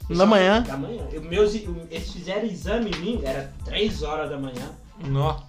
Da 0.08 0.24
manhã? 0.24 0.62
Da 0.62 0.76
manhã. 0.76 1.06
Eu, 1.12 1.20
meus, 1.22 1.54
eles 1.54 2.10
fizeram 2.10 2.46
exame 2.46 2.90
em 2.90 2.98
mim, 2.98 3.20
era 3.24 3.52
3 3.66 4.02
horas 4.02 4.30
da 4.30 4.38
manhã. 4.38 4.70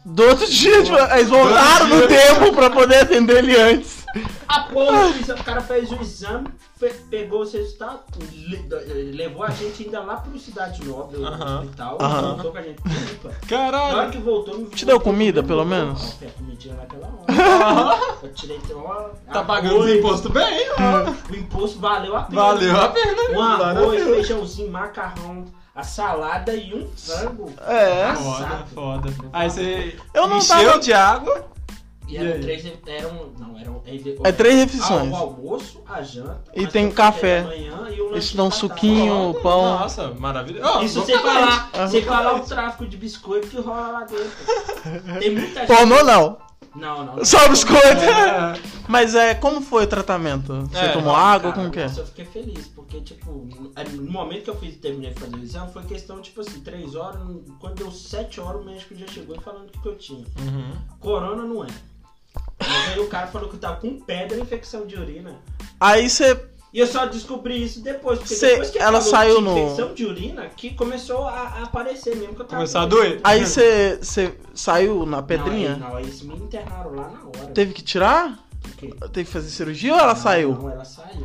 Do 0.05 0.23
outro 0.23 0.47
dia, 0.49 0.83
tipo, 0.83 0.97
eles 0.97 1.29
voltaram 1.29 1.87
no 1.87 2.07
tempo 2.07 2.53
pra 2.53 2.69
poder 2.69 2.97
atender 3.01 3.37
ele 3.37 3.55
antes. 3.55 4.03
A 4.47 4.59
porra, 4.61 5.07
o 5.07 5.43
cara 5.43 5.61
fez 5.61 5.91
o 5.91 5.95
exame, 5.99 6.47
fe- 6.79 6.93
pegou 7.09 7.41
os 7.41 7.51
resultados, 7.51 8.01
le- 8.47 9.11
levou 9.11 9.43
a 9.43 9.49
gente 9.49 9.83
ainda 9.85 10.01
lá 10.01 10.17
pro 10.17 10.37
Cidade 10.39 10.85
Nova, 10.85 11.17
o 11.17 11.25
Aham. 11.25 11.59
hospital, 11.61 11.97
Aham. 11.99 12.21
voltou 12.35 12.51
com 12.51 12.57
a 12.59 12.61
gente 12.61 12.81
pro 12.81 12.91
UPA. 12.91 13.29
Na 13.29 13.33
hora 13.33 13.71
Caralho. 13.71 14.11
que 14.11 14.17
voltou, 14.19 14.57
me 14.59 14.65
Te 14.67 14.85
deu 14.85 14.99
comida, 14.99 15.41
me 15.41 15.47
pelo 15.47 15.65
menos? 15.65 16.15
A 16.21 16.25
comidinha 16.37 16.75
naquela 16.75 17.07
hora. 17.07 18.17
Eu 18.21 18.33
tirei, 18.33 18.59
ó, 18.75 19.09
Tá 19.31 19.43
pagando 19.43 19.77
os 19.79 19.81
arroz, 19.85 19.97
impostos 19.99 20.31
bem, 20.31 20.67
ó. 20.77 21.31
O 21.31 21.35
imposto 21.35 21.79
valeu 21.79 22.15
a 22.15 22.21
pena. 22.23 22.41
Valeu 22.41 22.77
a 22.81 22.87
pena. 22.89 23.21
Um 23.31 23.39
Lá 23.39 23.57
na 23.57 23.65
arroz, 23.81 24.03
feijãozinho, 24.03 24.71
macarrão, 24.71 25.45
a 25.75 25.83
salada 25.83 26.53
e 26.55 26.73
um 26.73 26.88
frango. 26.95 27.51
É. 27.67 28.13
Foda, 28.15 28.45
assado. 28.45 28.65
foda. 28.73 29.13
Aí 29.33 29.49
você 29.49 29.97
Eu 30.13 30.27
não 30.27 30.38
encheu 30.38 30.55
tava- 30.65 30.79
de 30.79 30.93
água. 30.93 31.53
E 32.07 32.13
E 32.13 32.17
eram 32.17 32.33
aí? 32.33 32.41
três, 32.41 32.65
eram, 32.86 33.31
não, 33.39 33.57
eram... 33.57 33.81
ele- 33.86 34.19
É 34.25 34.31
três 34.31 34.55
Ah, 34.55 34.57
refeições. 34.59 35.12
O 35.12 35.15
almoço, 35.15 35.81
a 35.89 36.01
janta. 36.01 36.51
E 36.53 36.67
tem 36.67 36.91
café 36.91 37.41
café. 37.41 37.41
da 37.41 37.47
manhã 37.47 37.89
e 37.95 38.01
o 38.01 38.03
lanche 38.05 38.15
Eles 38.15 38.29
de 38.29 38.38
dão 38.38 38.49
batata. 38.49 38.59
suquinho, 38.67 39.15
Foda. 39.31 39.39
pão. 39.39 39.79
Nossa, 39.79 40.07
maravilhoso. 40.19 40.67
Ó, 40.67 40.81
Isso 40.83 40.95
vou 40.95 41.05
sem 41.05 41.17
falar 41.17 41.69
Ah. 41.73 41.88
sem 41.88 42.01
falar 42.03 42.33
o 42.36 42.39
tráfico 42.41 42.86
de 42.86 42.97
biscoito 42.97 43.47
que 43.47 43.59
rola 43.59 43.88
lá 43.88 43.99
dentro. 44.03 45.19
Tem 45.19 45.31
muita 45.31 45.59
gente. 45.62 45.67
Pornô 45.75 46.03
não. 46.03 46.38
Não, 46.76 47.06
não. 47.06 47.26
Só 47.26 47.47
biscoito. 47.49 47.86
É. 48.02 48.54
Mas 48.88 49.15
é, 49.15 49.34
como 49.36 49.62
foi 49.62 49.84
o 49.84 49.88
tratamento? 49.88 50.54
Você 50.71 50.78
É, 50.78 50.89
tomou 50.93 51.13
Cara, 51.13 51.26
água? 51.28 51.52
Como 51.54 51.69
que 51.71 51.80
é? 51.80 51.84
nossa, 51.88 52.02
Eu 52.02 52.06
fiquei 52.08 52.26
feliz, 52.26 52.67
porque, 52.67 53.02
tipo, 53.02 53.47
no 53.93 54.12
momento 54.12 54.43
que 54.43 54.49
eu 54.49 54.58
fiz, 54.58 54.76
terminei 54.78 55.12
de 55.13 55.19
fazer 55.19 55.36
o 55.36 55.39
exame, 55.43 55.71
foi 55.71 55.84
questão, 55.84 56.21
tipo 56.21 56.41
assim, 56.41 56.60
3 56.62 56.95
horas, 56.95 57.21
quando 57.60 57.76
deu 57.76 57.91
7 57.91 58.39
horas, 58.41 58.62
o 58.62 58.65
médico 58.65 58.95
já 58.95 59.08
chegou 59.08 59.39
falando 59.41 59.67
o 59.67 59.71
que, 59.71 59.80
que 59.80 59.88
eu 59.88 59.95
tinha. 59.97 60.26
Uhum. 60.39 60.73
Corona 60.99 61.43
não 61.43 61.63
é. 61.63 61.67
Mas 62.60 62.93
aí 62.93 62.99
o 62.99 63.08
cara 63.08 63.28
falou 63.28 63.49
que 63.49 63.56
eu 63.56 63.60
tava 63.60 63.78
com 63.78 63.99
pedra 63.99 64.38
e 64.38 64.41
infecção 64.41 64.86
de 64.88 64.95
urina. 64.95 65.36
Aí 65.80 66.10
você. 66.10 66.36
E 66.73 66.79
eu 66.79 66.88
só 66.88 67.05
descobri 67.05 67.63
isso 67.63 67.81
depois, 67.81 68.17
porque 68.17 68.33
Cê- 68.33 68.47
depois 68.49 68.71
que 68.71 68.79
ela 68.79 68.99
saiu 68.99 69.39
no- 69.39 69.55
infecção 69.57 69.93
de 69.93 70.05
urina, 70.05 70.47
que 70.57 70.73
começou 70.73 71.23
a, 71.27 71.31
a 71.59 71.63
aparecer 71.65 72.15
mesmo 72.15 72.33
que 72.33 72.41
eu 72.41 72.45
tava 72.45 72.55
Começou 72.62 72.81
a 72.81 72.86
doer? 72.88 73.21
Aí 73.23 73.45
você, 73.45 73.99
você 74.01 74.36
saiu 74.55 75.05
na 75.05 75.17
Não, 75.17 75.23
pedrinha? 75.23 75.73
aí, 75.75 75.79
não, 75.79 75.95
aí 75.95 76.03
eles 76.03 76.21
me 76.23 76.33
internaram 76.36 76.95
lá 76.95 77.09
na 77.09 77.19
hora. 77.25 77.51
Teve 77.53 77.73
que 77.73 77.83
tirar? 77.83 78.39
Teve 79.12 79.25
que 79.25 79.31
fazer 79.31 79.49
cirurgia 79.49 79.93
ou 79.93 79.99
ela 79.99 80.15
Não, 80.15 80.21
saiu? 80.21 80.51
Não, 80.53 80.69
ela 80.71 80.83
saiu. 80.86 81.21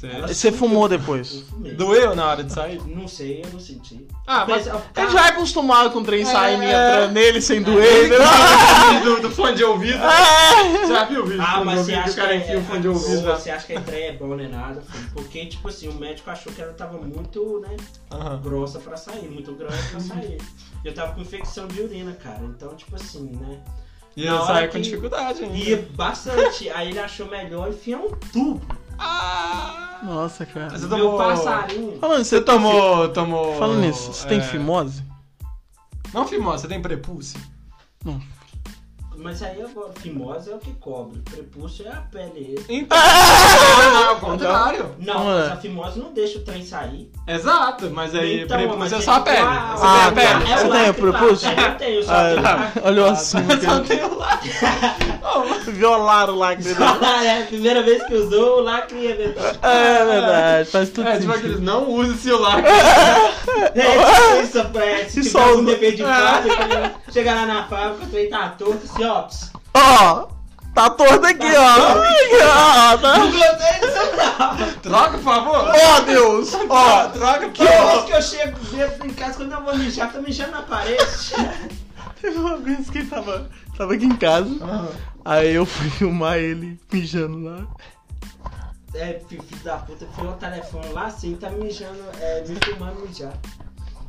Você- 0.00 0.06
Ela 0.06 0.28
Você 0.28 0.50
fumou 0.50 0.88
depois? 0.88 1.44
Doeu 1.76 2.16
na 2.16 2.26
hora 2.26 2.42
de 2.42 2.50
sair? 2.52 2.80
Não 2.86 3.06
sei, 3.06 3.42
eu 3.44 3.50
não 3.52 3.60
senti. 3.60 4.06
Ah, 4.26 4.46
mas. 4.48 4.66
Mas, 4.66 4.82
Ele 4.96 5.10
já 5.10 5.26
é 5.26 5.28
acostumado 5.28 5.90
com 5.90 5.98
o 5.98 6.04
trem 6.04 6.24
saindo 6.24 6.62
e 6.62 6.66
É. 6.66 6.70
entrando 6.70 7.12
nele 7.12 7.42
sem 7.42 7.60
doer. 7.62 8.08
né? 8.08 8.16
do, 9.04 9.20
do 9.20 9.30
fone 9.30 9.54
de 9.56 9.62
ouvido. 9.64 9.98
É. 10.02 10.86
Já 10.86 11.04
viu 11.04 11.22
o 11.22 11.26
vídeo? 11.26 11.44
Ah, 11.46 11.62
mas 11.62 11.80
você 11.80 11.92
que 11.92 11.98
acha 11.98 12.14
cara 12.14 12.28
que 12.40 12.44
enfia 12.44 12.58
o 12.58 12.64
fone 12.64 12.80
de 12.80 12.86
é, 12.86 12.90
ouvido 12.90 13.22
você 13.22 13.50
acha 13.50 13.66
que 13.66 13.72
a 13.74 13.76
entrega 13.76 14.06
é 14.06 14.12
bom 14.12 14.34
nem 14.34 14.48
nada? 14.48 14.82
Porque, 15.12 15.44
tipo 15.44 15.68
assim, 15.68 15.88
o 15.88 15.94
médico 15.94 16.30
achou 16.30 16.50
que 16.50 16.62
ela 16.62 16.72
tava 16.72 16.96
muito, 16.96 17.60
né, 17.60 17.76
Aham. 18.10 18.40
grossa 18.42 18.78
pra 18.78 18.96
sair, 18.96 19.28
muito 19.28 19.52
grossa 19.54 19.76
pra 19.90 20.00
sair. 20.00 20.38
E 20.82 20.88
eu 20.88 20.94
tava 20.94 21.12
com 21.12 21.20
infecção 21.20 21.68
de 21.68 21.78
urina, 21.82 22.12
cara. 22.12 22.40
Então, 22.44 22.74
tipo 22.74 22.96
assim, 22.96 23.32
né? 23.38 23.58
E 24.16 24.24
eu 24.26 24.40
saí 24.46 24.66
com 24.68 24.80
dificuldade 24.80 25.44
ainda. 25.44 25.56
E 25.58 25.76
bastante. 25.76 26.70
Aí 26.70 26.88
ele 26.88 26.98
achou 26.98 27.26
melhor 27.28 27.68
enfiar 27.68 27.98
um 27.98 28.10
tubo. 28.32 28.60
Ah! 28.98 29.89
Nossa, 30.02 30.46
cara. 30.46 30.70
Você 30.70 30.86
Meu 30.86 30.98
tomou- 30.98 31.18
passarinho. 31.18 31.98
Falando, 31.98 32.24
Você 32.24 32.36
você 32.36 32.40
tem 32.40 32.54
fi- 32.56 32.62
tomou. 32.62 33.08
tomou 33.08 33.58
Falando 33.58 33.80
nisso, 33.80 34.12
você 34.12 34.26
tem 34.28 34.38
é, 34.38 34.42
fimose? 34.42 35.02
Não 36.14 36.26
fimose, 36.26 36.62
você 36.62 36.68
tem 36.68 36.80
prepúcio? 36.80 37.38
Mas 39.22 39.42
aí 39.42 39.60
agora, 39.60 39.92
fimose 40.00 40.50
é 40.50 40.54
o 40.54 40.58
que 40.58 40.72
cobre. 40.76 41.20
Prepúcio 41.20 41.86
é 41.86 41.90
a 41.92 41.96
pele. 42.00 42.54
extra. 42.56 42.72
Então. 42.74 42.96
Ah, 42.98 43.90
não, 43.92 44.08
ao 44.08 44.16
contrário. 44.16 44.96
Não, 44.98 45.14
Não 45.14 45.24
mas 45.26 45.52
a 45.52 45.56
fimose 45.56 45.98
não 45.98 46.10
deixa 46.14 46.38
o 46.38 46.40
trem 46.42 46.64
sair. 46.64 47.12
Exato, 47.28 47.90
mas 47.90 48.14
aí 48.14 48.44
Então, 48.44 48.56
prepúcio 48.56 48.78
mas 48.80 48.92
é 48.94 49.00
só 49.02 49.12
a 49.16 49.20
pele. 49.20 49.36
tá- 49.36 49.76
Você 49.76 49.84
Ah, 49.86 50.12
tem 50.14 50.24
a 50.26 50.32
tá. 50.32 50.38
pele. 50.40 50.52
É 50.52 50.56
Você 50.56 50.68
tem 50.70 50.90
o 50.90 50.94
prepúcio? 50.94 51.54
lá. 51.54 51.62
Eu 51.68 51.76
tenho, 51.76 52.02
só 52.04 52.12
Ah, 52.12 52.24
tenho 52.30 52.42
tá. 52.42 52.72
Olha 52.82 53.02
o 53.02 53.06
assunto. 53.06 53.62
Só 53.62 53.80
tem 53.80 54.04
o 54.04 54.14
lado. 54.18 54.40
Violaram 55.66 56.34
o 56.34 56.38
lacre 56.38 56.62
dele. 56.64 56.76
é, 57.26 57.42
primeira 57.44 57.82
vez 57.82 58.02
que 58.04 58.14
usou, 58.14 58.58
o 58.58 58.62
lacre 58.62 58.98
ia 58.98 59.14
ver. 59.16 59.36
É 59.62 60.04
verdade, 60.04 60.70
faz 60.70 60.88
tudo 60.90 61.08
É, 61.08 61.18
tipo 61.18 61.32
aqueles, 61.32 61.60
não 61.60 61.88
use 61.90 62.16
celular. 62.18 62.62
É, 63.74 64.42
isso 64.42 64.58
é, 64.78 65.04
se 65.08 65.24
só 65.24 65.52
usa- 65.54 65.62
defeito 65.64 65.96
de 65.98 66.02
É. 66.02 66.06
fábrica, 66.06 66.92
chegar 67.12 67.34
lá 67.34 67.46
na 67.46 67.64
fábrica, 67.68 68.04
o 68.04 68.08
trem 68.08 68.28
tá 68.28 68.48
torto, 68.50 68.80
assim, 68.84 69.04
ó. 69.04 69.26
Ó, 69.74 70.28
tá 70.74 70.90
torto 70.90 71.26
aqui, 71.26 71.46
ó. 71.56 72.00
Ai, 72.02 72.94
ó, 72.94 72.96
tá- 72.98 73.18
Não 73.18 73.30
gostei 73.30 73.80
disso 73.80 74.16
não. 74.16 74.72
Troca, 74.82 75.10
por 75.12 75.20
favor. 75.22 75.70
Ó, 75.74 76.00
Deus. 76.00 76.54
Ó, 76.68 77.08
troca, 77.08 77.40
por 77.48 77.52
Toda 77.52 77.70
favor. 77.70 77.90
vez 77.92 78.04
que 78.04 78.12
eu 78.12 78.22
chego 78.22 78.58
dentro 78.70 79.06
em 79.06 79.10
casa, 79.10 79.34
quando 79.34 79.52
eu 79.52 79.62
vou 79.62 79.76
mijar, 79.76 80.12
tá 80.12 80.20
mijando 80.20 80.52
na 80.52 80.62
parede. 80.62 81.04
teve 82.20 82.38
uma 82.38 82.56
vez 82.56 82.88
que 82.90 83.04
tava, 83.04 83.48
tava 83.80 83.94
aqui 83.94 84.04
em 84.04 84.16
casa. 84.16 84.50
Aí 85.24 85.54
eu 85.54 85.64
fui 85.64 85.88
filmar 85.96 86.36
ele 86.36 86.78
mijando 86.92 87.42
lá. 87.42 87.66
É, 88.92 89.20
filho 89.20 89.42
da 89.64 89.78
puta, 89.78 90.04
foi 90.06 90.26
o 90.26 90.32
telefone 90.32 90.88
lá 90.88 91.06
assim, 91.06 91.36
tá 91.36 91.48
mijando, 91.48 92.02
é, 92.20 92.44
me 92.46 92.56
filmando 92.56 93.00
mijar. 93.00 93.32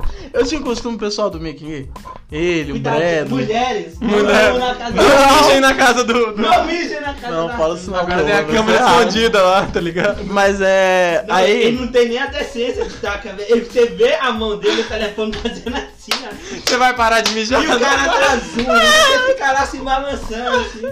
Eu 0.33 0.45
tinha 0.45 0.59
o 0.61 0.63
costume 0.63 0.97
pessoal 0.97 1.29
do 1.29 1.39
Mickey. 1.39 1.89
Ele, 2.31 2.71
o 2.71 2.75
Cuidado, 2.75 2.95
Bradley. 2.97 3.27
mulheres, 3.29 3.99
Mulher. 3.99 4.53
não 4.53 4.59
na 4.59 4.75
casa 4.75 4.93
Não 4.95 5.41
mijem 5.43 5.59
na 5.59 5.73
casa 5.73 6.03
do. 6.05 6.13
do... 6.33 6.41
Não 6.41 6.65
mijem 6.65 7.01
na 7.01 7.13
casa 7.13 7.35
Não, 7.35 7.47
da 7.47 7.57
fala 7.57 7.75
isso 7.75 7.91
não. 7.91 7.99
Agora 7.99 8.23
tem 8.23 8.33
a 8.33 8.41
Não, 8.41 8.47
câmera 8.53 8.79
não 8.79 8.89
escondida 8.99 9.41
lá, 9.41 9.65
tá 9.67 9.79
ligado? 9.81 10.23
Mas 10.25 10.61
é. 10.61 11.25
Não, 11.27 11.35
aí. 11.35 11.51
Ele 11.63 11.79
não 11.81 11.87
tem 11.89 12.07
nem 12.07 12.19
a 12.19 12.27
decência 12.27 12.85
de 12.85 12.93
estar 12.93 13.21
com 13.21 13.29
a 13.29 13.33
Ele, 13.49 13.65
você 13.65 13.85
vê 13.87 14.13
a 14.15 14.31
mão 14.31 14.57
dele, 14.57 14.81
o 14.81 14.85
telefone 14.87 15.33
fazendo 15.33 15.75
assim, 15.75 16.11
ó. 16.25 16.59
Você 16.65 16.77
vai 16.77 16.95
parar 16.95 17.19
de 17.21 17.31
mijar? 17.33 17.61
E 17.61 17.67
o 17.67 17.79
cara 17.79 18.01
atrás 18.11 18.43
zoom, 18.55 18.63
você 18.63 19.27
fica 19.33 19.51
lá 19.51 19.65
se 19.65 19.77
balançando 19.77 20.57
assim. 20.61 20.91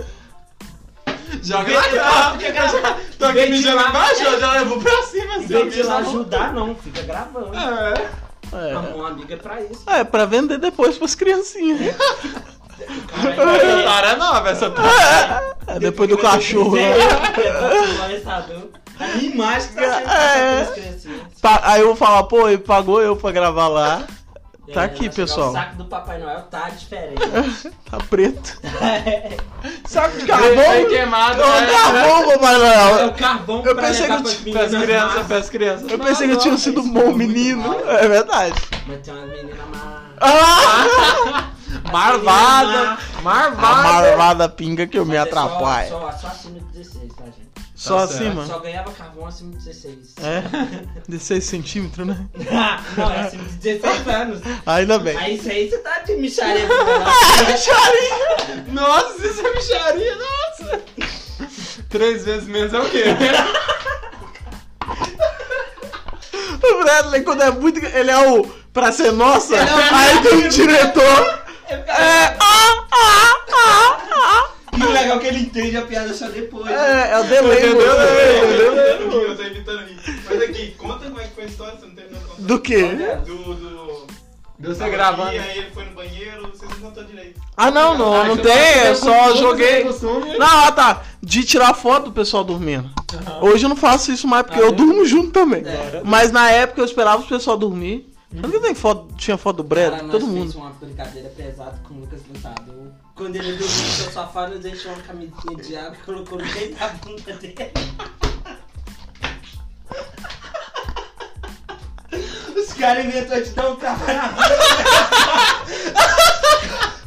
Joga 1.43 1.81
fica 1.81 2.51
gravando. 2.51 2.95
Tô 3.17 3.25
aqui 3.25 3.45
mijando 3.49 3.75
lá- 3.77 3.89
embaixo, 3.89 4.23
eu 4.23 4.39
já 4.39 4.51
levo 4.53 4.81
pra 4.81 5.03
cima, 5.03 5.35
assim. 5.35 5.53
lá 5.53 5.63
mijo. 5.65 5.91
ajudar, 5.93 6.53
não, 6.53 6.75
fica 6.75 7.01
gravando. 7.03 7.51
É. 7.55 7.93
É. 8.51 8.73
mão 8.73 9.05
amiga 9.05 9.33
é 9.33 9.37
pra 9.37 9.61
isso. 9.61 9.83
É, 9.87 10.03
pra 10.03 10.25
vender 10.25 10.57
depois 10.57 10.97
pras 10.97 11.15
criancinhas. 11.15 11.95
Cara, 11.95 13.83
Cara, 13.83 14.15
nova 14.15 14.49
essa 14.49 14.73
É, 15.67 15.79
depois 15.79 16.09
do 16.09 16.17
cachorro. 16.17 16.75
Né? 16.75 16.93
imagem 19.21 19.69
que 19.69 19.75
tá 19.75 19.93
sendo 19.93 21.13
É. 21.13 21.59
Aí 21.63 21.81
eu 21.81 21.87
vou 21.87 21.95
falar, 21.95 22.23
pô, 22.23 22.47
ele 22.47 22.57
pagou 22.57 23.01
eu 23.01 23.15
pra 23.15 23.31
gravar 23.31 23.67
lá. 23.67 24.07
Tá 24.73 24.81
É, 24.81 24.85
aqui, 24.85 25.05
vai 25.07 25.11
chegar 25.11 25.15
pessoal. 25.15 25.49
O 25.49 25.53
saco 25.53 25.75
do 25.77 25.85
Papai 25.85 26.17
Noel 26.19 26.41
tá 26.43 26.69
diferente. 26.69 27.21
Tá 27.89 27.97
preto. 28.09 28.59
Saco 29.87 30.17
de 30.19 30.25
carvão? 30.27 30.85
queimado, 30.89 31.41
Ô, 31.41 31.45
né? 31.47 31.67
carvão, 31.71 32.27
Papai 32.29 32.55
É 32.55 32.57
Noel. 32.59 33.07
o 33.07 33.13
carvão 33.15 33.63
Eu 33.65 33.75
pra 33.75 33.87
pensei 33.87 34.05
que 34.05 34.11
eu 34.11 34.21
Pras 34.21 34.71
meninas 34.71 34.83
crianças, 34.83 35.07
massas. 35.13 35.27
pras 35.27 35.49
crianças. 35.49 35.91
Eu 35.91 35.99
pensei 35.99 36.27
que 36.27 36.33
eu 36.35 36.39
tinha 36.39 36.57
sido 36.57 36.81
um 36.81 36.83
isso 36.83 36.93
bom 36.93 37.13
menino. 37.13 37.61
mal. 37.67 37.79
É 37.89 38.07
verdade. 38.07 38.61
Mas 38.87 38.99
tem 39.01 39.13
umas 39.13 39.29
meninas 39.29 39.57
má. 39.73 40.03
Ah! 40.21 41.49
Marvada! 41.91 42.97
A 43.17 43.21
Marvada! 43.21 43.81
marvada 44.17 44.49
pinga 44.49 44.85
que 44.87 44.97
eu 44.99 45.05
me 45.05 45.15
é 45.15 45.21
só- 45.21 45.27
atrapalho. 45.27 45.89
Só, 45.89 46.11
só 46.11 46.27
acima 46.27 46.59
de 46.59 46.65
16, 46.77 47.13
tá, 47.15 47.23
gente? 47.25 47.48
Só 47.79 47.95
Tá 47.99 48.03
assim, 48.03 48.17
certo. 48.17 48.35
mano. 48.35 48.47
Só 48.47 48.59
ganhava 48.59 48.91
carvão 48.91 49.25
acima 49.25 49.51
de 49.51 49.57
16. 49.63 50.15
É, 50.21 50.43
16 51.07 51.43
centímetros, 51.45 52.05
né? 52.05 52.27
não, 52.97 53.09
é 53.09 53.21
acima 53.21 53.43
de 53.45 53.55
16 53.55 54.07
anos. 54.09 54.41
Ainda 54.65 54.99
bem. 54.99 55.15
Aí 55.17 55.35
isso 55.37 55.49
aí 55.49 55.69
você 55.69 55.77
tá 55.77 55.99
de 55.99 56.15
micharia 56.17 56.67
pra 56.67 56.85
falar. 56.85 57.13
Nossa, 58.67 59.25
isso 59.25 59.47
é 59.47 59.53
bicharia, 59.53 60.15
nossa! 60.17 60.81
Três 61.87 62.25
vezes 62.25 62.49
menos 62.49 62.73
é 62.73 62.79
o 62.79 62.89
quê? 62.89 63.03
O 66.61 66.83
Bradley, 66.83 67.21
quando 67.23 67.43
é 67.43 67.51
muito. 67.51 67.79
Ele 67.85 68.11
é 68.11 68.29
o. 68.29 68.43
Pra 68.73 68.91
ser 68.91 69.11
nossa, 69.13 69.55
aí 69.55 70.21
tem 70.21 70.45
o 70.45 70.49
diretor. 70.49 71.43
É. 71.69 71.75
Ah, 71.87 72.35
ah, 72.39 72.85
ah, 72.91 73.35
ah. 73.53 74.08
Legal 75.01 75.17
é 75.17 75.19
que 75.19 75.27
ele 75.27 75.39
entende 75.39 75.77
a 75.77 75.81
piada 75.83 76.13
só 76.13 76.27
depois. 76.29 76.67
É, 76.71 77.11
é 77.11 77.19
o 77.19 77.23
delay, 77.23 77.57
Entendeu? 77.69 77.87
mano. 77.87 77.99
Entendeu? 78.03 79.21
Eu 79.23 79.35
tô 79.37 79.43
evitando 79.43 79.79
rir. 79.85 79.99
Mas 80.27 80.41
aqui, 80.41 80.71
conta 80.77 81.05
como 81.05 81.19
é 81.19 81.23
que 81.23 81.35
foi 81.35 81.43
a 81.43 81.47
história, 81.47 81.77
você 81.79 81.85
não 81.85 81.95
terminou 81.95 82.21
contar. 82.21 82.41
Do 82.41 82.59
quê? 82.59 82.83
Do. 83.25 83.53
do... 83.55 84.07
Deu 84.59 84.75
você 84.75 84.89
gravando. 84.89 85.29
aqui, 85.29 85.37
aí 85.39 85.57
ele 85.59 85.71
foi 85.71 85.85
no 85.85 85.91
banheiro, 85.91 86.49
vocês 86.53 86.69
não 86.69 86.89
contou 86.89 87.03
direito. 87.05 87.39
Ah, 87.55 87.71
não, 87.71 87.97
não, 87.97 88.13
Ah, 88.13 88.25
não 88.25 88.35
você 88.35 88.41
tem, 88.41 88.87
eu 88.87 88.95
só 88.95 89.35
joguei. 89.37 89.67
tem 89.75 89.83
costume. 89.85 90.37
Não, 90.37 90.45
ah, 90.67 90.71
tá. 90.73 91.01
De 91.23 91.45
tirar 91.45 91.73
foto 91.73 92.05
do 92.05 92.11
pessoal 92.11 92.43
dormindo. 92.43 92.89
Hoje 93.41 93.63
eu 93.63 93.69
não 93.69 93.77
faço 93.77 94.11
isso 94.11 94.27
mais 94.27 94.43
porque 94.45 94.59
Ah, 94.59 94.63
eu 94.63 94.69
é? 94.69 94.71
durmo 94.73 95.05
junto 95.05 95.31
também. 95.31 95.63
É. 95.65 96.01
Mas 96.03 96.33
na 96.33 96.51
época 96.51 96.81
eu 96.81 96.85
esperava 96.85 97.21
o 97.23 97.25
pessoal 97.25 97.57
dormir. 97.57 98.09
Tanto 98.29 98.51
que 98.51 98.59
tem 98.59 98.75
foto, 98.75 99.13
tinha 99.15 99.37
foto 99.37 99.63
do 99.63 99.75
nós 99.75 100.11
todo 100.11 100.27
mundo. 100.27 100.53
uma 100.57 100.69
brincadeira 100.71 101.29
pesada 101.29 101.79
com 101.87 101.93
o 101.95 102.01
Lucas 102.01 102.19
Lutador. 102.31 102.91
Quando 103.19 103.35
ele 103.35 103.51
dormiu 103.51 103.67
no 103.67 103.91
seu 103.91 104.11
sofá, 104.13 104.47
nós 104.47 104.61
deixou 104.61 104.93
uma 104.93 105.01
camisinha 105.03 105.61
de 105.61 105.75
água 105.75 105.93
e 105.93 106.05
colocou 106.05 106.37
no 106.37 106.45
meio 106.45 106.73
da 106.73 106.87
bunda 106.87 107.33
dele. 107.33 107.73
Os 112.55 112.73
caras 112.75 113.03
inventou 113.03 113.41
de 113.41 113.49
dar 113.49 113.71
um 113.71 113.75
trabalho 113.75 114.17
na 114.17 114.27
bunda. 114.29 114.57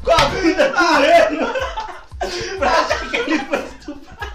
Com 0.04 0.10
a 0.12 0.24
bunda 0.26 0.68
doendo. 0.68 1.46
Pra 2.58 2.70
achar 2.70 3.08
que 3.08 3.16
ele 3.16 3.38
foi 3.46 3.64
estuprado. 3.64 4.28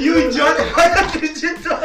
E 0.00 0.10
o 0.10 0.18
idiota 0.18 0.70
quase 0.70 0.98
acreditou. 0.98 1.78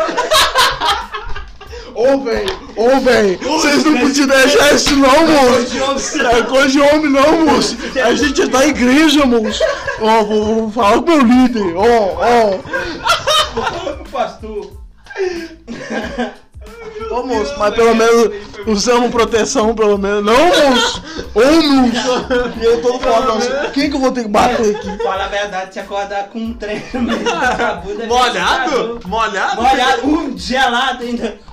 Ô, 1.96 2.20
velho, 2.20 2.60
ô, 2.76 3.00
velho, 3.00 3.40
vocês 3.40 3.84
não 3.84 3.98
podiam 3.98 4.28
deixar 4.28 4.74
isso 4.74 4.96
não, 4.96 5.28
moço. 5.28 6.22
É 6.22 6.42
coisa 6.44 6.70
de 6.70 6.80
homem 6.80 7.12
não, 7.12 7.46
moço. 7.46 7.78
A 8.04 8.14
gente 8.14 8.42
é 8.42 8.48
da 8.48 8.66
igreja, 8.66 9.26
moço. 9.26 9.64
Ó, 10.00 10.24
vou, 10.24 10.46
vou 10.46 10.72
falar 10.72 11.02
com 11.02 11.12
o 11.12 11.18
meu 11.18 11.22
líder. 11.22 11.76
Ó, 11.76 12.18
ó. 12.18 12.60
O 14.02 14.10
pastor. 14.10 14.72
Ô, 17.10 17.24
moço, 17.24 17.54
mas 17.58 17.74
pelo 17.74 17.96
menos 17.96 18.32
usamos 18.66 19.10
proteção, 19.12 19.74
pelo 19.74 19.98
menos. 19.98 20.24
Não, 20.24 20.46
moço. 20.46 21.04
Ô, 21.34 21.42
moço. 21.42 22.28
E 22.62 22.66
eu 22.66 22.82
todo 22.82 23.00
falando, 23.00 23.28
nossa, 23.28 23.72
quem 23.74 23.90
que 23.90 23.96
eu 23.96 24.00
vou 24.00 24.12
ter 24.12 24.24
que 24.24 24.30
bater 24.30 24.76
aqui? 24.76 25.04
Fala 25.04 25.26
a 25.26 25.28
verdade, 25.28 25.74
se 25.74 25.80
acordar 25.80 26.28
com 26.30 26.40
um 26.40 26.54
trem 26.54 26.84
é 26.94 26.98
Molhado? 28.08 29.00
Molhado? 29.06 29.62
Molhado, 29.62 30.08
um 30.08 30.38
gelado 30.38 31.04
ainda. 31.04 31.47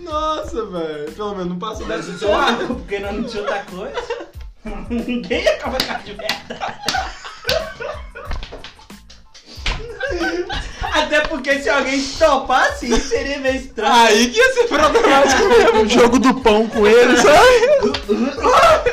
Nossa, 0.00 0.66
velho. 0.66 1.12
Pelo 1.12 1.30
menos 1.30 1.48
não 1.48 1.58
passou 1.58 1.86
Mas 1.86 2.06
dessa 2.06 2.16
usou 2.16 2.34
água, 2.34 2.66
porque 2.66 2.98
nós 2.98 3.12
não 3.14 3.24
tinha 3.24 3.42
outra 3.42 3.62
coisa. 3.64 4.28
Ninguém 4.90 5.42
ia 5.42 5.58
colocar 5.58 6.02
de 6.02 6.12
verdade. 6.12 6.80
Até 10.92 11.20
porque 11.22 11.58
se 11.60 11.70
alguém 11.70 12.02
topasse, 12.18 12.90
isso 12.90 13.08
seria 13.08 13.38
meio 13.38 13.56
estranho. 13.56 13.92
Aí 13.92 14.30
que 14.30 14.38
ia 14.38 14.52
ser 14.52 14.68
problemático 14.68 15.48
mesmo. 15.48 15.82
O 15.82 15.88
jogo 15.88 16.18
do 16.18 16.34
pão 16.40 16.68
com 16.68 16.86
ele, 16.86 17.16
sabe? 17.16 17.48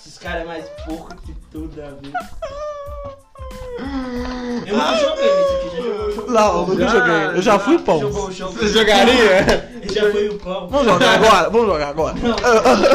Esses 0.00 0.18
caras 0.18 0.42
é 0.42 0.44
mais 0.44 0.64
porco 0.86 1.16
que 1.22 1.32
tudo 1.50 1.68
da 1.76 1.90
vida. 1.90 2.18
Eu 4.66 4.76
nunca 4.76 4.96
joguei 4.96 5.36
nesse 5.36 5.54
aqui, 5.54 5.76
já 5.76 5.82
jogo. 5.82 5.97
Não, 6.28 6.60
eu 6.60 6.66
nunca 6.66 6.82
Já, 6.82 6.88
joguei. 6.88 7.38
Eu 7.38 7.42
já 7.42 7.58
fui 7.58 7.78
pão. 7.78 8.00
Jogou. 8.00 8.30
Você 8.30 8.68
jogaria? 8.68 9.70
Eu 9.82 9.88
já 9.94 10.10
fui 10.10 10.28
o 10.28 10.38
pão. 10.38 10.68
Vamos 10.68 10.86
jogar 10.92 11.14
agora, 11.14 11.50
vamos 11.50 11.66
jogar 11.66 11.88
agora. 11.88 12.14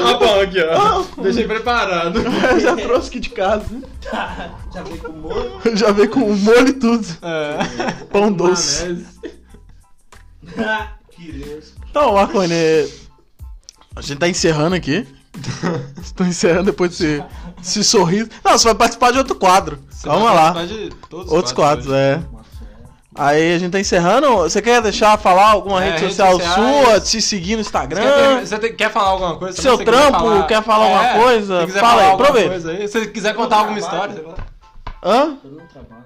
Ó, 0.05 0.17
pão 0.17 0.39
aqui, 0.41 0.57
ó. 0.61 1.21
Deixei 1.21 1.47
preparado. 1.47 2.19
Eu 2.19 2.59
já 2.61 2.75
trouxe 2.75 3.09
aqui 3.09 3.19
de 3.19 3.29
casa. 3.29 3.65
Tá, 4.09 4.51
já 4.73 4.85
fui 4.85 4.97
com 4.97 5.07
o 5.07 5.13
molho. 5.13 5.61
Já 5.77 5.91
veio 5.91 6.09
com 6.09 6.19
molho 6.19 6.67
e 6.67 6.73
tudo. 6.73 7.05
É. 7.21 7.91
Pão 8.11 8.31
doce. 8.31 8.83
Maionese. 8.83 9.05
que 11.11 11.31
Deus. 11.31 11.73
Então, 11.89 12.13
Marconi, 12.13 12.53
a 13.95 14.01
gente 14.01 14.17
tá 14.19 14.27
encerrando 14.27 14.75
aqui. 14.75 15.07
Estou 16.01 16.27
encerrando 16.27 16.65
depois 16.65 16.91
desse, 16.91 17.23
desse 17.57 17.83
sorriso. 17.83 18.29
Não, 18.43 18.51
você 18.57 18.65
vai 18.65 18.75
participar 18.75 19.11
de 19.11 19.17
outro 19.17 19.35
quadro. 19.35 19.79
Você 19.89 20.07
Calma 20.07 20.25
vai 20.25 20.35
lá. 20.35 20.55
Outros 21.27 21.51
quadros, 21.53 21.87
hoje. 21.87 21.95
é. 21.95 22.21
Aí 23.15 23.55
a 23.55 23.59
gente 23.59 23.71
tá 23.71 23.79
encerrando. 23.79 24.27
Você 24.37 24.61
quer 24.61 24.81
deixar 24.81 25.17
falar 25.17 25.51
alguma 25.51 25.83
É, 25.83 25.91
rede 25.91 25.99
social 26.13 26.33
sociais. 26.33 26.53
sua? 26.85 26.99
Te 26.99 27.21
seguir 27.21 27.55
no 27.57 27.63
Você 27.63 27.71
quer, 27.71 27.77
Instagram? 27.87 28.45
você 28.45 28.59
tem- 28.59 28.75
quer 28.75 28.89
falar 28.91 29.09
alguma 29.09 29.35
coisa? 29.37 29.61
Seu 29.61 29.77
você 29.77 29.85
trampo, 29.85 30.47
quer 30.47 30.63
falar 30.63 30.85
alguma 30.85 31.23
coisa? 31.25 31.59
Se 31.61 31.65
quiser 31.67 31.79
Fala 31.79 31.91
falar 31.91 32.01
aí, 32.03 32.09
alguma 32.11 32.27
aproveita. 32.29 32.49
coisa 32.51 32.71
aí. 32.71 32.87
Se 32.87 32.99
você 32.99 33.07
quiser 33.07 33.35
contar 33.35 33.57
alguma 33.57 33.79
história, 33.79 34.15
trabalho. 34.15 34.35
lá. 34.37 34.45
Hã? 35.05 35.37
Eu 35.43 35.51
não 35.51 35.65
trabalho. 35.67 36.03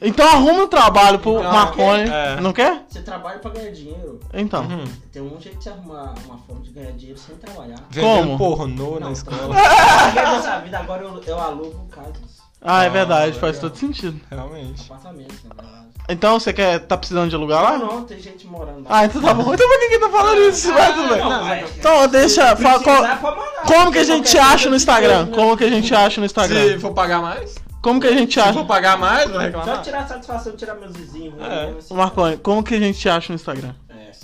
Então 0.00 0.28
arruma 0.28 0.62
um 0.64 0.68
trabalho 0.68 1.18
pro 1.18 1.38
Então, 1.38 1.52
Marconi. 1.52 2.08
é. 2.10 2.38
Não 2.40 2.52
quer? 2.52 2.82
Você 2.88 3.00
trabalha 3.00 3.38
pra 3.38 3.50
ganhar 3.50 3.70
dinheiro. 3.72 4.20
Então. 4.32 4.62
Uhum. 4.64 4.84
Tem 5.10 5.22
um 5.22 5.40
jeito 5.40 5.56
de 5.58 5.64
você 5.64 5.70
arrumar 5.70 6.14
uma 6.26 6.38
forma 6.46 6.62
de 6.62 6.70
ganhar 6.70 6.92
dinheiro 6.92 7.18
sem 7.18 7.34
trabalhar. 7.36 7.76
Vendendo 7.90 8.26
Como? 8.36 8.38
pornô 8.38 8.94
na 9.00 9.06
Não, 9.06 9.12
escola. 9.12 9.54
Cheguei 9.56 10.22
nessa 10.22 10.58
vida, 10.60 10.78
agora 10.78 11.02
eu, 11.02 11.22
eu 11.26 11.40
alugo 11.40 11.86
casas. 11.90 12.36
Ah, 12.66 12.84
é 12.84 12.86
Ah, 12.86 12.90
verdade, 12.90 13.38
faz 13.38 13.58
todo 13.58 13.76
sentido. 13.76 14.20
Realmente. 14.30 14.82
Apartamentos, 14.90 15.36
na 15.44 15.54
verdade. 15.54 15.86
Então 16.08 16.38
você 16.38 16.52
quer. 16.52 16.78
tá 16.80 16.96
precisando 16.96 17.28
de 17.30 17.34
alugar 17.34 17.62
lá? 17.62 17.78
Não, 17.78 17.86
não, 17.86 18.04
tem 18.04 18.20
gente 18.20 18.46
morando 18.46 18.84
lá. 18.84 18.86
Ah, 18.88 19.04
então 19.06 19.20
tá 19.20 19.34
bom. 19.34 19.52
Então 19.54 19.68
por 19.68 19.78
que 19.80 19.88
que 19.88 19.98
tá 19.98 20.08
falando 20.08 20.40
isso? 20.42 20.72
Mas 20.72 20.94
tudo 20.94 21.08
bem. 21.08 21.18
Não, 21.18 21.44
vai. 21.44 21.64
Então 21.78 22.08
deixa. 22.08 22.56
Se 22.56 22.62
Fala, 22.62 22.80
qual- 22.82 23.02
mandar. 23.02 23.20
como 23.66 23.90
que 23.92 23.98
a 23.98 24.04
gente 24.04 24.38
acha 24.38 24.70
no 24.70 24.76
Instagram? 24.76 25.26
Como 25.32 25.56
que 25.56 25.64
a 25.64 25.68
gente 25.70 25.92
acha 25.94 26.20
no 26.20 26.28
Se 26.28 26.32
Instagram? 26.32 26.78
for 26.80 26.92
pagar 26.94 27.20
mais, 27.20 27.56
Como 27.82 28.00
que 28.00 28.06
a 28.06 28.12
gente 28.12 28.34
se 28.34 28.40
acha? 28.40 28.52
for 28.52 28.66
pagar 28.66 28.96
mais, 28.98 29.24
vai 29.30 29.50
Só 29.50 29.58
reclamar. 29.58 29.82
tirar 29.82 29.98
a 30.00 30.06
satisfação 30.06 30.52
de 30.52 30.58
tirar 30.58 30.74
meus 30.76 30.94
vizinhos. 30.96 31.34
É. 31.40 31.48
né? 31.48 31.74
Assim, 31.78 31.94
Marconi, 31.94 32.36
como 32.36 32.62
que 32.62 32.74
a 32.74 32.80
gente 32.80 33.08
acha 33.08 33.32
no 33.32 33.34
Instagram? 33.34 33.74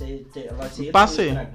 É, 0.02 0.06
você, 0.06 0.24
te, 0.32 0.46
ela, 0.46 0.56
no 0.56 0.62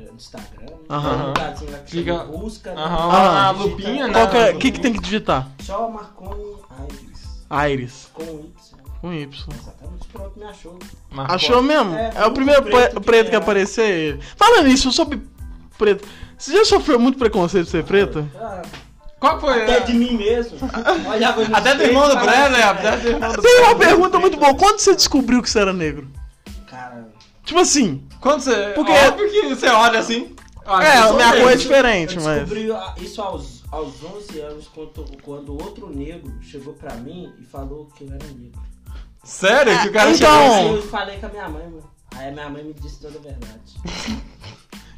aí. 0.05 0.09
Instagram, 0.15 0.65
Aham. 0.89 1.09
tem 1.09 1.19
um 1.21 1.27
lugarzinho 1.27 1.71
lá 1.71 1.77
que 1.79 1.91
Fica- 1.91 2.11
chama 2.17 2.23
busca. 2.25 2.73
né? 2.73 2.81
Aham, 2.81 3.09
Ah, 3.11 3.47
a 3.47 3.51
lupinha, 3.51 4.07
né? 4.07 4.13
Qual 4.13 4.29
que 4.29 4.37
é, 4.37 4.53
que, 4.53 4.71
que 4.71 4.79
tem 4.79 4.93
que 4.93 4.99
digitar? 4.99 5.47
Só 5.61 5.89
Marconi 5.89 6.55
Aires. 7.49 7.71
Iris. 7.71 8.09
Com 8.13 8.23
Y. 8.23 8.51
Com 9.01 9.13
Y. 9.13 9.25
Exatamente, 9.53 10.07
pronto, 10.11 10.39
me 10.39 10.45
achou. 10.45 10.79
Marcou. 11.11 11.35
Achou 11.35 11.61
mesmo? 11.63 11.95
É, 11.95 12.11
É, 12.15 12.25
o 12.25 12.29
o 12.29 12.31
primeiro 12.31 12.63
preto 12.63 13.01
preto, 13.01 13.23
que 13.25 13.29
que 13.31 13.35
é. 13.35 13.39
aparecer 13.39 13.89
ele. 13.89 14.19
Falando 14.35 14.67
nisso, 14.67 14.91
sobre 14.91 15.21
preto. 15.77 16.07
Você 16.37 16.51
já 16.53 16.65
sofreu 16.65 16.99
muito 16.99 17.17
preconceito 17.17 17.65
de 17.65 17.71
ser 17.71 17.83
preto? 17.83 18.27
Ah, 18.35 18.61
Qual 19.19 19.39
foi? 19.39 19.63
até 19.63 19.79
de 19.81 19.93
mim 19.93 20.15
mesmo. 20.17 20.57
Olhava 21.09 21.43
no 21.43 21.55
Até 21.55 21.73
do 21.73 21.81
espelho 21.81 21.89
irmão 21.91 22.05
e 22.05 22.09
do 22.09 22.13
falava 22.19 22.49
né? 22.49 22.63
assim, 22.63 22.69
Até 22.79 22.97
do 22.97 23.07
irmão 23.07 23.31
do 23.33 23.41
Tem 23.41 23.61
uma 23.63 23.75
pergunta 23.75 24.19
muito 24.19 24.37
boa. 24.37 24.53
Quando 24.55 24.79
você 24.79 24.95
descobriu 24.95 25.41
que 25.41 25.49
você 25.49 25.59
era 25.59 25.73
negro? 25.73 26.07
Tipo 27.47 27.59
assim. 27.61 28.03
Quando 28.21 28.41
você. 28.41 28.73
Porque- 28.75 28.91
Óbvio 28.91 29.31
que 29.31 29.41
você 29.55 29.67
olha 29.67 29.99
assim. 29.99 30.35
ah, 30.65 30.83
É, 30.85 30.99
eu 31.07 31.13
minha 31.15 31.31
cor 31.31 31.49
é 31.49 31.53
eu 31.53 31.57
diferente, 31.57 32.15
mas. 32.19 32.41
descobri 32.41 32.71
a- 32.71 32.93
isso 32.99 33.21
aos, 33.21 33.63
aos 33.71 34.03
11 34.03 34.39
anos 34.41 34.67
quando, 34.67 35.05
quando 35.23 35.53
outro 35.53 35.89
negro 35.89 36.31
chegou 36.41 36.73
pra 36.73 36.93
mim 36.95 37.33
e 37.39 37.43
falou 37.45 37.87
que 37.95 38.03
eu 38.03 38.09
era 38.13 38.25
negro. 38.27 38.61
Sério? 39.23 39.81
Que 39.81 39.87
o 39.87 39.91
cara 39.93 40.11
Então- 40.11 40.29
chegou 40.29 40.55
assim. 40.55 40.75
eu 40.75 40.81
falei 40.89 41.17
com 41.19 41.25
a 41.25 41.29
minha 41.29 41.49
mãe, 41.49 41.63
mano. 41.63 41.89
Aí 42.15 42.27
a 42.29 42.31
minha 42.31 42.49
mãe 42.49 42.63
me 42.63 42.73
disse 42.73 42.99
toda 42.99 43.17
a 43.17 43.21
verdade. 43.21 43.73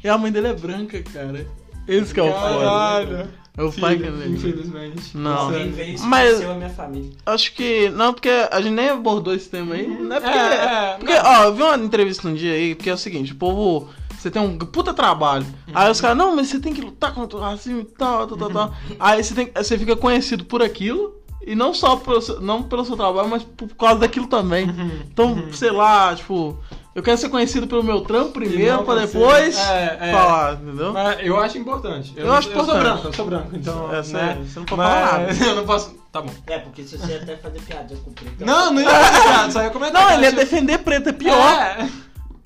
E 0.02 0.08
a 0.08 0.16
mãe 0.16 0.32
dele 0.32 0.48
é 0.48 0.54
branca, 0.54 1.02
cara. 1.02 1.46
Esse 1.86 2.14
que 2.14 2.20
é 2.20 2.22
o 2.22 2.32
foda. 2.32 2.40
Caralho. 2.64 3.30
É 3.56 3.62
o 3.62 3.72
pai 3.72 3.96
que 3.96 4.04
é 4.04 4.06
Filho, 4.06 4.16
negro. 4.16 4.34
Infelizmente. 4.34 5.16
Não. 5.16 5.48
Veio 5.50 5.98
Mas- 6.00 6.40
a 6.42 6.54
minha 6.54 6.70
família. 6.70 7.10
Acho 7.26 7.52
que. 7.54 7.88
Não, 7.90 8.12
porque 8.12 8.28
a 8.28 8.60
gente 8.60 8.72
nem 8.74 8.88
abordou 8.90 9.34
esse 9.34 9.48
tema 9.48 9.74
aí. 9.74 9.86
Não 9.86 10.16
é 10.16 10.20
porque. 10.20 10.38
É, 10.38 10.54
é, 10.54 10.96
porque, 10.98 11.12
ó, 11.14 11.44
eu 11.44 11.54
vi 11.54 11.62
uma 11.62 11.76
entrevista 11.76 12.28
um 12.28 12.34
dia 12.34 12.52
aí, 12.52 12.74
que 12.74 12.88
é 12.88 12.94
o 12.94 12.98
seguinte, 12.98 13.32
o 13.32 13.36
povo. 13.36 13.88
Você 14.18 14.30
tem 14.30 14.40
um 14.42 14.58
puta 14.58 14.92
trabalho. 14.92 15.46
Aí 15.74 15.90
os 15.90 15.98
caras, 15.98 16.16
não, 16.16 16.36
mas 16.36 16.48
você 16.48 16.60
tem 16.60 16.74
que 16.74 16.82
lutar 16.82 17.14
contra 17.14 17.38
o 17.38 17.40
racismo 17.40 17.80
e 17.80 17.84
tal, 17.84 18.26
tal, 18.26 18.36
tal, 18.36 18.50
tal. 18.50 18.74
Aí 18.98 19.24
você, 19.24 19.34
tem, 19.34 19.50
você 19.54 19.78
fica 19.78 19.96
conhecido 19.96 20.44
por 20.44 20.62
aquilo. 20.62 21.18
E 21.46 21.54
não 21.54 21.72
só 21.72 21.96
pelo 21.96 22.20
seu, 22.20 22.38
não 22.38 22.62
pelo 22.62 22.84
seu 22.84 22.96
trabalho, 22.98 23.30
mas 23.30 23.42
por 23.42 23.68
causa 23.74 24.00
daquilo 24.00 24.26
também. 24.26 24.66
Então, 25.10 25.50
sei 25.52 25.70
lá, 25.70 26.14
tipo, 26.14 26.58
Eu 26.92 27.02
quero 27.04 27.16
ser 27.18 27.28
conhecido 27.28 27.68
pelo 27.68 27.84
meu 27.84 28.00
trampo 28.00 28.32
primeiro, 28.32 28.82
pra 28.82 29.06
ser- 29.06 29.18
depois 29.18 29.56
É, 29.58 29.98
é. 30.00 30.12
falar, 30.12 30.54
entendeu? 30.54 30.92
Mas 30.92 31.18
eu 31.24 31.38
acho 31.40 31.56
importante. 31.58 32.12
Eu 32.16 32.32
acho 32.32 32.48
Eu 32.48 32.52
sou 32.54 32.62
importante. 32.64 32.82
branco, 32.82 33.06
eu 33.06 33.12
sou 33.12 33.26
branco, 33.26 33.50
então. 33.56 33.92
É, 33.92 33.96
né? 33.96 34.02
sério, 34.02 34.44
você 34.44 34.58
não 34.58 34.66
pode 34.66 34.80
Mas 34.80 35.10
falar 35.10 35.18
nada. 35.20 35.32
Eu 35.46 35.54
não 35.56 35.66
posso. 35.66 36.00
Tá 36.10 36.20
bom. 36.20 36.30
É, 36.48 36.58
porque 36.58 36.82
se 36.82 36.98
você 36.98 37.14
até 37.14 37.36
fazer 37.36 37.60
piada 37.60 37.94
com 37.94 38.10
o 38.10 38.12
preto. 38.12 38.44
Não, 38.44 38.72
não 38.72 38.82
ia 38.82 38.90
fazer 38.90 39.52
só 39.52 39.62
ia 39.62 39.70
comentar. 39.70 40.02
Não, 40.02 40.12
ele 40.14 40.24
ia 40.24 40.32
defender 40.32 40.78
preto, 40.78 41.08
é 41.10 41.12
pior. 41.12 41.36
É. 41.38 41.88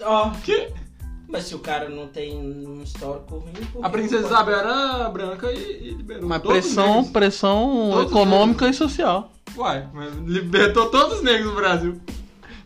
Ó, 0.03 0.30
Que? 0.45 0.68
mas 1.26 1.45
se 1.45 1.55
o 1.55 1.59
cara 1.61 1.88
não 1.88 2.07
tem 2.09 2.36
um 2.36 2.82
histórico 2.82 3.38
ruim. 3.38 3.53
A 3.82 3.88
princesa 3.88 4.26
Isabel 4.26 4.59
era 4.59 5.09
branca 5.09 5.51
e, 5.51 5.57
e 5.88 5.90
liberou. 5.95 6.28
Mas 6.28 6.42
todos 6.42 6.59
os 6.59 6.74
pressão, 6.74 7.05
pressão 7.05 7.88
Todos 7.92 8.11
econômica 8.11 8.68
e 8.68 8.74
social. 8.74 9.32
Uai, 9.57 9.88
mas 9.95 10.14
libertou 10.26 10.90
todos 10.90 11.16
os 11.18 11.22
negros 11.24 11.49
do 11.49 11.57
Brasil. 11.57 11.99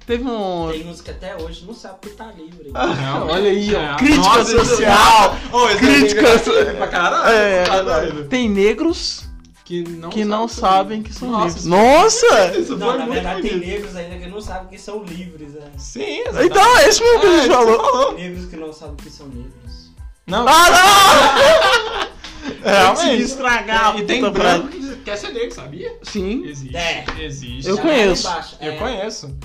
Teve 0.08 0.24
um. 0.24 0.70
Tem 0.72 0.88
uns 0.88 1.02
que 1.02 1.10
até 1.10 1.36
hoje 1.36 1.66
não 1.66 1.74
sabem 1.74 1.98
que 2.00 2.08
tá 2.10 2.32
livre. 2.34 2.70
Ah, 2.72 3.26
olha 3.28 3.50
aí, 3.50 3.74
ó. 3.74 3.78
É, 3.92 3.96
Crítica 3.98 4.22
nossa, 4.24 4.40
isso- 4.56 4.64
social. 4.64 5.36
Ô, 5.52 5.68
esse 5.68 5.78
Crítica 5.78 6.22
negro 6.22 6.58
é 6.60 6.64
pra 6.72 6.88
caralho. 6.88 7.28
É, 7.30 7.82
doido. 7.84 8.24
tem 8.28 8.48
negros 8.48 9.24
Que 9.66 9.82
não, 9.82 10.08
que 10.08 10.24
não 10.24 10.48
sabem 10.48 11.02
que 11.02 11.12
são 11.12 11.28
Nossa, 11.30 11.44
livres. 11.48 11.64
Nossa! 11.66 12.56
Isso 12.58 12.74
Não, 12.78 12.96
na 12.96 13.04
verdade 13.04 13.42
tem 13.42 13.58
negros 13.58 13.94
ainda 13.96 14.16
que 14.16 14.26
não 14.28 14.40
sabem 14.40 14.68
que 14.68 14.78
são 14.78 15.04
livres, 15.04 15.52
né? 15.52 15.70
Sim, 15.76 16.20
exatamente. 16.20 16.46
Então 16.52 16.78
é 16.78 16.88
isso 16.88 17.02
mesmo 17.04 17.20
que 17.20 17.26
a 17.26 17.36
gente 17.36 17.50
É, 17.50 17.54
falou. 17.54 17.76
falou. 17.78 18.14
Negros 18.14 18.46
que 18.46 18.56
não 18.56 18.72
sabem 18.72 18.96
que 18.96 19.10
são 19.10 19.26
negros. 19.28 19.90
Não, 20.26 20.46
Ah, 20.48 20.70
não! 20.70 22.08
realmente. 22.64 23.22
estragar 23.22 23.98
E 23.98 24.04
tem 24.04 24.22
branco 24.30 24.68
que 24.68 24.96
quer 25.04 25.16
ser 25.16 25.32
negro, 25.32 25.54
sabia? 25.54 25.94
Sim, 26.02 26.44
Existe. 26.46 26.76
É. 26.76 27.04
Existe. 27.20 27.68
Eu 27.68 27.76
conheço. 27.78 28.28
Eu 28.60 28.72
é. 28.72 28.76
conheço. 28.76 29.36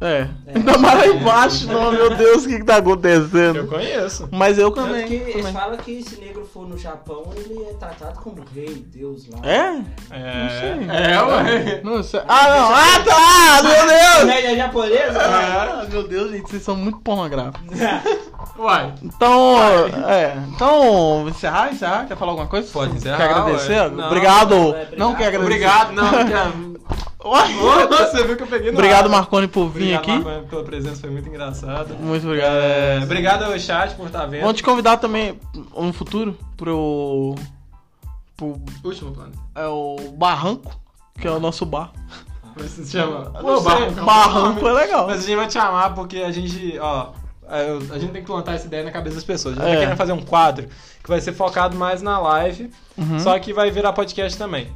É. 0.00 0.28
É. 0.46 0.56
Ainda 0.56 0.78
mais 0.78 0.98
lá 0.98 1.06
embaixo, 1.06 1.66
não, 1.66 1.92
meu 1.92 2.14
Deus, 2.16 2.44
o 2.44 2.48
que, 2.48 2.58
que 2.58 2.64
tá 2.64 2.74
Eu 2.74 2.78
acontecendo? 2.80 3.66
conheço. 3.66 4.28
Mas 4.30 4.58
eu 4.58 4.70
Tanto 4.70 4.88
também. 4.88 5.06
que 5.06 5.14
eles 5.14 5.36
também. 5.36 5.52
falam 5.52 5.76
que 5.78 6.02
se 6.02 6.20
negro 6.20 6.44
for 6.44 6.68
no 6.68 6.76
Japão, 6.78 7.24
ele 7.36 7.62
é 7.64 7.72
tratado 7.74 8.18
como 8.20 8.42
rei, 8.54 8.84
Deus 8.92 9.26
lá. 9.28 9.38
É? 9.48 9.80
É, 10.10 10.42
Não 10.42 10.50
sei. 10.50 11.12
é, 11.12 11.22
ué. 11.22 11.80
Não 11.82 12.02
sei. 12.02 12.20
Ah, 12.28 12.48
não! 12.48 12.74
Ah, 12.74 13.04
tá! 13.04 13.62
Meu 13.62 13.86
Deus! 13.88 14.24
Média 14.24 14.56
japonesa? 14.56 15.20
Ah, 15.20 15.86
meu 15.90 16.06
Deus, 16.06 16.30
gente, 16.30 16.50
vocês 16.50 16.62
são 16.62 16.76
muito 16.76 16.98
pornográficos. 16.98 17.60
Uai. 18.58 18.92
Então, 19.02 19.56
é. 20.06 20.36
Então, 20.54 21.26
encerrar, 21.28 21.72
encerrar? 21.72 22.06
Quer 22.06 22.16
falar 22.16 22.32
alguma 22.32 22.48
coisa? 22.48 22.68
Pode 22.70 22.96
encerrar, 22.96 23.16
Quer 23.16 23.30
agradecer? 23.30 23.90
Não, 23.90 24.06
obrigado. 24.06 24.50
não, 24.54 24.58
Não, 24.58 24.76
é, 24.76 24.82
obrigado. 24.82 25.16
quer 25.16 25.26
agradecer. 25.28 25.44
Obrigado, 25.44 25.92
não. 25.92 26.10
quer- 26.28 26.34
Uai. 26.34 26.69
Você 27.22 28.24
viu 28.24 28.36
que 28.36 28.42
eu 28.42 28.46
peguei 28.46 28.70
no 28.70 28.78
Obrigado, 28.78 29.04
ar. 29.06 29.10
Marconi, 29.10 29.46
por 29.46 29.68
vir 29.68 29.94
Obrigado, 29.96 30.00
aqui. 30.00 30.24
Marconi, 30.24 30.46
pela 30.48 30.64
presença, 30.64 31.00
foi 31.00 31.10
muito 31.10 31.28
engraçado. 31.28 31.94
Muito 31.94 32.26
obrigado. 32.26 32.54
É, 32.54 33.00
obrigado 33.02 33.42
ao 33.44 33.58
chat 33.58 33.94
por 33.94 34.06
estar 34.06 34.26
vendo. 34.26 34.40
Vamos 34.42 34.56
te 34.56 34.62
convidar 34.62 34.96
também 34.96 35.38
no 35.76 35.92
futuro 35.92 36.36
pro. 36.56 37.34
pro 38.36 38.58
Último 38.82 39.12
plano. 39.12 39.32
é 39.54 39.66
o 39.66 39.96
Barranco, 40.16 40.74
que 41.20 41.26
é 41.26 41.30
o 41.30 41.38
nosso 41.38 41.66
bar. 41.66 41.92
Mas 42.56 42.70
se 42.70 42.86
chama. 42.90 43.30
Sei, 43.34 43.62
Barranco. 43.62 44.04
Barranco 44.04 44.68
é 44.68 44.72
legal. 44.72 45.06
Mas 45.06 45.18
a 45.22 45.26
gente 45.26 45.36
vai 45.36 45.46
te 45.46 45.52
chamar 45.54 45.94
porque 45.94 46.18
a 46.18 46.32
gente, 46.32 46.78
ó. 46.80 47.08
eu- 47.50 47.94
A 47.94 47.98
gente 47.98 48.12
tem 48.12 48.22
que 48.22 48.26
plantar 48.26 48.54
essa 48.54 48.66
ideia 48.66 48.82
na 48.84 48.90
cabeça 48.90 49.16
das 49.16 49.24
pessoas. 49.24 49.58
A 49.58 49.62
gente 49.62 49.70
É. 49.70 49.74
tá 49.74 49.80
querendo 49.82 49.96
fazer 49.96 50.12
um 50.12 50.22
quadro 50.22 50.68
que 51.02 51.08
vai 51.08 51.20
ser 51.20 51.32
focado 51.32 51.76
mais 51.76 52.00
na 52.02 52.18
live, 52.18 52.70
Uhum. 52.96 53.18
só 53.20 53.38
que 53.38 53.52
vai 53.52 53.70
virar 53.70 53.92
podcast 53.92 54.38
também. 54.38 54.68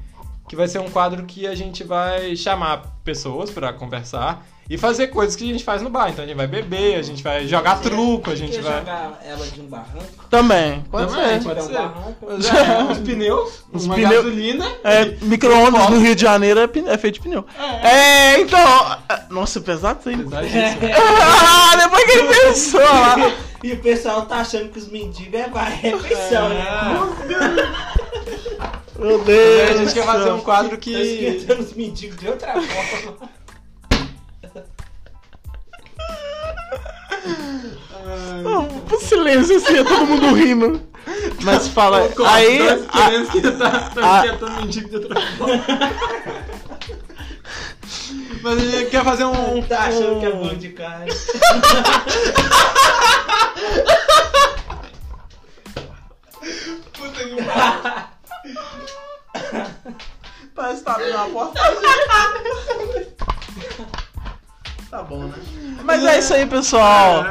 Que 0.49 0.55
vai 0.57 0.68
ser 0.68 0.78
um 0.78 0.90
quadro 0.90 1.24
que 1.24 1.47
a 1.47 1.55
gente 1.55 1.82
vai 1.84 2.36
chamar 2.36 2.82
pessoas 3.03 3.51
pra 3.51 3.72
conversar 3.72 4.45
e 4.68 4.78
fazer 4.78 5.09
coisas 5.09 5.36
que 5.36 5.45
a 5.45 5.53
gente 5.53 5.64
faz 5.64 5.80
no 5.82 5.90
bar. 5.90 6.11
Então 6.11 6.24
a 6.24 6.28
gente 6.28 6.36
vai 6.36 6.47
beber, 6.47 6.97
a 6.97 7.03
gente 7.03 7.22
vai 7.22 7.47
jogar 7.47 7.80
truco, 7.80 8.30
a 8.30 8.34
gente 8.34 8.59
vai. 8.61 8.78
jogar 8.78 9.20
ela 9.24 9.47
de 9.47 9.61
um 9.61 9.66
barranco? 9.66 10.24
Também, 10.30 10.80
pode 10.90 11.12
Também, 11.12 11.40
ser. 11.40 11.45
pode 11.49 11.59
É 11.59 11.62
um 11.62 11.66
ser. 11.66 11.72
barranco. 11.72 12.26
É, 12.30 12.82
uns 12.84 12.99
pneus, 12.99 13.64
Uns 13.72 13.84
uma 13.86 13.95
pneu- 13.95 14.11
gasolina. 14.11 14.66
É, 14.84 15.05
micro-ondas 15.22 15.90
no 15.90 15.99
Rio 15.99 16.14
de 16.14 16.22
Janeiro 16.22 16.61
é, 16.61 16.66
pin- 16.66 16.88
é 16.88 16.97
feito 16.99 17.14
de 17.14 17.20
pneu. 17.20 17.45
É, 17.82 18.40
então. 18.40 18.97
Nossa, 19.30 19.61
pesado 19.61 20.01
isso 20.01 20.09
aí. 20.11 20.16
Ah, 20.97 21.76
depois 21.76 22.05
que 22.05 22.11
ele 22.18 22.28
pensou 22.28 22.80
lá. 22.80 23.16
E 23.64 23.72
o 23.72 23.78
pessoal 23.80 24.26
tá 24.26 24.36
achando 24.40 24.68
que 24.68 24.78
os 24.78 24.88
mendigos 24.90 25.40
é 25.40 25.49
bar- 25.49 25.64
refeição, 25.70 26.51
né? 26.51 26.66
Meu 27.26 28.03
E 28.97 29.18
Deus. 29.24 29.70
a 29.70 29.76
gente 29.76 29.95
quer 29.95 30.05
fazer 30.05 30.30
um 30.32 30.40
quadro 30.40 30.70
Tá 30.72 30.76
que. 30.76 30.92
esquentando 30.92 31.62
os 31.62 31.72
mendigos 31.72 32.16
de 32.18 32.28
outra 32.28 32.53
forma. 32.55 33.28
Um 38.92 39.01
silêncio 39.01 39.57
assim, 39.57 39.78
é 39.78 39.84
todo 39.84 40.07
mundo 40.07 40.34
rindo. 40.34 40.82
Mas 41.42 41.68
fala. 41.68 42.09
Aí. 42.26 42.59
Dois 42.59 42.82
a- 42.88 43.30
que 43.32 43.40
tá, 43.42 43.90
tá 43.90 44.20
a- 44.20 44.51
mendigo 44.61 44.88
de 44.88 44.97
outra 44.97 45.20
forma. 45.38 45.64
Mas 48.42 48.59
a 48.59 48.61
gente 48.70 48.90
quer 48.90 49.05
fazer 49.05 49.24
um. 49.24 49.62
Tá 49.62 49.84
achando 49.84 50.16
um- 50.16 50.20
que 50.20 50.26
é 50.26 50.30
bom 50.32 50.55
de 50.55 50.68
carne. 50.70 51.11
Puta 56.92 57.24
que 57.24 57.42
pariu. 57.42 58.13
Parece 60.55 60.78
que 60.78 60.84
tá 60.84 60.92
abrindo 60.92 61.16
a 61.16 61.24
porta. 61.26 61.61
Tá 64.90 65.02
bom, 65.02 65.24
né? 65.24 65.34
Mas 65.82 66.05
é 66.05 66.18
isso 66.18 66.34
aí, 66.34 66.46
pessoal. 66.46 67.24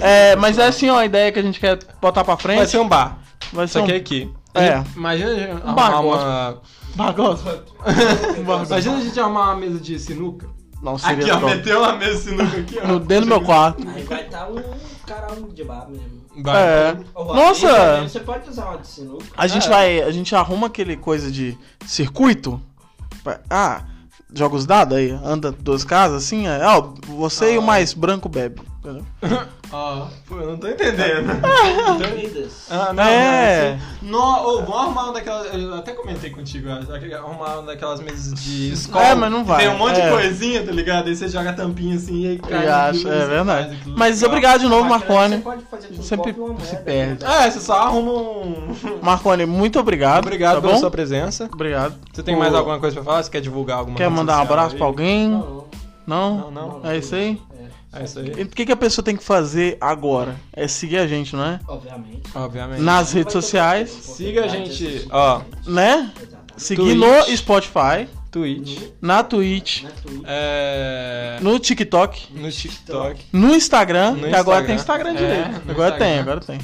É, 0.00 0.32
É, 0.32 0.36
mas 0.36 0.58
é 0.58 0.66
assim, 0.68 0.88
ó, 0.88 0.98
a 0.98 1.04
ideia 1.04 1.32
que 1.32 1.38
a 1.38 1.42
gente 1.42 1.58
quer 1.58 1.78
botar 2.00 2.22
pra 2.24 2.36
frente. 2.36 2.58
Vai 2.58 2.66
ser 2.66 2.78
um 2.78 2.88
bar. 2.88 3.18
Vai 3.52 3.64
Isso 3.64 3.72
ser 3.72 3.80
aqui 3.80 3.92
é 3.92 3.94
um 3.94 3.98
aqui. 3.98 4.32
É. 4.54 4.84
Imagina 4.96 5.30
a 5.30 5.34
gente 5.34 5.66
Um 5.66 5.74
bar 5.74 6.00
uma. 6.00 6.62
bagunça. 6.94 7.64
Imagina 8.38 8.96
a 8.96 9.00
gente 9.00 9.18
arrumar 9.20 9.42
uma 9.52 9.56
mesa 9.56 9.80
de 9.80 9.98
sinuca. 9.98 10.48
Não 10.80 10.96
seria 10.96 11.24
Aqui, 11.24 11.30
ó. 11.32 11.40
top. 11.40 11.56
Meteu 11.56 11.80
uma 11.80 11.92
mesa 11.94 12.12
de 12.14 12.20
sinuca 12.20 12.56
aqui, 12.58 12.78
ó. 12.82 12.86
No, 12.86 13.00
dentro 13.00 13.24
do 13.24 13.28
meu 13.30 13.40
quarto. 13.42 13.82
Aí 13.88 14.02
vai 14.04 14.22
estar 14.24 14.48
um 14.48 14.62
caralho 15.04 15.48
de 15.52 15.64
bar 15.64 15.88
mesmo. 15.90 16.18
Vai. 16.40 16.62
É. 16.62 16.96
Nossa! 17.16 18.02
Você 18.02 18.20
pode 18.20 18.48
usar 18.48 18.66
uma 18.66 18.78
de 18.78 18.86
sinuca. 18.86 19.24
A 19.36 19.46
gente 19.48 19.66
É. 19.66 19.70
vai. 19.70 20.02
A 20.02 20.10
gente 20.12 20.36
arruma 20.36 20.68
aquele 20.68 20.96
coisa 20.96 21.32
de 21.32 21.58
circuito. 21.84 22.62
Ah, 23.50 23.82
joga 24.34 24.56
os 24.56 24.66
dados 24.66 24.96
aí, 24.96 25.10
anda 25.24 25.50
duas 25.52 25.84
casas 25.84 26.24
assim. 26.24 26.46
é, 26.46 26.60
Ó, 26.66 26.94
você 27.06 27.54
e 27.54 27.58
o 27.58 27.62
Ah. 27.62 27.64
mais 27.64 27.92
branco 27.94 28.28
bebe. 28.28 28.60
Entendeu? 28.90 29.04
Ó, 29.72 30.06
pô, 30.26 30.36
eu 30.36 30.50
não 30.52 30.56
tô 30.58 30.68
entendendo. 30.68 31.26
Bebidas. 31.98 32.66
Ah, 32.70 32.92
não, 32.92 33.02
É. 33.02 33.78
assim, 34.02 34.14
ô, 34.14 34.60
vamos 34.62 34.74
arrumar 34.76 35.04
uma 35.04 35.12
daquelas. 35.12 35.52
Eu 35.54 35.74
até 35.74 35.92
comentei 35.92 36.30
contigo, 36.30 36.70
acho, 36.70 36.92
aquele- 36.92 37.14
arrumar 37.14 37.58
uma 37.58 37.62
daquelas 37.62 38.00
mesas 38.00 38.32
de 38.34 38.72
escola. 38.72 39.04
É, 39.04 39.14
mas 39.14 39.30
não 39.30 39.44
vai, 39.44 39.58
Tem 39.64 39.68
um 39.68 39.78
monte 39.78 40.00
é. 40.00 40.04
de 40.06 40.10
coisinha, 40.10 40.64
tá 40.64 40.72
ligado? 40.72 41.08
Aí 41.08 41.16
você 41.16 41.28
joga 41.28 41.50
a 41.50 41.52
tampinha 41.52 41.96
assim 41.96 42.22
e 42.22 42.26
aí 42.28 42.38
cai. 42.38 42.64
Eu 42.64 42.68
no 42.68 42.74
acho, 42.74 43.08
é 43.08 43.26
verdade. 43.26 43.74
aquilo. 43.76 43.98
Mas 43.98 44.22
obrigado 44.22 44.60
de 44.60 44.68
novo, 44.68 44.88
Máquina 44.88 45.28
Você 45.36 45.38
pode 45.42 45.62
fazer 45.64 45.88
com 45.88 46.02
Sempre 46.02 46.34
se 46.64 46.76
perde. 46.76 47.24
É, 47.24 47.50
você 47.50 47.60
só 47.60 47.74
arruma 47.74 48.12
um. 48.12 48.74
Marconi, 49.02 49.46
muito 49.46 49.78
obrigado. 49.78 50.24
Obrigado 50.24 50.56
tá 50.56 50.60
pela 50.60 50.72
bom? 50.74 50.78
sua 50.80 50.90
presença. 50.90 51.48
Obrigado. 51.52 51.94
Você 52.12 52.22
tem 52.22 52.36
mais 52.36 52.54
alguma 52.54 52.78
coisa 52.78 52.96
pra 52.96 53.04
falar? 53.04 53.22
Você 53.22 53.30
quer 53.30 53.40
divulgar 53.40 53.78
alguma 53.78 53.96
Quer 53.96 54.04
rede 54.04 54.16
mandar 54.16 54.34
um 54.34 54.40
social 54.40 54.52
abraço 54.52 54.72
aí? 54.72 54.78
pra 54.78 54.86
alguém? 54.86 55.28
Não, 55.28 55.64
Não? 56.06 56.36
Não, 56.38 56.50
não. 56.50 56.80
não. 56.80 56.90
É 56.90 56.96
isso 56.98 57.14
aí? 57.14 57.40
É, 57.98 58.02
É 58.02 58.04
isso 58.04 58.18
aí. 58.18 58.32
E 58.38 58.42
o 58.42 58.48
que, 58.48 58.64
que 58.66 58.72
a 58.72 58.76
pessoa 58.76 59.04
tem 59.04 59.16
que 59.16 59.24
fazer 59.24 59.76
agora? 59.80 60.36
É 60.52 60.66
seguir 60.68 60.98
a 60.98 61.06
gente, 61.06 61.34
não 61.34 61.44
é? 61.44 61.60
obviamente. 61.66 62.22
Obviamente. 62.34 62.80
Nas 62.82 63.12
redes 63.12 63.32
sociais, 63.32 63.90
Siga 63.90 64.44
a 64.44 64.48
gente, 64.48 65.06
ó. 65.10 65.40
né? 65.66 66.10
Exatamente. 66.16 66.38
Seguir 66.56 66.82
Twitch. 66.82 67.28
no 67.28 67.36
Spotify, 67.36 68.08
Twitch. 68.30 68.78
na 69.00 69.22
Twitch, 69.22 69.82
Na 69.84 69.90
Twitch. 69.90 70.22
É. 70.26 71.38
no 71.40 71.58
TikTok, 71.58 72.26
No 72.34 72.50
TikTok. 72.50 73.24
no 73.32 73.54
Instagram, 73.54 74.12
No 74.12 74.28
que 74.28 74.34
agora 74.34 74.64
tem 74.64 74.74
Instagram. 74.76 75.10
É, 75.10 75.14
direito. 75.14 75.64
no 75.64 75.70
agora 75.72 75.88
Instagram. 75.90 75.98
tem, 75.98 76.18
agora 76.18 76.40
tem. 76.40 76.58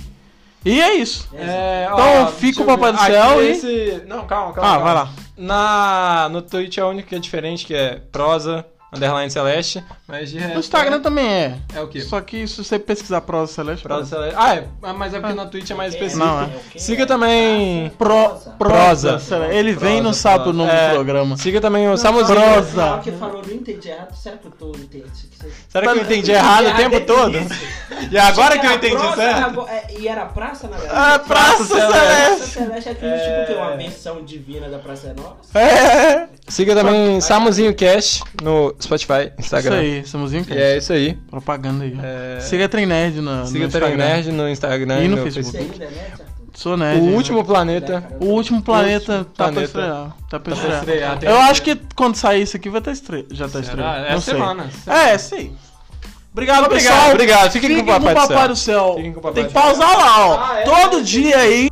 E 0.64 0.80
é 0.80 0.95
isso. 0.95 1.28
É, 1.35 1.87
Então, 1.93 2.22
ó, 2.24 2.26
fica 2.28 2.62
o. 2.62 2.64
Papai 2.64 2.93
do 2.93 2.99
Aqui 2.99 3.12
Céu 3.12 3.43
e- 3.43 3.51
esse- 3.51 4.03
Não, 4.07 4.26
calma, 4.26 4.53
calma. 4.55 4.70
Ah, 4.70 4.72
calma. 4.78 4.80
vai 4.85 4.95
lá. 4.95 5.12
Na... 5.37 6.28
No 6.30 6.41
Twitch 6.43 6.78
é 6.78 6.80
a 6.80 6.87
única 6.87 7.09
que 7.09 7.14
é 7.14 7.18
diferente, 7.18 7.66
que 7.66 7.74
é 7.74 8.01
prosa, 8.11 8.64
underline 8.97 9.31
celeste, 9.31 9.85
mas 10.07 10.31
de 10.31 10.39
resto... 10.39 10.55
No 10.55 10.61
Instagram 10.61 11.01
também 11.01 11.27
é. 11.27 11.59
É 11.75 11.81
o 11.81 11.89
quê? 11.89 12.01
Só 12.01 12.21
que 12.21 12.47
se 12.47 12.63
você 12.63 12.79
pesquisar 12.79 13.21
Prosa 13.23 13.53
Celeste, 13.53 13.83
Prosa 13.83 14.07
celeste. 14.07 14.35
Ah, 14.39 14.55
é. 14.57 14.65
Ah, 14.83 14.93
Mas 14.93 15.15
é 15.15 15.21
porque 15.21 15.35
na 15.35 15.47
Twitch 15.47 15.71
é 15.71 15.75
mais 15.75 15.93
É, 15.95 15.97
específico. 15.97 16.25
Não, 16.27 16.43
é. 16.43 16.45
o? 16.47 16.79
Siga 16.81 17.07
também... 17.07 17.91
Pro, 17.99 18.15
Prosa. 18.29 18.51
prosa. 18.59 19.19
Celeste. 19.19 19.57
Ele 19.57 19.73
vem 19.73 19.95
e 19.99 20.01
não 20.01 20.11
Prosa, 20.11 20.19
sabe 20.21 20.39
o 20.41 20.43
prosa. 20.45 20.59
nome 20.59 20.71
É, 20.71 20.89
do 20.89 20.95
programa. 20.95 21.37
Siga 21.37 21.61
também 21.61 21.89
o 21.89 21.97
Samuzinho. 21.97 22.39
Prosa. 22.41 22.85
Hora 22.85 23.01
que 23.03 23.13
falou, 23.13 23.43
não 23.47 23.55
entendi 23.55 23.89
errado. 23.89 24.15
Será 24.15 24.37
que 24.37 24.47
eu 24.47 24.51
tô 24.53 24.69
entendendo? 24.71 25.11
Será 25.69 25.93
que 25.93 25.99
eu 25.99 26.03
entendi 26.03 26.31
errado 26.33 26.67
o 26.69 26.75
tempo 26.77 27.01
todo? 27.01 27.39
E 28.11 28.19
agora 28.19 28.59
que 28.59 28.67
eu 28.67 28.73
entendi 28.73 29.15
certo. 29.15 29.67
é, 29.69 29.87
E 29.99 30.09
era 30.09 30.25
praça, 30.27 30.69
na 30.69 30.77
verdade? 30.77 30.99
Ah, 31.15 31.19
Praça 31.19 31.65
Celeste. 31.65 31.93
Praça 31.93 32.47
Celeste. 32.47 32.89
É 32.89 32.93
aquele 32.93 33.19
tipo 33.19 33.47
que 33.47 33.53
é 33.53 33.57
uma 33.63 33.77
versão 33.77 34.25
divina 34.25 34.69
da 34.69 34.79
Praça 34.79 35.09
é 35.09 35.15
Nossa. 35.21 35.59
É. 35.59 36.29
Siga 36.49 36.75
também 36.75 37.21
Samuzinho 37.21 37.75
Cash 37.75 38.23
no 38.43 38.75
Spotify, 38.85 39.12
Isso 39.39 39.47
Instagram. 39.47 39.76
aí, 39.78 40.07
Samuzinho 40.07 40.47
E 40.49 40.53
é 40.57 40.76
isso 40.78 40.93
aí. 40.93 41.14
Propaganda 41.30 41.85
aí. 41.85 41.99
É, 42.03 42.41
Siga 42.41 42.68
Trem 42.68 42.87
Nerd 42.87 43.20
no, 43.20 43.47
Siga 43.47 43.59
no 43.61 43.66
o 43.66 43.70
Trem 43.70 43.82
Instagram. 43.85 43.97
Nerd 43.97 44.32
no 44.32 44.49
Instagram 44.49 45.01
E 45.05 45.09
no 45.09 45.16
Você 45.18 45.30
Facebook. 45.43 45.82
é? 45.82 46.12
Sou 46.55 46.76
nerd. 46.76 47.01
O 47.01 47.05
né? 47.07 47.12
último 47.16 47.45
planeta. 47.45 48.05
O 48.20 48.26
último 48.26 48.62
planeta 48.62 49.12
último 49.18 49.24
tá 49.35 49.45
pra 49.45 49.53
planeta. 49.53 49.64
estrear. 49.64 50.16
Tá 50.30 50.39
pra 50.39 50.39
Tá 50.39 50.39
pra 50.39 50.53
estrear. 50.78 51.14
estrear, 51.14 51.35
Eu 51.35 51.41
acho 51.43 51.62
que 51.62 51.76
quando 51.97 52.14
sair 52.14 52.43
isso 52.43 52.57
aqui 52.57 52.68
vai 52.68 52.78
estar 52.80 52.93
estre... 52.93 53.26
já 53.32 53.49
tá 53.49 53.59
estreando. 53.61 54.07
É 54.07 54.12
Não 54.12 54.20
sei. 54.20 54.35
semana. 54.35 54.70
É, 54.87 55.18
sim. 55.18 55.53
Obrigado, 56.32 56.64
Obrigado, 56.66 56.93
pessoal. 56.95 57.11
obrigado. 57.12 57.51
Fiquem 57.53 57.76
com 57.76 57.82
o 57.82 58.01
Papai 58.01 58.14
do 58.14 58.26
Céu. 58.26 58.49
do 58.49 58.57
Céu. 58.57 58.95
Fiquem 58.97 59.12
com 59.12 59.18
o 59.18 59.22
Papai 59.22 59.35
Tem 59.35 59.47
que 59.47 59.53
pausar 59.53 59.97
lá, 59.97 60.26
ó. 60.28 60.39
Ah, 60.53 60.59
é? 60.61 60.62
Todo 60.64 61.03
dia 61.05 61.39
aí 61.39 61.68